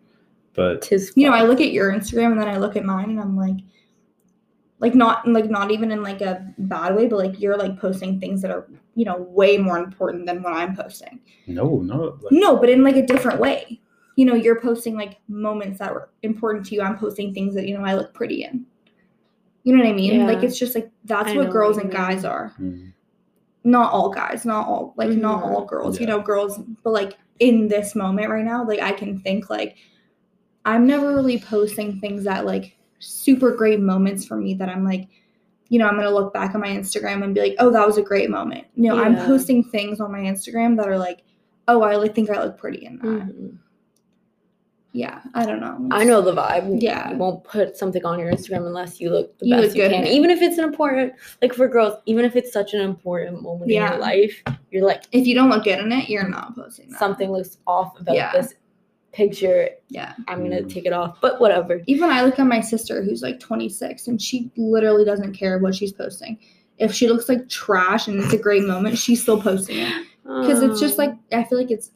But 0.55 0.83
tis 0.83 1.13
you 1.15 1.27
know 1.29 1.35
i 1.35 1.43
look 1.43 1.61
at 1.61 1.73
your 1.73 1.93
instagram 1.93 2.33
and 2.33 2.41
then 2.41 2.49
i 2.49 2.57
look 2.57 2.77
at 2.77 2.85
mine 2.85 3.11
and 3.11 3.21
i'm 3.21 3.37
like 3.37 3.57
like 4.81 4.95
not 4.95 5.27
like 5.29 5.49
not 5.49 5.71
even 5.71 5.93
in 5.93 6.03
like 6.03 6.21
a 6.23 6.45
bad 6.59 6.97
way 6.97 7.07
but 7.07 7.19
like 7.19 7.41
you're 7.41 7.57
like 7.57 7.79
posting 7.79 8.19
things 8.19 8.43
that 8.43 8.51
are 8.51 8.67
you 8.95 9.05
know 9.05 9.19
way 9.31 9.57
more 9.59 9.79
important 9.79 10.27
than 10.27 10.43
what 10.43 10.53
i'm 10.53 10.75
posting. 10.75 11.21
No, 11.47 11.81
no, 11.81 12.19
like, 12.21 12.33
no 12.33 12.57
but 12.57 12.69
in 12.69 12.83
like 12.83 12.97
a 12.97 13.07
different 13.07 13.39
way. 13.41 13.81
You 14.17 14.27
know 14.27 14.35
you're 14.35 14.61
posting 14.61 14.97
like 14.97 15.19
moments 15.29 15.79
that 15.79 15.95
were 15.95 16.11
important 16.23 16.67
to 16.67 16.75
you. 16.75 16.83
I'm 16.83 16.99
posting 16.99 17.33
things 17.33 17.55
that 17.55 17.67
you 17.69 17.79
know 17.79 17.85
i 17.85 17.95
look 17.95 18.13
pretty 18.13 18.45
in. 18.45 18.67
You 19.63 19.77
know 19.77 19.85
what 19.85 19.91
i 19.91 19.95
mean? 19.95 20.27
Like 20.27 20.43
it's 20.43 20.59
just 20.59 20.75
like 20.75 20.91
that's 21.05 21.31
I 21.31 21.37
what 21.37 21.51
girls 21.51 21.77
what 21.77 21.85
and 21.85 21.93
you 21.93 21.99
guys 21.99 22.25
are. 22.25 22.55
Mm, 22.61 22.93
not 23.65 23.93
all 23.93 24.11
guys, 24.11 24.45
not 24.45 24.67
all 24.67 24.95
like 24.97 25.11
not 25.11 25.43
Mhm. 25.43 25.47
all 25.47 25.65
girls, 25.65 26.01
you 26.01 26.07
know, 26.07 26.21
girls, 26.21 26.59
but 26.83 26.91
like 26.91 27.19
in 27.39 27.69
this 27.69 27.95
moment 27.95 28.31
right 28.31 28.45
now, 28.45 28.67
like 28.67 28.81
I 28.81 28.93
can 28.93 29.21
think 29.21 29.49
like 29.51 29.77
I'm 30.71 30.87
never 30.87 31.15
really 31.15 31.39
posting 31.39 32.01
things 32.01 32.25
that 32.25 32.47
like 32.47 32.77
super 32.99 33.51
great 33.55 33.81
moments 33.81 34.25
for 34.25 34.37
me 34.37 34.55
that 34.55 34.69
I'm 34.69 34.85
like, 34.85 35.09
you 35.69 35.79
know, 35.79 35.87
I'm 35.89 35.97
gonna 35.97 36.11
look 36.11 36.33
back 36.33 36.55
on 36.55 36.61
my 36.61 36.69
Instagram 36.69 37.23
and 37.25 37.35
be 37.35 37.41
like, 37.41 37.57
oh, 37.59 37.71
that 37.71 37.87
was 37.87 37.97
a 37.99 38.03
great 38.03 38.31
moment. 38.31 38.67
You 38.75 38.89
know, 38.89 39.03
I'm 39.03 39.17
posting 39.17 39.63
things 39.65 40.01
on 40.01 40.11
my 40.13 40.21
Instagram 40.21 40.77
that 40.77 40.89
are 40.89 40.99
like, 40.99 41.23
oh, 41.69 41.83
I 41.83 41.97
like 41.97 42.15
think 42.15 42.31
I 42.31 42.43
look 42.43 42.59
pretty 42.59 42.85
in 42.87 42.97
that. 42.99 43.05
Mhm. 43.07 43.59
Yeah, 44.93 45.21
I 45.35 45.47
don't 45.47 45.61
know. 45.61 45.87
I 45.93 46.03
know 46.03 46.21
the 46.21 46.35
vibe. 46.35 46.83
Yeah. 46.83 47.13
You 47.13 47.17
won't 47.17 47.45
put 47.45 47.77
something 47.77 48.05
on 48.05 48.19
your 48.19 48.33
Instagram 48.33 48.67
unless 48.67 49.01
you 49.01 49.11
look 49.11 49.39
the 49.39 49.47
You 49.47 49.55
best 49.55 49.69
look 49.69 49.77
you 49.77 49.89
can. 49.89 50.05
Even 50.09 50.31
if 50.31 50.43
it's 50.43 50.59
an 50.59 50.65
important, 50.65 51.13
like 51.41 51.55
for 51.55 51.69
girls, 51.69 51.95
even 52.07 52.25
if 52.25 52.35
it's 52.35 52.53
such 52.53 52.75
an 52.75 52.81
important 52.81 53.41
moment 53.41 53.71
in 53.71 53.77
your 53.77 53.99
life, 53.99 54.43
you're 54.73 54.85
like, 54.85 55.05
If 55.13 55.29
you 55.29 55.37
don't 55.37 55.49
look 55.49 55.63
good 55.63 55.79
in 55.79 55.93
it, 55.93 56.09
you're 56.09 56.29
not 56.29 56.57
posting 56.57 56.91
that. 56.91 56.99
something 56.99 57.31
looks 57.31 57.59
off 57.69 58.01
about 58.01 58.17
Yeah. 58.17 58.33
this 58.33 58.55
picture. 59.13 59.69
Yeah. 59.89 60.15
I'm 60.29 60.43
gonna 60.43 60.63
Mm. 60.63 60.73
take 60.73 60.87
it 60.87 60.93
off. 60.93 61.19
But 61.21 61.41
whatever. 61.41 61.83
even 61.87 62.11
I 62.11 62.25
look 62.25 62.39
at 62.39 62.47
my 62.47 62.61
sister 62.61 63.03
who's 63.03 63.23
like 63.23 63.41
26 63.41 64.07
and 64.09 64.21
she 64.23 64.51
literally 64.57 65.05
doesn't 65.05 65.33
care 65.35 65.59
what 65.59 65.75
she's 65.75 65.93
posting. 65.93 66.39
If 66.79 66.93
she 66.95 67.09
looks 67.09 67.29
like 67.29 67.49
trash 67.49 68.09
and 68.09 68.23
it's 68.23 68.33
a 68.33 68.39
great 68.39 68.65
moment, 68.65 68.97
she's 68.99 69.21
still 69.23 69.41
posting 69.41 69.79
it 69.79 70.07
because 70.25 70.63
it's 70.63 70.79
just 70.81 70.97
like 70.99 71.15
I 71.33 71.45
feel 71.45 71.59
like 71.59 71.71
it's 71.71 71.91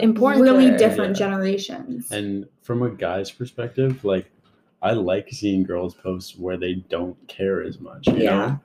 Important 0.00 0.42
really 0.44 0.70
to 0.70 0.76
different 0.76 1.10
yeah. 1.18 1.26
generations. 1.26 2.10
and 2.10 2.46
from 2.60 2.82
a 2.82 2.90
guy's 2.90 3.30
perspective, 3.30 4.04
like 4.04 4.30
I 4.82 4.92
like 4.92 5.28
seeing 5.30 5.62
girls 5.64 5.94
post 5.94 6.38
where 6.38 6.56
they 6.58 6.74
don't 6.90 7.16
care 7.26 7.62
as 7.62 7.80
much. 7.80 8.06
You 8.06 8.16
Yeah. 8.18 8.30
know? 8.36 8.60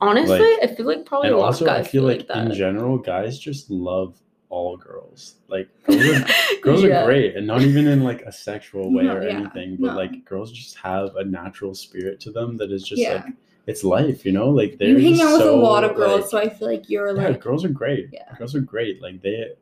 honestly, 0.00 0.38
like- 0.40 0.64
I 0.70 0.74
feel 0.74 0.86
like 0.86 1.06
probably 1.06 1.28
and 1.28 1.36
a 1.36 1.38
lot 1.38 1.46
also 1.46 1.64
of 1.66 1.70
I 1.70 1.76
guys 1.78 1.88
feel 1.88 2.02
like, 2.02 2.26
that. 2.26 2.46
in 2.46 2.52
general, 2.54 2.98
guys 2.98 3.38
just 3.38 3.70
love 3.70 4.20
all 4.54 4.76
girls. 4.76 5.20
Like 5.48 5.68
girls 5.86 6.06
are 6.20 6.26
girls 6.62 6.82
Yeah. 6.84 7.02
are 7.02 7.06
great 7.06 7.30
and 7.36 7.46
not 7.46 7.62
even 7.62 7.86
in 7.94 8.02
like 8.10 8.22
a 8.22 8.32
sexual 8.32 8.86
way 8.94 9.04
No, 9.04 9.16
or 9.16 9.22
yeah, 9.22 9.36
anything 9.38 9.76
but 9.80 9.88
no. 9.92 9.96
like 10.02 10.24
girls 10.24 10.52
just 10.52 10.76
have 10.78 11.16
a 11.16 11.24
natural 11.24 11.74
spirit 11.74 12.20
to 12.24 12.30
them 12.36 12.56
that 12.58 12.70
is 12.70 12.82
just 12.92 13.02
Yeah. 13.02 13.14
like 13.24 13.34
it's 13.66 13.82
life, 13.82 14.26
you 14.26 14.32
know. 14.38 14.48
Like 14.60 14.76
they're 14.78 14.88
you 14.98 15.08
hang 15.08 15.14
just 15.16 15.22
out 15.24 15.38
with 15.38 15.48
a 15.48 15.60
lot 15.70 15.84
of 15.84 15.96
girls, 15.96 16.20
like- 16.22 16.30
so 16.30 16.38
I 16.38 16.48
feel 16.56 16.68
like 16.68 16.88
you're 16.90 17.08
yeah, 17.16 17.28
like 17.28 17.40
girls 17.40 17.64
are 17.64 17.68
great. 17.82 18.08
Yeah. 18.12 18.30
girls 18.38 18.54
are 18.54 18.60
great. 18.74 19.00
Like 19.02 19.22
they 19.22 19.52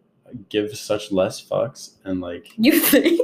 give 0.49 0.75
such 0.77 1.13
less 1.13 1.37
fucks 1.49 1.83
and 2.05 2.21
like 2.21 2.45
You 2.57 2.81
think? 2.81 3.21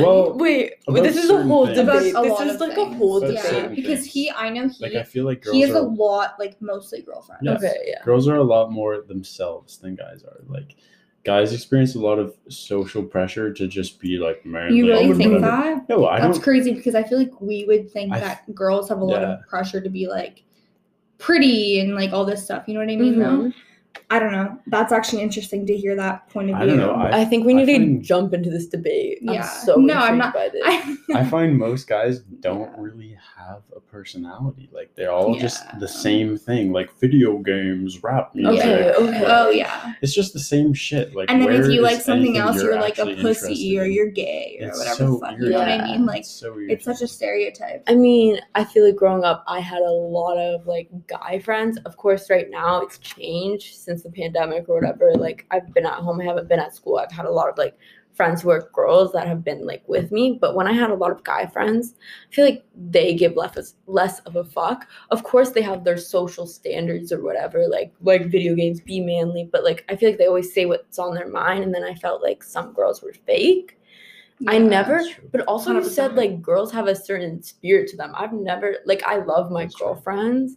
well, 0.00 0.36
Wait, 0.36 0.72
this 0.88 1.16
is 1.16 1.30
a 1.30 1.40
whole 1.42 1.66
things. 1.66 1.78
debate. 1.78 2.14
A 2.16 2.22
This 2.22 2.40
is 2.40 2.54
of 2.54 2.60
like 2.60 2.76
a 2.76 2.84
whole 2.98 3.18
About 3.22 3.32
yeah, 3.32 3.50
debate. 3.62 3.76
because 3.76 4.04
he 4.04 4.30
I 4.32 4.50
know 4.50 4.66
he 4.68 4.84
like 4.84 4.94
I 4.94 5.04
feel 5.04 5.24
like 5.24 5.40
girls 5.42 5.54
he 5.54 5.60
has 5.62 5.70
are 5.70 5.76
a 5.78 5.80
lot 6.04 6.34
like 6.42 6.60
mostly 6.60 7.00
girlfriends. 7.02 7.42
Yeah. 7.44 7.54
Okay, 7.54 7.74
yeah. 7.86 8.04
girls 8.04 8.26
are 8.28 8.36
a 8.36 8.42
lot 8.54 8.72
more 8.72 9.00
themselves 9.02 9.78
than 9.78 9.94
guys 9.94 10.24
are. 10.24 10.40
Like 10.48 10.74
guys 11.24 11.52
experience 11.52 11.94
a 11.94 12.00
lot 12.00 12.18
of 12.18 12.34
social 12.48 13.02
pressure 13.02 13.52
to 13.52 13.66
just 13.66 14.00
be 14.00 14.18
like 14.18 14.44
married. 14.46 14.74
You 14.74 14.86
like, 14.86 15.00
really 15.02 15.14
think 15.18 15.32
whatever." 15.34 15.50
that? 15.50 15.88
No, 15.88 16.06
I 16.06 16.20
That's 16.20 16.38
don't. 16.38 16.42
crazy 16.44 16.72
because 16.72 16.94
I 16.94 17.02
feel 17.02 17.18
like 17.18 17.40
we 17.40 17.64
would 17.66 17.90
think 17.90 18.12
I- 18.12 18.20
that 18.20 18.54
girls 18.54 18.88
have 18.88 19.00
a 19.00 19.04
lot 19.04 19.22
of 19.24 19.46
pressure 19.46 19.80
to 19.80 19.88
be 19.90 20.06
like 20.08 20.42
pretty 21.18 21.80
and 21.80 21.94
like 21.94 22.12
all 22.12 22.24
this 22.24 22.44
stuff. 22.44 22.64
You 22.66 22.74
know 22.74 22.80
what 22.80 22.90
I 22.90 22.96
mean? 22.96 23.18
Though 23.18 23.24
Mhm. 23.50 23.54
I 24.10 24.18
don't 24.18 24.32
know. 24.32 24.58
That's 24.68 24.90
actually 24.90 25.20
interesting 25.20 25.66
to 25.66 25.76
hear 25.76 25.94
that 25.96 26.30
point 26.30 26.48
of 26.48 26.56
view. 26.56 26.62
I 26.62 26.66
don't 26.66 26.78
know. 26.78 26.92
I, 26.94 27.20
I 27.20 27.24
think 27.26 27.44
we 27.44 27.52
I 27.52 27.56
need 27.58 27.66
to 27.66 27.72
find- 27.74 28.02
jump 28.02 28.32
into 28.32 28.48
this 28.48 28.66
debate. 28.66 29.18
Yeah. 29.20 29.42
I'm 29.42 29.66
so 29.66 29.74
No, 29.76 29.94
I'm 29.94 30.16
not- 30.16 30.32
by 30.32 30.48
this. 30.48 30.62
I, 30.64 30.96
I 31.14 31.24
find 31.26 31.58
most 31.58 31.86
guys 31.88 32.20
don't 32.20 32.60
Yeah. 32.70 32.74
really 32.78 33.18
have 33.36 33.60
a 33.76 33.80
personality. 33.80 34.70
Like 34.72 34.94
they're 34.94 35.12
all 35.12 35.34
just 35.34 35.62
the 35.78 35.88
same 35.88 36.38
thing. 36.38 36.72
Like 36.72 36.90
video 36.98 37.36
games, 37.38 38.02
rap 38.02 38.34
music. 38.34 38.64
Okay, 38.64 38.94
okay. 38.94 39.24
oh 39.26 39.50
yeah. 39.50 39.92
It's 40.00 40.14
just 40.14 40.32
the 40.32 40.40
same 40.40 40.72
shit. 40.72 41.14
Like 41.14 41.30
And 41.30 41.42
then 41.42 41.52
if 41.52 41.70
you 41.70 41.82
like 41.82 42.00
something 42.00 42.38
else, 42.38 42.62
you're, 42.62 42.76
like 42.80 42.98
a 42.98 43.14
pussy 43.16 43.78
or 43.78 43.84
you're 43.84 44.10
gay 44.10 44.56
or 44.62 44.68
It's 44.68 44.78
whatever 44.78 44.96
so 44.96 45.18
fuck. 45.18 45.38
You 45.38 45.50
know 45.50 45.58
what 45.58 45.68
I 45.68 45.84
mean? 45.84 46.06
Like 46.06 46.20
It's 46.20 46.30
so 46.30 46.56
it's 46.58 46.84
such 46.86 47.02
a 47.02 47.08
stereotype. 47.08 47.84
I 47.86 47.94
mean, 47.94 48.40
I 48.54 48.64
feel 48.64 48.86
like 48.86 48.96
growing 48.96 49.24
up, 49.24 49.44
I 49.46 49.60
had 49.60 49.82
a 49.82 49.90
lot 49.90 50.38
of 50.38 50.66
like 50.66 50.88
guy 51.08 51.40
friends. 51.40 51.76
Of 51.84 51.98
course, 51.98 52.30
right 52.30 52.48
now 52.48 52.80
it's 52.80 52.96
changed 52.96 53.74
since 53.76 53.97
the 54.02 54.10
pandemic 54.10 54.68
or 54.68 54.74
whatever. 54.80 55.12
Like, 55.14 55.46
I've 55.50 55.72
been 55.74 55.86
at 55.86 55.94
home, 55.94 56.20
I 56.20 56.24
haven't 56.24 56.48
been 56.48 56.60
at 56.60 56.74
school. 56.74 56.98
I've 56.98 57.12
had 57.12 57.26
a 57.26 57.30
lot 57.30 57.48
of 57.48 57.58
like 57.58 57.76
friends 58.14 58.42
who 58.42 58.50
are 58.50 58.68
girls 58.74 59.12
that 59.12 59.28
have 59.28 59.44
been 59.44 59.64
like 59.64 59.82
with 59.88 60.10
me. 60.10 60.36
But 60.40 60.56
when 60.56 60.66
I 60.66 60.72
had 60.72 60.90
a 60.90 60.94
lot 60.94 61.12
of 61.12 61.22
guy 61.22 61.46
friends, 61.46 61.94
I 62.30 62.34
feel 62.34 62.44
like 62.44 62.64
they 62.90 63.14
give 63.14 63.36
less 63.36 63.74
less 63.86 64.18
of 64.20 64.36
a 64.36 64.44
fuck. 64.44 64.88
Of 65.10 65.22
course, 65.22 65.50
they 65.50 65.62
have 65.62 65.84
their 65.84 65.96
social 65.96 66.46
standards 66.46 67.12
or 67.12 67.22
whatever, 67.22 67.68
like 67.68 67.92
like 68.02 68.26
video 68.26 68.54
games, 68.54 68.80
be 68.80 69.00
manly. 69.00 69.48
But 69.50 69.62
like, 69.64 69.84
I 69.88 69.96
feel 69.96 70.08
like 70.10 70.18
they 70.18 70.26
always 70.26 70.52
say 70.52 70.66
what's 70.66 70.98
on 70.98 71.14
their 71.14 71.28
mind, 71.28 71.62
and 71.64 71.72
then 71.74 71.84
I 71.84 71.94
felt 71.94 72.22
like 72.22 72.42
some 72.42 72.72
girls 72.72 73.02
were 73.02 73.12
fake. 73.12 73.78
I 74.46 74.58
never, 74.58 74.98
true. 75.02 75.28
but 75.32 75.40
also 75.42 75.72
you 75.74 75.84
said 75.84 76.14
like 76.14 76.40
girls 76.40 76.70
have 76.72 76.86
a 76.86 76.94
certain 76.94 77.42
spirit 77.42 77.88
to 77.90 77.96
them. 77.96 78.12
I've 78.14 78.32
never 78.32 78.76
like 78.84 79.02
I 79.02 79.16
love 79.16 79.50
my 79.50 79.64
That's 79.64 79.74
true. 79.74 79.86
girlfriends, 79.86 80.54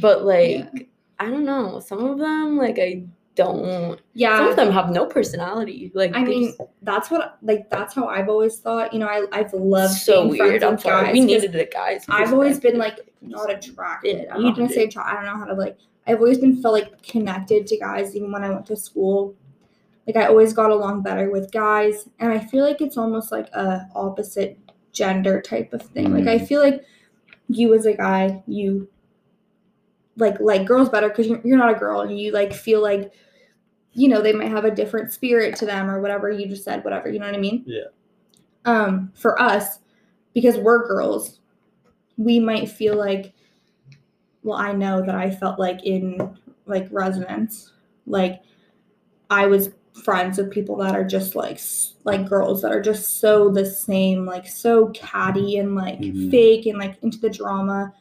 but 0.00 0.24
like 0.24 0.68
Yeah. 0.74 0.82
I 1.20 1.26
don't 1.30 1.44
know. 1.44 1.78
Some 1.80 2.04
of 2.04 2.18
them 2.18 2.56
like 2.56 2.78
I 2.80 3.04
don't. 3.36 4.00
Yeah. 4.14 4.38
Some 4.38 4.48
of 4.48 4.56
them 4.56 4.72
have 4.72 4.90
no 4.90 5.06
personality. 5.06 5.92
Like 5.94 6.16
I 6.16 6.24
mean, 6.24 6.48
just- 6.48 6.60
that's 6.82 7.10
what 7.10 7.38
like 7.42 7.70
that's 7.70 7.94
how 7.94 8.06
I've 8.08 8.28
always 8.28 8.58
thought. 8.58 8.92
You 8.92 8.98
know, 8.98 9.06
I 9.06 9.26
I've 9.32 9.52
loved 9.52 9.94
so 9.94 10.26
weird. 10.26 10.62
I'm 10.64 10.72
with 10.72 10.80
sorry. 10.82 11.06
guys. 11.06 11.12
we 11.12 11.20
needed 11.20 11.54
a 11.54 11.66
guy's. 11.66 12.04
I've 12.08 12.32
always 12.32 12.58
been 12.58 12.78
like 12.78 12.98
not 13.20 13.50
attracted. 13.50 14.26
I'm 14.32 14.42
not 14.42 14.56
gonna 14.56 14.68
say 14.68 14.84
attra- 14.86 15.04
I 15.06 15.14
don't 15.14 15.26
know 15.26 15.36
how 15.36 15.44
to 15.44 15.54
like. 15.54 15.78
I've 16.06 16.18
always 16.18 16.38
been 16.38 16.60
felt 16.60 16.74
like 16.74 17.02
connected 17.02 17.66
to 17.68 17.76
guys, 17.78 18.16
even 18.16 18.32
when 18.32 18.42
I 18.42 18.50
went 18.50 18.66
to 18.66 18.76
school. 18.76 19.36
Like 20.06 20.16
I 20.16 20.26
always 20.26 20.52
got 20.52 20.70
along 20.70 21.02
better 21.02 21.30
with 21.30 21.52
guys, 21.52 22.08
and 22.18 22.32
I 22.32 22.40
feel 22.40 22.64
like 22.64 22.80
it's 22.80 22.96
almost 22.96 23.30
like 23.30 23.48
a 23.52 23.86
opposite 23.94 24.58
gender 24.92 25.40
type 25.40 25.72
of 25.72 25.82
thing. 25.82 26.12
Like 26.12 26.26
I 26.26 26.38
Mm. 26.42 26.48
feel 26.48 26.60
like 26.62 26.82
you 27.48 27.74
as 27.74 27.86
a 27.86 27.92
guy, 27.94 28.42
you 28.46 28.88
like 30.16 30.38
like 30.40 30.66
girls 30.66 30.88
better 30.88 31.08
because 31.08 31.26
you're, 31.26 31.40
you're 31.44 31.58
not 31.58 31.74
a 31.74 31.78
girl, 31.78 32.00
and 32.00 32.18
you 32.18 32.32
like 32.32 32.52
feel 32.52 32.82
like 32.82 33.12
you 33.92 34.08
know 34.08 34.22
they 34.22 34.32
might 34.32 34.48
have 34.50 34.64
a 34.64 34.70
different 34.70 35.12
spirit 35.12 35.56
to 35.56 35.66
them 35.66 35.90
or 35.90 36.00
whatever 36.00 36.30
you 36.30 36.46
just 36.46 36.62
said 36.64 36.84
whatever 36.84 37.08
you 37.10 37.18
know 37.18 37.26
what 37.26 37.34
i 37.34 37.38
mean 37.38 37.64
Yeah. 37.66 37.86
um 38.64 39.10
for 39.16 39.40
us 39.42 39.80
because 40.32 40.56
we're 40.58 40.86
girls 40.86 41.40
we 42.16 42.38
might 42.38 42.68
feel 42.70 42.94
like 42.96 43.32
well 44.44 44.56
i 44.56 44.70
know 44.72 45.04
that 45.04 45.16
i 45.16 45.28
felt 45.28 45.58
like 45.58 45.84
in 45.84 46.38
like 46.66 46.86
resonance 46.92 47.72
like 48.06 48.40
i 49.28 49.44
was 49.46 49.70
friends 50.04 50.38
with 50.38 50.52
people 50.52 50.76
that 50.76 50.94
are 50.94 51.04
just 51.04 51.34
like 51.34 51.60
like 52.04 52.28
girls 52.28 52.62
that 52.62 52.70
are 52.70 52.80
just 52.80 53.18
so 53.18 53.50
the 53.50 53.66
same 53.66 54.24
like 54.24 54.46
so 54.46 54.86
catty 54.90 55.58
and 55.58 55.74
like 55.74 55.98
Mhm. 55.98 56.30
fake 56.30 56.66
and 56.66 56.78
like 56.78 56.96
into 57.02 57.18
the 57.18 57.28
drama 57.28 57.92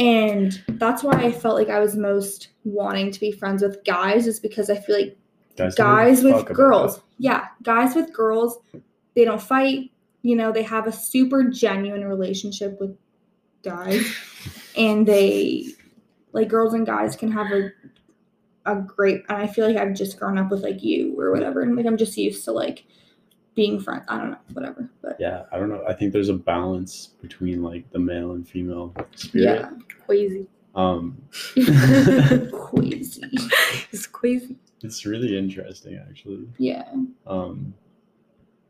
and 0.00 0.64
that's 0.70 1.04
why 1.04 1.12
i 1.12 1.30
felt 1.30 1.54
like 1.54 1.68
i 1.68 1.78
was 1.78 1.94
most 1.94 2.48
wanting 2.64 3.12
to 3.12 3.20
be 3.20 3.30
friends 3.30 3.62
with 3.62 3.84
guys 3.84 4.26
is 4.26 4.40
because 4.40 4.68
i 4.68 4.74
feel 4.74 4.98
like 4.98 5.16
Guys, 5.60 5.74
don't 5.74 5.86
give 5.86 5.94
a 5.94 6.04
guys 6.04 6.22
with 6.22 6.56
girls. 6.56 7.02
Yeah, 7.18 7.46
guys 7.62 7.94
with 7.94 8.12
girls, 8.12 8.58
they 9.14 9.24
don't 9.24 9.42
fight. 9.42 9.90
You 10.22 10.36
know, 10.36 10.52
they 10.52 10.62
have 10.62 10.86
a 10.86 10.92
super 10.92 11.44
genuine 11.44 12.04
relationship 12.04 12.78
with 12.80 12.96
guys, 13.62 14.14
and 14.76 15.06
they 15.06 15.66
like 16.32 16.48
girls 16.48 16.74
and 16.74 16.86
guys 16.86 17.16
can 17.16 17.30
have 17.32 17.50
a 17.52 17.70
a 18.66 18.76
great. 18.76 19.22
And 19.28 19.38
I 19.38 19.46
feel 19.46 19.66
like 19.66 19.76
I've 19.76 19.94
just 19.94 20.18
grown 20.18 20.38
up 20.38 20.50
with 20.50 20.62
like 20.62 20.82
you 20.82 21.18
or 21.18 21.30
whatever, 21.30 21.60
and 21.60 21.76
like 21.76 21.86
I'm 21.86 21.96
just 21.96 22.16
used 22.16 22.44
to 22.44 22.52
like 22.52 22.84
being 23.60 23.78
friends. 23.78 24.04
I 24.08 24.16
don't 24.18 24.30
know, 24.30 24.38
whatever. 24.54 24.88
But 25.02 25.16
Yeah, 25.20 25.42
I 25.52 25.58
don't 25.58 25.68
know. 25.68 25.82
I 25.86 25.92
think 25.92 26.14
there's 26.14 26.30
a 26.30 26.34
balance 26.54 27.08
between 27.20 27.62
like 27.62 27.84
the 27.90 27.98
male 27.98 28.32
and 28.32 28.48
female 28.48 28.94
spirit. 29.14 29.60
yeah, 29.60 29.70
crazy. 30.06 30.46
Um, 30.74 31.20
crazy. 32.52 33.22
It's 33.92 34.06
crazy. 34.06 34.56
it's 34.82 35.04
really 35.04 35.36
interesting 35.36 36.00
actually. 36.08 36.46
Yeah, 36.58 36.88
Um, 37.26 37.74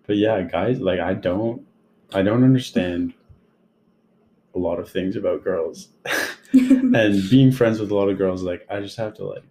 but 0.06 0.16
yeah, 0.16 0.42
guys, 0.42 0.80
like 0.80 0.98
I 0.98 1.14
don't, 1.14 1.64
I 2.12 2.22
don't 2.22 2.42
understand 2.42 3.12
a 4.56 4.58
lot 4.58 4.80
of 4.80 4.90
things 4.90 5.14
about 5.14 5.44
girls, 5.44 5.88
and 6.52 7.30
being 7.30 7.52
friends 7.52 7.78
with 7.78 7.90
a 7.92 7.94
lot 7.94 8.08
of 8.08 8.18
girls, 8.18 8.42
like 8.42 8.66
I 8.68 8.80
just 8.80 8.96
have 8.96 9.14
to 9.14 9.24
like 9.24 9.44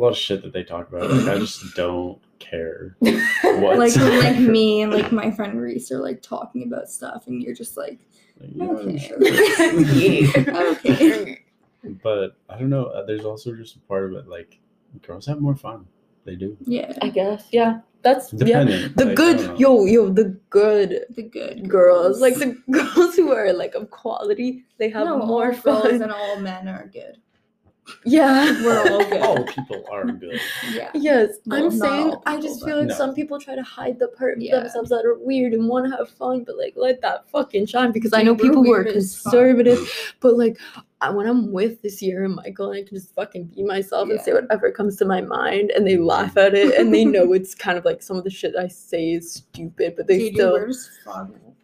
a 0.00 0.02
lot 0.02 0.10
of 0.10 0.16
shit 0.16 0.42
that 0.42 0.52
they 0.52 0.64
talk 0.64 0.88
about. 0.88 1.10
Like 1.10 1.28
I 1.28 1.38
just 1.38 1.62
don't 1.76 2.18
care 2.38 2.96
what. 3.00 3.78
like 3.78 3.94
like 3.96 4.38
me 4.38 4.80
and 4.82 4.92
like 4.92 5.12
my 5.12 5.30
friend 5.30 5.60
Reese 5.60 5.92
are 5.92 5.98
like 6.00 6.22
talking 6.22 6.64
about 6.66 6.88
stuff, 6.88 7.26
and 7.26 7.42
you're 7.42 7.54
just 7.54 7.76
like, 7.76 7.98
Like, 8.40 8.50
yeah, 8.54 8.68
Okay. 8.68 8.98
sure. 8.98 9.18
okay. 10.72 11.40
but 12.02 12.36
I 12.48 12.58
don't 12.58 12.70
know. 12.70 12.86
uh, 12.86 13.04
There's 13.04 13.24
also 13.24 13.54
just 13.54 13.76
a 13.76 13.80
part 13.80 14.04
of 14.04 14.12
it 14.18 14.28
like 14.28 14.58
girls 15.02 15.26
have 15.26 15.40
more 15.40 15.54
fun. 15.56 15.86
They 16.24 16.36
do. 16.36 16.56
yeah, 16.66 16.92
I 17.02 17.08
guess. 17.08 17.46
Yeah. 17.50 17.80
That's 18.02 18.32
yeah. 18.32 18.64
The 18.96 19.04
like, 19.04 19.14
good 19.16 19.58
yo 19.60 19.84
yo 19.84 20.08
the 20.08 20.34
good 20.48 21.04
the 21.10 21.22
good 21.22 21.68
girls 21.68 22.18
like 22.22 22.34
the 22.36 22.56
girls 22.70 23.14
who 23.14 23.30
are 23.32 23.52
like 23.52 23.74
of 23.74 23.90
quality 23.90 24.64
they 24.78 24.88
have 24.88 25.04
no, 25.06 25.18
more 25.18 25.48
all 25.52 25.60
girls 25.60 25.82
fun. 25.82 26.02
and 26.02 26.10
all 26.10 26.40
men 26.40 26.66
are 26.66 26.86
good. 26.90 27.18
Yeah. 28.04 28.62
We're 28.62 28.90
all 28.90 29.04
good. 29.10 29.22
All 29.22 29.44
people 29.44 29.84
are 29.90 30.04
good. 30.06 30.40
Yeah. 30.72 30.90
Yes, 30.94 31.38
Well, 31.46 31.64
I'm 31.64 31.70
saying 31.70 32.14
I 32.26 32.40
just 32.40 32.64
feel 32.64 32.78
like 32.78 32.88
No. 32.88 32.94
some 32.94 33.14
people 33.14 33.38
try 33.40 33.54
to 33.54 33.62
hide 33.62 33.98
the 33.98 34.08
part 34.08 34.36
of 34.36 34.42
Yeah. 34.42 34.60
themselves 34.60 34.90
that 34.90 35.04
are 35.04 35.18
weird 35.18 35.54
and 35.54 35.68
want 35.68 35.90
to 35.90 35.96
have 35.96 36.08
fun, 36.08 36.44
but 36.44 36.56
like 36.56 36.74
let 36.76 37.00
that 37.02 37.28
fucking 37.30 37.66
shine 37.66 37.92
because 37.92 38.12
I 38.12 38.22
know 38.22 38.32
we're 38.32 38.44
people 38.44 38.64
who 38.64 38.72
are 38.72 38.82
weird 38.84 38.96
as 38.96 39.16
fuck. 39.16 39.32
conservative, 39.32 40.14
but 40.20 40.36
like 40.36 40.58
I, 41.02 41.10
when 41.10 41.26
I'm 41.26 41.50
with 41.50 41.80
this 41.82 42.02
year 42.02 42.24
and 42.24 42.34
Michael, 42.34 42.72
I 42.72 42.82
can 42.82 42.96
just 42.96 43.14
fucking 43.14 43.44
be 43.44 43.62
myself 43.62 44.10
and 44.10 44.20
say 44.20 44.34
whatever 44.34 44.70
comes 44.70 44.96
to 44.96 45.06
my 45.06 45.20
mind, 45.22 45.70
and 45.70 45.86
they 45.86 45.94
mm-hmm. 45.94 46.04
laugh 46.04 46.36
at 46.36 46.54
it 46.54 46.74
and 46.78 46.92
they 46.92 47.04
know 47.06 47.32
it's 47.32 47.54
kind 47.54 47.78
of 47.78 47.84
like 47.84 48.02
some 48.02 48.16
of 48.16 48.24
the 48.24 48.30
shit 48.30 48.54
I 48.56 48.68
say 48.68 49.12
is 49.12 49.32
stupid, 49.32 49.94
but 49.96 50.06
they 50.06 50.18
Dude, 50.18 50.34
still. 50.34 50.52
we're. 50.52 50.72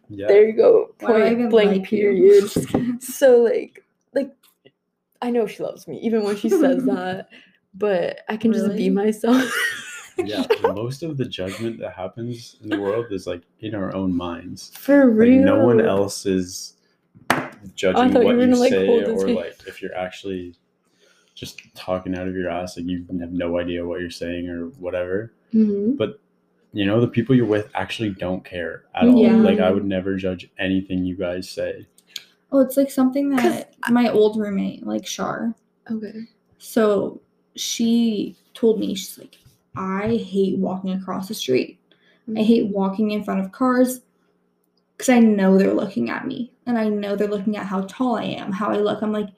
Yeah. 0.09 0.27
There 0.27 0.45
you 0.47 0.53
go. 0.53 0.95
Why 1.01 1.17
do 1.17 1.25
I 1.25 1.35
Point 1.35 1.49
blank 1.49 1.71
like 1.71 1.83
period. 1.83 2.49
So 3.01 3.41
like 3.41 3.83
like 3.83 3.83
I 5.21 5.31
know 5.31 5.47
she 5.47 5.63
loves 5.63 5.87
me 5.87 5.99
even 6.03 6.23
when 6.23 6.35
she 6.37 6.49
says 6.49 6.83
that, 6.85 7.29
but 7.73 8.19
I 8.29 8.37
can 8.37 8.53
just 8.53 8.75
be 8.75 8.89
myself. 8.89 9.51
yeah, 10.17 10.45
most 10.63 11.03
of 11.03 11.17
the 11.17 11.25
judgment 11.25 11.79
that 11.79 11.93
happens 11.93 12.57
in 12.63 12.69
the 12.69 12.79
world 12.79 13.07
is 13.11 13.27
like 13.27 13.41
in 13.59 13.75
our 13.75 13.95
own 13.95 14.15
minds. 14.15 14.71
For 14.77 15.05
Like 15.05 15.17
real. 15.17 15.43
no 15.43 15.65
one 15.65 15.79
else 15.85 16.25
is 16.25 16.73
judging 17.75 18.13
thought 18.13 18.21
you 18.21 18.25
what 18.27 18.35
you, 18.35 18.41
gonna, 18.41 18.55
like, 18.57 18.71
say 18.71 18.85
hold 18.85 19.03
or 19.03 19.29
like 19.29 19.57
if 19.67 19.81
you're 19.81 19.95
actually 19.95 20.55
just 21.35 21.61
talking 21.75 22.15
out 22.17 22.27
of 22.27 22.35
your 22.35 22.49
ass, 22.49 22.77
like 22.77 22.85
you 22.87 23.05
have 23.19 23.31
no 23.31 23.59
idea 23.59 23.85
what 23.85 23.99
you're 23.99 24.09
saying 24.09 24.49
or 24.49 24.67
whatever. 24.79 25.33
Mhm. 25.53 25.97
You 26.73 26.85
know, 26.85 26.99
the 26.99 27.07
people 27.07 27.33
you're 27.35 27.45
with 27.45 27.69
actually 27.75 28.09
don't 28.09 28.43
care 28.43 28.83
at 28.93 29.07
all. 29.07 29.21
Yeah. 29.23 29.37
Like 29.37 29.59
I 29.59 29.71
would 29.71 29.85
never 29.85 30.15
judge 30.15 30.49
anything 30.59 31.05
you 31.05 31.15
guys 31.15 31.49
say. 31.49 31.87
Oh, 32.51 32.59
it's 32.59 32.77
like 32.77 32.89
something 32.91 33.29
that 33.35 33.73
my 33.89 34.09
old 34.09 34.39
roommate, 34.39 34.85
like 34.85 35.05
Shar. 35.05 35.53
Okay. 35.91 36.13
So 36.59 37.21
she 37.55 38.35
told 38.53 38.79
me 38.79 38.95
she's 38.95 39.17
like, 39.17 39.35
I 39.75 40.15
hate 40.17 40.57
walking 40.57 40.91
across 40.93 41.27
the 41.27 41.33
street. 41.33 41.79
I 42.35 42.41
hate 42.41 42.67
walking 42.67 43.11
in 43.11 43.23
front 43.23 43.39
of 43.41 43.51
cars. 43.53 44.01
because 44.97 45.09
I 45.09 45.19
know 45.19 45.57
they're 45.57 45.73
looking 45.73 46.09
at 46.09 46.25
me 46.27 46.51
and 46.65 46.77
I 46.77 46.89
know 46.89 47.15
they're 47.15 47.27
looking 47.29 47.55
at 47.55 47.65
how 47.65 47.81
tall 47.83 48.17
I 48.17 48.23
am, 48.23 48.51
how 48.51 48.69
I 48.69 48.77
look. 48.77 49.01
I'm 49.01 49.13
like, 49.13 49.29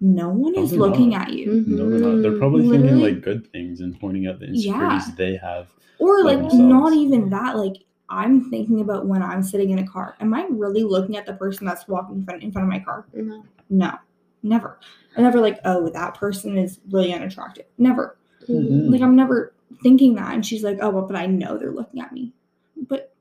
no 0.00 0.28
one 0.28 0.56
is 0.56 0.70
they're 0.70 0.80
looking 0.80 1.10
not. 1.10 1.28
at 1.28 1.34
you. 1.34 1.62
No, 1.68 1.88
they're 1.88 2.00
not. 2.00 2.22
They're 2.22 2.38
probably 2.38 2.68
thinking 2.68 2.90
Mm-hmm. 2.90 3.00
Like 3.00 3.20
good 3.22 3.50
things 3.52 3.80
and 3.80 3.98
pointing 4.00 4.26
out 4.26 4.40
the 4.40 4.46
Yeah. 4.46 4.52
insecurities 4.72 5.14
they 5.14 5.36
have. 5.36 5.68
Or 6.00 6.24
like 6.24 6.38
themselves. 6.38 6.64
not 6.64 6.92
even 6.94 7.30
that. 7.30 7.56
Like 7.56 7.74
I'm 8.12 8.50
thinking 8.50 8.80
about 8.80 9.06
when 9.06 9.22
I'm 9.22 9.42
sitting 9.42 9.70
in 9.70 9.78
a 9.78 9.86
car. 9.86 10.14
Am 10.20 10.34
I 10.34 10.46
really 10.50 10.82
looking 10.84 11.16
at 11.16 11.24
the 11.26 11.32
person 11.32 11.66
that's 11.66 11.88
walking 11.88 12.16
in 12.16 12.24
front 12.24 12.42
in 12.42 12.52
front 12.52 12.66
of 12.68 12.70
my 12.72 12.78
car? 12.78 13.06
No. 13.14 13.44
No, 13.70 13.92
never. 14.42 14.78
I'm 15.16 15.22
never 15.24 15.40
like, 15.40 15.58
oh, 15.64 15.88
that 15.88 16.14
person 16.14 16.58
is 16.58 16.78
really 16.90 17.12
unattractive. 17.14 17.64
Never. 17.78 18.18
Mhm. 18.48 18.90
Like 18.92 19.00
I'm 19.00 19.16
never 19.16 19.54
thinking 19.82 20.14
that. 20.16 20.34
And 20.34 20.44
she's 20.44 20.62
like, 20.62 20.78
oh, 20.82 20.90
well, 20.90 21.06
but 21.06 21.16
I 21.16 21.24
know 21.26 21.56
they're 21.56 21.72
looking 21.72 22.00
at 22.02 22.12
me. 22.12 22.32
But 22.88 23.14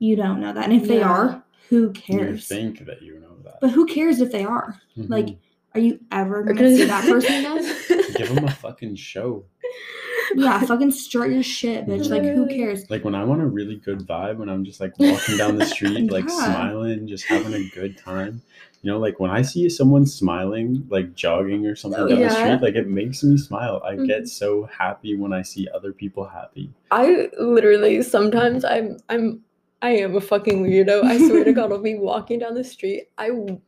you 0.00 0.16
don't 0.16 0.40
know 0.40 0.52
that. 0.52 0.64
And 0.64 0.72
if 0.72 0.88
they 0.88 1.02
are, 1.02 1.42
who 1.68 1.82
You 1.84 1.90
cares? 1.92 2.48
think 2.48 2.84
that 2.86 3.00
you 3.02 3.20
know 3.20 3.36
that. 3.44 3.60
But 3.60 3.70
who 3.70 3.86
cares 3.86 4.20
if 4.20 4.32
they 4.32 4.44
are? 4.44 4.80
Mhm. 4.98 5.08
Like, 5.08 5.38
are 5.74 5.80
you 5.80 6.00
ever 6.10 6.42
gonna 6.42 6.76
see 6.76 6.84
that 6.84 7.04
person 7.04 7.32
again? 7.44 7.76
give 8.16 8.34
them 8.34 8.44
a 8.44 8.50
fucking 8.50 8.96
show. 8.96 9.44
Yeah, 10.34 10.60
fucking 10.60 10.90
start 10.92 11.30
your 11.30 11.42
shit, 11.42 11.86
bitch. 11.86 12.10
Like, 12.10 12.24
who 12.24 12.46
cares? 12.48 12.88
Like 12.90 13.04
when 13.04 13.14
I 13.14 13.24
want 13.24 13.42
a 13.42 13.46
really 13.46 13.76
good 13.76 14.00
vibe, 14.00 14.36
when 14.38 14.48
I'm 14.48 14.64
just 14.64 14.80
like 14.80 14.92
walking 14.98 15.36
down 15.36 15.56
the 15.56 15.64
street, 15.64 16.10
like 16.10 16.24
Yeah. 16.28 16.44
smiling, 16.44 17.06
just 17.06 17.24
having 17.26 17.54
a 17.54 17.62
good 17.62 17.96
time. 17.96 18.42
You 18.82 18.90
know, 18.90 18.98
like 18.98 19.20
when 19.20 19.30
I 19.30 19.42
see 19.42 19.68
someone 19.68 20.06
smiling, 20.06 20.86
like 20.90 21.14
jogging 21.14 21.66
or 21.66 21.76
something 21.76 22.00
Oh, 22.02 22.08
down 22.08 22.20
the 22.20 22.30
street, 22.30 22.60
like 22.62 22.74
it 22.74 22.88
makes 22.88 23.22
me 23.22 23.36
smile. 23.36 23.80
I 23.84 23.94
Mhm. 23.94 24.06
get 24.06 24.28
so 24.28 24.64
happy 24.64 25.14
when 25.16 25.32
I 25.32 25.42
see 25.42 25.68
other 25.72 25.92
people 25.92 26.24
happy. 26.24 26.70
I 26.90 27.28
literally 27.38 28.02
sometimes 28.02 28.64
I'm 28.64 28.98
I'm 29.08 29.40
I 29.80 29.90
am 29.96 30.14
a 30.16 30.20
fucking 30.20 30.62
weirdo. 30.62 31.02
I 31.04 31.18
swear 31.18 31.44
to 31.44 31.52
God, 31.52 31.70
I'll 31.72 31.82
be 31.82 31.94
walking 31.96 32.38
down 32.40 32.54
the 32.54 32.64
street. 32.64 33.08
I 33.18 33.28
w- 33.28 33.60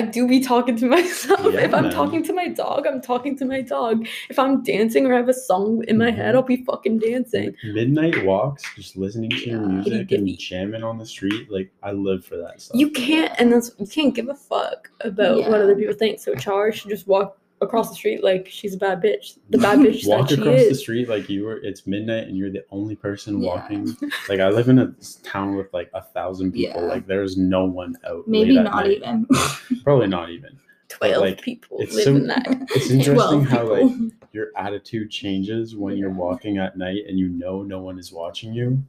I 0.00 0.02
do 0.06 0.26
be 0.26 0.40
talking 0.40 0.76
to 0.76 0.86
myself. 0.96 1.40
Yeah, 1.52 1.60
if 1.60 1.74
I'm 1.74 1.84
man. 1.84 1.92
talking 1.92 2.22
to 2.24 2.32
my 2.32 2.48
dog, 2.48 2.86
I'm 2.86 3.02
talking 3.02 3.36
to 3.36 3.44
my 3.44 3.60
dog. 3.60 4.06
If 4.30 4.38
I'm 4.38 4.62
dancing 4.62 5.06
or 5.06 5.12
I 5.12 5.18
have 5.18 5.28
a 5.28 5.34
song 5.34 5.84
in 5.88 5.98
my 5.98 6.10
head, 6.10 6.34
Mhm. 6.34 6.38
I'll 6.38 6.42
be 6.42 6.64
fucking 6.64 6.98
dancing. 7.00 7.54
Midnight 7.64 8.24
walks, 8.24 8.62
just 8.76 8.96
listening 8.96 9.28
to 9.30 9.36
your 9.50 9.60
Yeah. 9.60 9.66
music 9.68 10.12
and 10.12 10.38
jamming 10.38 10.82
on 10.82 10.96
the 10.98 11.04
street. 11.06 11.50
Like 11.50 11.70
I 11.82 11.92
live 11.92 12.24
for 12.24 12.36
that 12.38 12.62
stuff. 12.62 12.78
You 12.80 12.88
can't, 12.90 13.32
and 13.38 13.52
that's 13.52 13.72
you 13.78 13.86
can't 13.86 14.14
give 14.14 14.28
a 14.30 14.34
fuck 14.34 14.90
about 15.02 15.36
what 15.38 15.60
other 15.60 15.76
people 15.76 15.94
think. 15.94 16.18
So 16.20 16.34
Char 16.34 16.72
should 16.72 16.90
just 16.90 17.06
walk 17.06 17.36
across 17.62 17.90
the 17.90 17.94
street 17.94 18.24
like 18.24 18.46
she's 18.48 18.74
a 18.74 18.78
bad 18.78 19.02
bitch, 19.02 19.38
the 19.50 19.58
bad 19.66 19.78
bitch 19.80 20.06
walk 20.06 20.28
that 20.28 20.34
she 20.36 20.40
across 20.40 20.68
the 20.68 20.74
street 20.74 21.08
like 21.08 21.28
you 21.28 21.44
were. 21.44 21.58
It's 21.58 21.86
midnight 21.86 22.26
and 22.28 22.36
you're 22.36 22.50
the 22.50 22.64
only 22.70 22.96
person 22.96 23.40
Yeah. 23.42 23.48
walking. 23.48 23.96
Like 24.28 24.40
I 24.40 24.48
live 24.48 24.68
in 24.68 24.78
a 24.78 24.92
town 25.22 25.56
with 25.56 25.72
like 25.72 25.90
a 25.94 26.02
thousand 26.02 26.52
people. 26.52 26.80
Yeah. 26.82 26.88
Like 26.88 27.06
there's 27.06 27.36
no 27.36 27.64
one 27.64 27.96
out. 28.06 28.26
Maybe 28.26 28.54
not 28.54 28.74
night. 28.74 28.98
even. 28.98 29.26
Probably 29.84 30.06
not 30.06 30.30
even. 30.30 30.58
Twelve 30.88 31.20
like, 31.22 31.40
people 31.40 31.78
it's 31.80 31.94
live 31.94 32.04
so- 32.04 32.16
in 32.16 32.26
that. 32.28 32.46
It's 32.74 32.90
interesting 32.90 33.44
how 33.44 33.60
people. 33.74 33.88
like 33.88 34.12
your 34.32 34.48
attitude 34.56 35.10
changes 35.10 35.74
when 35.76 35.96
you're 35.96 36.10
walking 36.10 36.58
at 36.58 36.76
night 36.78 37.02
and 37.08 37.18
you 37.18 37.28
know 37.28 37.62
no 37.62 37.80
one 37.80 37.98
is 37.98 38.12
watching 38.12 38.52
you, 38.54 38.82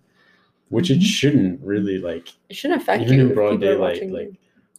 which 0.70 0.90
it 0.92 1.00
Mhm. 1.00 1.04
shouldn't 1.04 1.62
really 1.62 1.98
like. 1.98 2.30
it 2.50 2.56
shouldn't 2.56 2.82
affect 2.82 3.04
Even 3.04 3.20
you. 3.20 3.28
in 3.28 3.34
broad 3.34 3.60
daylight, 3.62 4.10
like. 4.12 4.34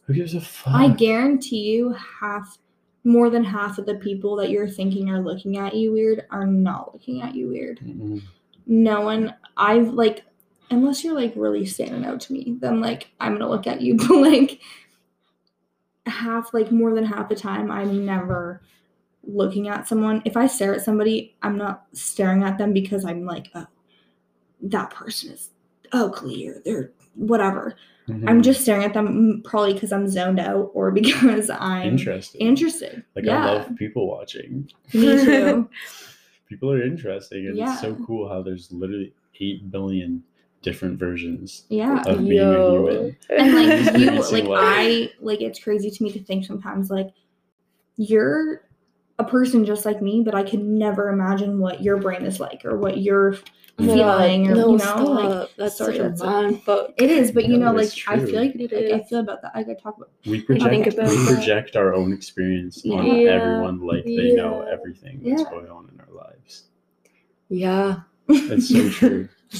Who 0.05 0.13
gives 0.13 0.33
a 0.35 0.41
fuck? 0.41 0.73
I 0.73 0.89
guarantee 0.89 1.61
you, 1.61 1.93
half, 2.19 2.57
more 3.03 3.29
than 3.29 3.43
half 3.43 3.77
of 3.77 3.85
the 3.85 3.95
people 3.95 4.35
that 4.37 4.49
you're 4.49 4.67
thinking 4.67 5.09
are 5.09 5.21
looking 5.21 5.57
at 5.57 5.75
you 5.75 5.91
weird 5.91 6.25
are 6.31 6.47
not 6.47 6.93
looking 6.93 7.21
at 7.21 7.35
you 7.35 7.49
weird. 7.49 7.79
Mm-mm. 7.79 8.21
No 8.65 9.01
one, 9.01 9.33
I've 9.57 9.89
like, 9.89 10.23
unless 10.71 11.03
you're 11.03 11.15
like 11.15 11.33
really 11.35 11.65
standing 11.65 12.05
out 12.05 12.21
to 12.21 12.33
me, 12.33 12.57
then 12.59 12.79
like 12.79 13.11
I'm 13.19 13.33
gonna 13.33 13.49
look 13.49 13.67
at 13.67 13.81
you. 13.81 13.95
But 14.07 14.17
like, 14.17 14.61
half, 16.05 16.53
like 16.53 16.71
more 16.71 16.93
than 16.93 17.05
half 17.05 17.29
the 17.29 17.35
time, 17.35 17.71
I'm 17.71 18.05
never 18.05 18.61
looking 19.23 19.67
at 19.67 19.87
someone. 19.87 20.21
If 20.25 20.37
I 20.37 20.47
stare 20.47 20.75
at 20.75 20.83
somebody, 20.83 21.35
I'm 21.41 21.57
not 21.57 21.85
staring 21.93 22.43
at 22.43 22.57
them 22.57 22.73
because 22.73 23.05
I'm 23.05 23.25
like, 23.25 23.49
oh, 23.55 23.67
that 24.63 24.89
person 24.89 25.31
is 25.31 25.49
ugly 25.91 26.47
or 26.47 26.61
they're 26.63 26.91
whatever. 27.15 27.75
I'm 28.09 28.39
Mhm. 28.39 28.43
just 28.43 28.61
staring 28.61 28.83
at 28.83 28.93
them 28.93 29.07
mm, 29.07 29.43
probably 29.43 29.73
because 29.73 29.91
I'm 29.93 30.07
zoned 30.09 30.39
out 30.39 30.71
or 30.73 30.91
because 31.01 31.49
I'm 31.49 31.87
interested. 31.87 32.39
interested. 32.41 33.03
Like 33.15 33.25
yeah, 33.25 33.41
I 33.45 33.53
love 33.53 33.75
people 33.77 34.07
watching. 34.09 34.69
me 34.93 35.23
too. 35.23 35.69
People 36.49 36.71
are 36.71 36.83
interesting, 36.83 37.47
and 37.47 37.57
it's 37.57 37.81
so 37.81 37.95
cool 38.05 38.27
how 38.29 38.41
there's 38.43 38.71
literally 38.71 39.13
eight 39.39 39.71
billion 39.71 40.21
different 40.61 40.99
versions 40.99 41.63
Yeah. 41.69 42.03
of 42.05 42.19
being 42.19 42.39
a 42.39 42.71
human. 42.71 43.17
and 43.29 43.53
like 43.55 43.97
you 43.99 44.11
like 44.31 44.43
life. 44.45 44.61
i 44.63 45.11
like 45.19 45.41
it's 45.41 45.59
crazy 45.59 45.89
to 45.89 46.03
me 46.03 46.11
to 46.11 46.23
think 46.23 46.45
sometimes 46.45 46.89
like 46.91 47.09
you're 47.97 48.61
a 49.19 49.23
person 49.23 49.63
just 49.63 49.85
like 49.85 50.01
me 50.01 50.21
but 50.23 50.33
i 50.35 50.43
could 50.43 50.63
never 50.63 51.09
imagine 51.09 51.59
what 51.59 51.83
your 51.83 51.97
brain 51.97 52.23
is 52.23 52.39
like 52.39 52.65
or 52.65 52.77
what 52.77 52.97
you're 52.97 53.37
my 53.77 53.85
feeling 53.85 54.47
or 54.51 54.55
no, 54.55 54.65
you 54.71 54.77
know 54.77 54.77
stop. 54.77 55.07
like 55.07 55.49
that's 55.57 55.77
sorry, 55.77 55.97
such 55.97 56.21
a 56.21 56.23
mind 56.25 56.61
fuck. 56.63 56.91
it 56.97 57.09
is 57.09 57.31
but 57.31 57.45
you 57.45 57.57
No, 57.57 57.67
know 57.67 57.77
like 57.77 57.85
it's 57.85 58.03
i 58.07 58.17
feel 58.19 58.41
like, 58.41 58.55
It 58.55 58.71
like 58.91 59.01
i 59.01 59.03
feel 59.03 59.19
about 59.19 59.41
that 59.41 59.51
I 59.55 59.63
could 59.63 59.79
talk 59.81 59.97
about 59.97 60.09
we 60.25 60.41
think 60.41 60.59
project 60.59 60.93
about 60.95 61.09
we 61.09 61.15
that. 61.17 61.27
project 61.27 61.75
our 61.75 61.93
own 61.93 62.13
experience 62.13 62.83
on 62.85 63.05
Yeah. 63.05 63.31
everyone 63.31 63.79
like 63.81 64.03
they 64.05 64.33
know 64.35 64.61
everything 64.61 65.21
that's 65.23 65.41
Yeah. 65.43 65.49
going 65.49 65.69
on 65.69 65.89
in 65.93 65.99
our 66.01 66.13
lives. 66.25 66.63
Yeah. 67.49 68.01
That's 68.27 68.69
so 68.69 68.89
true. 68.99 69.29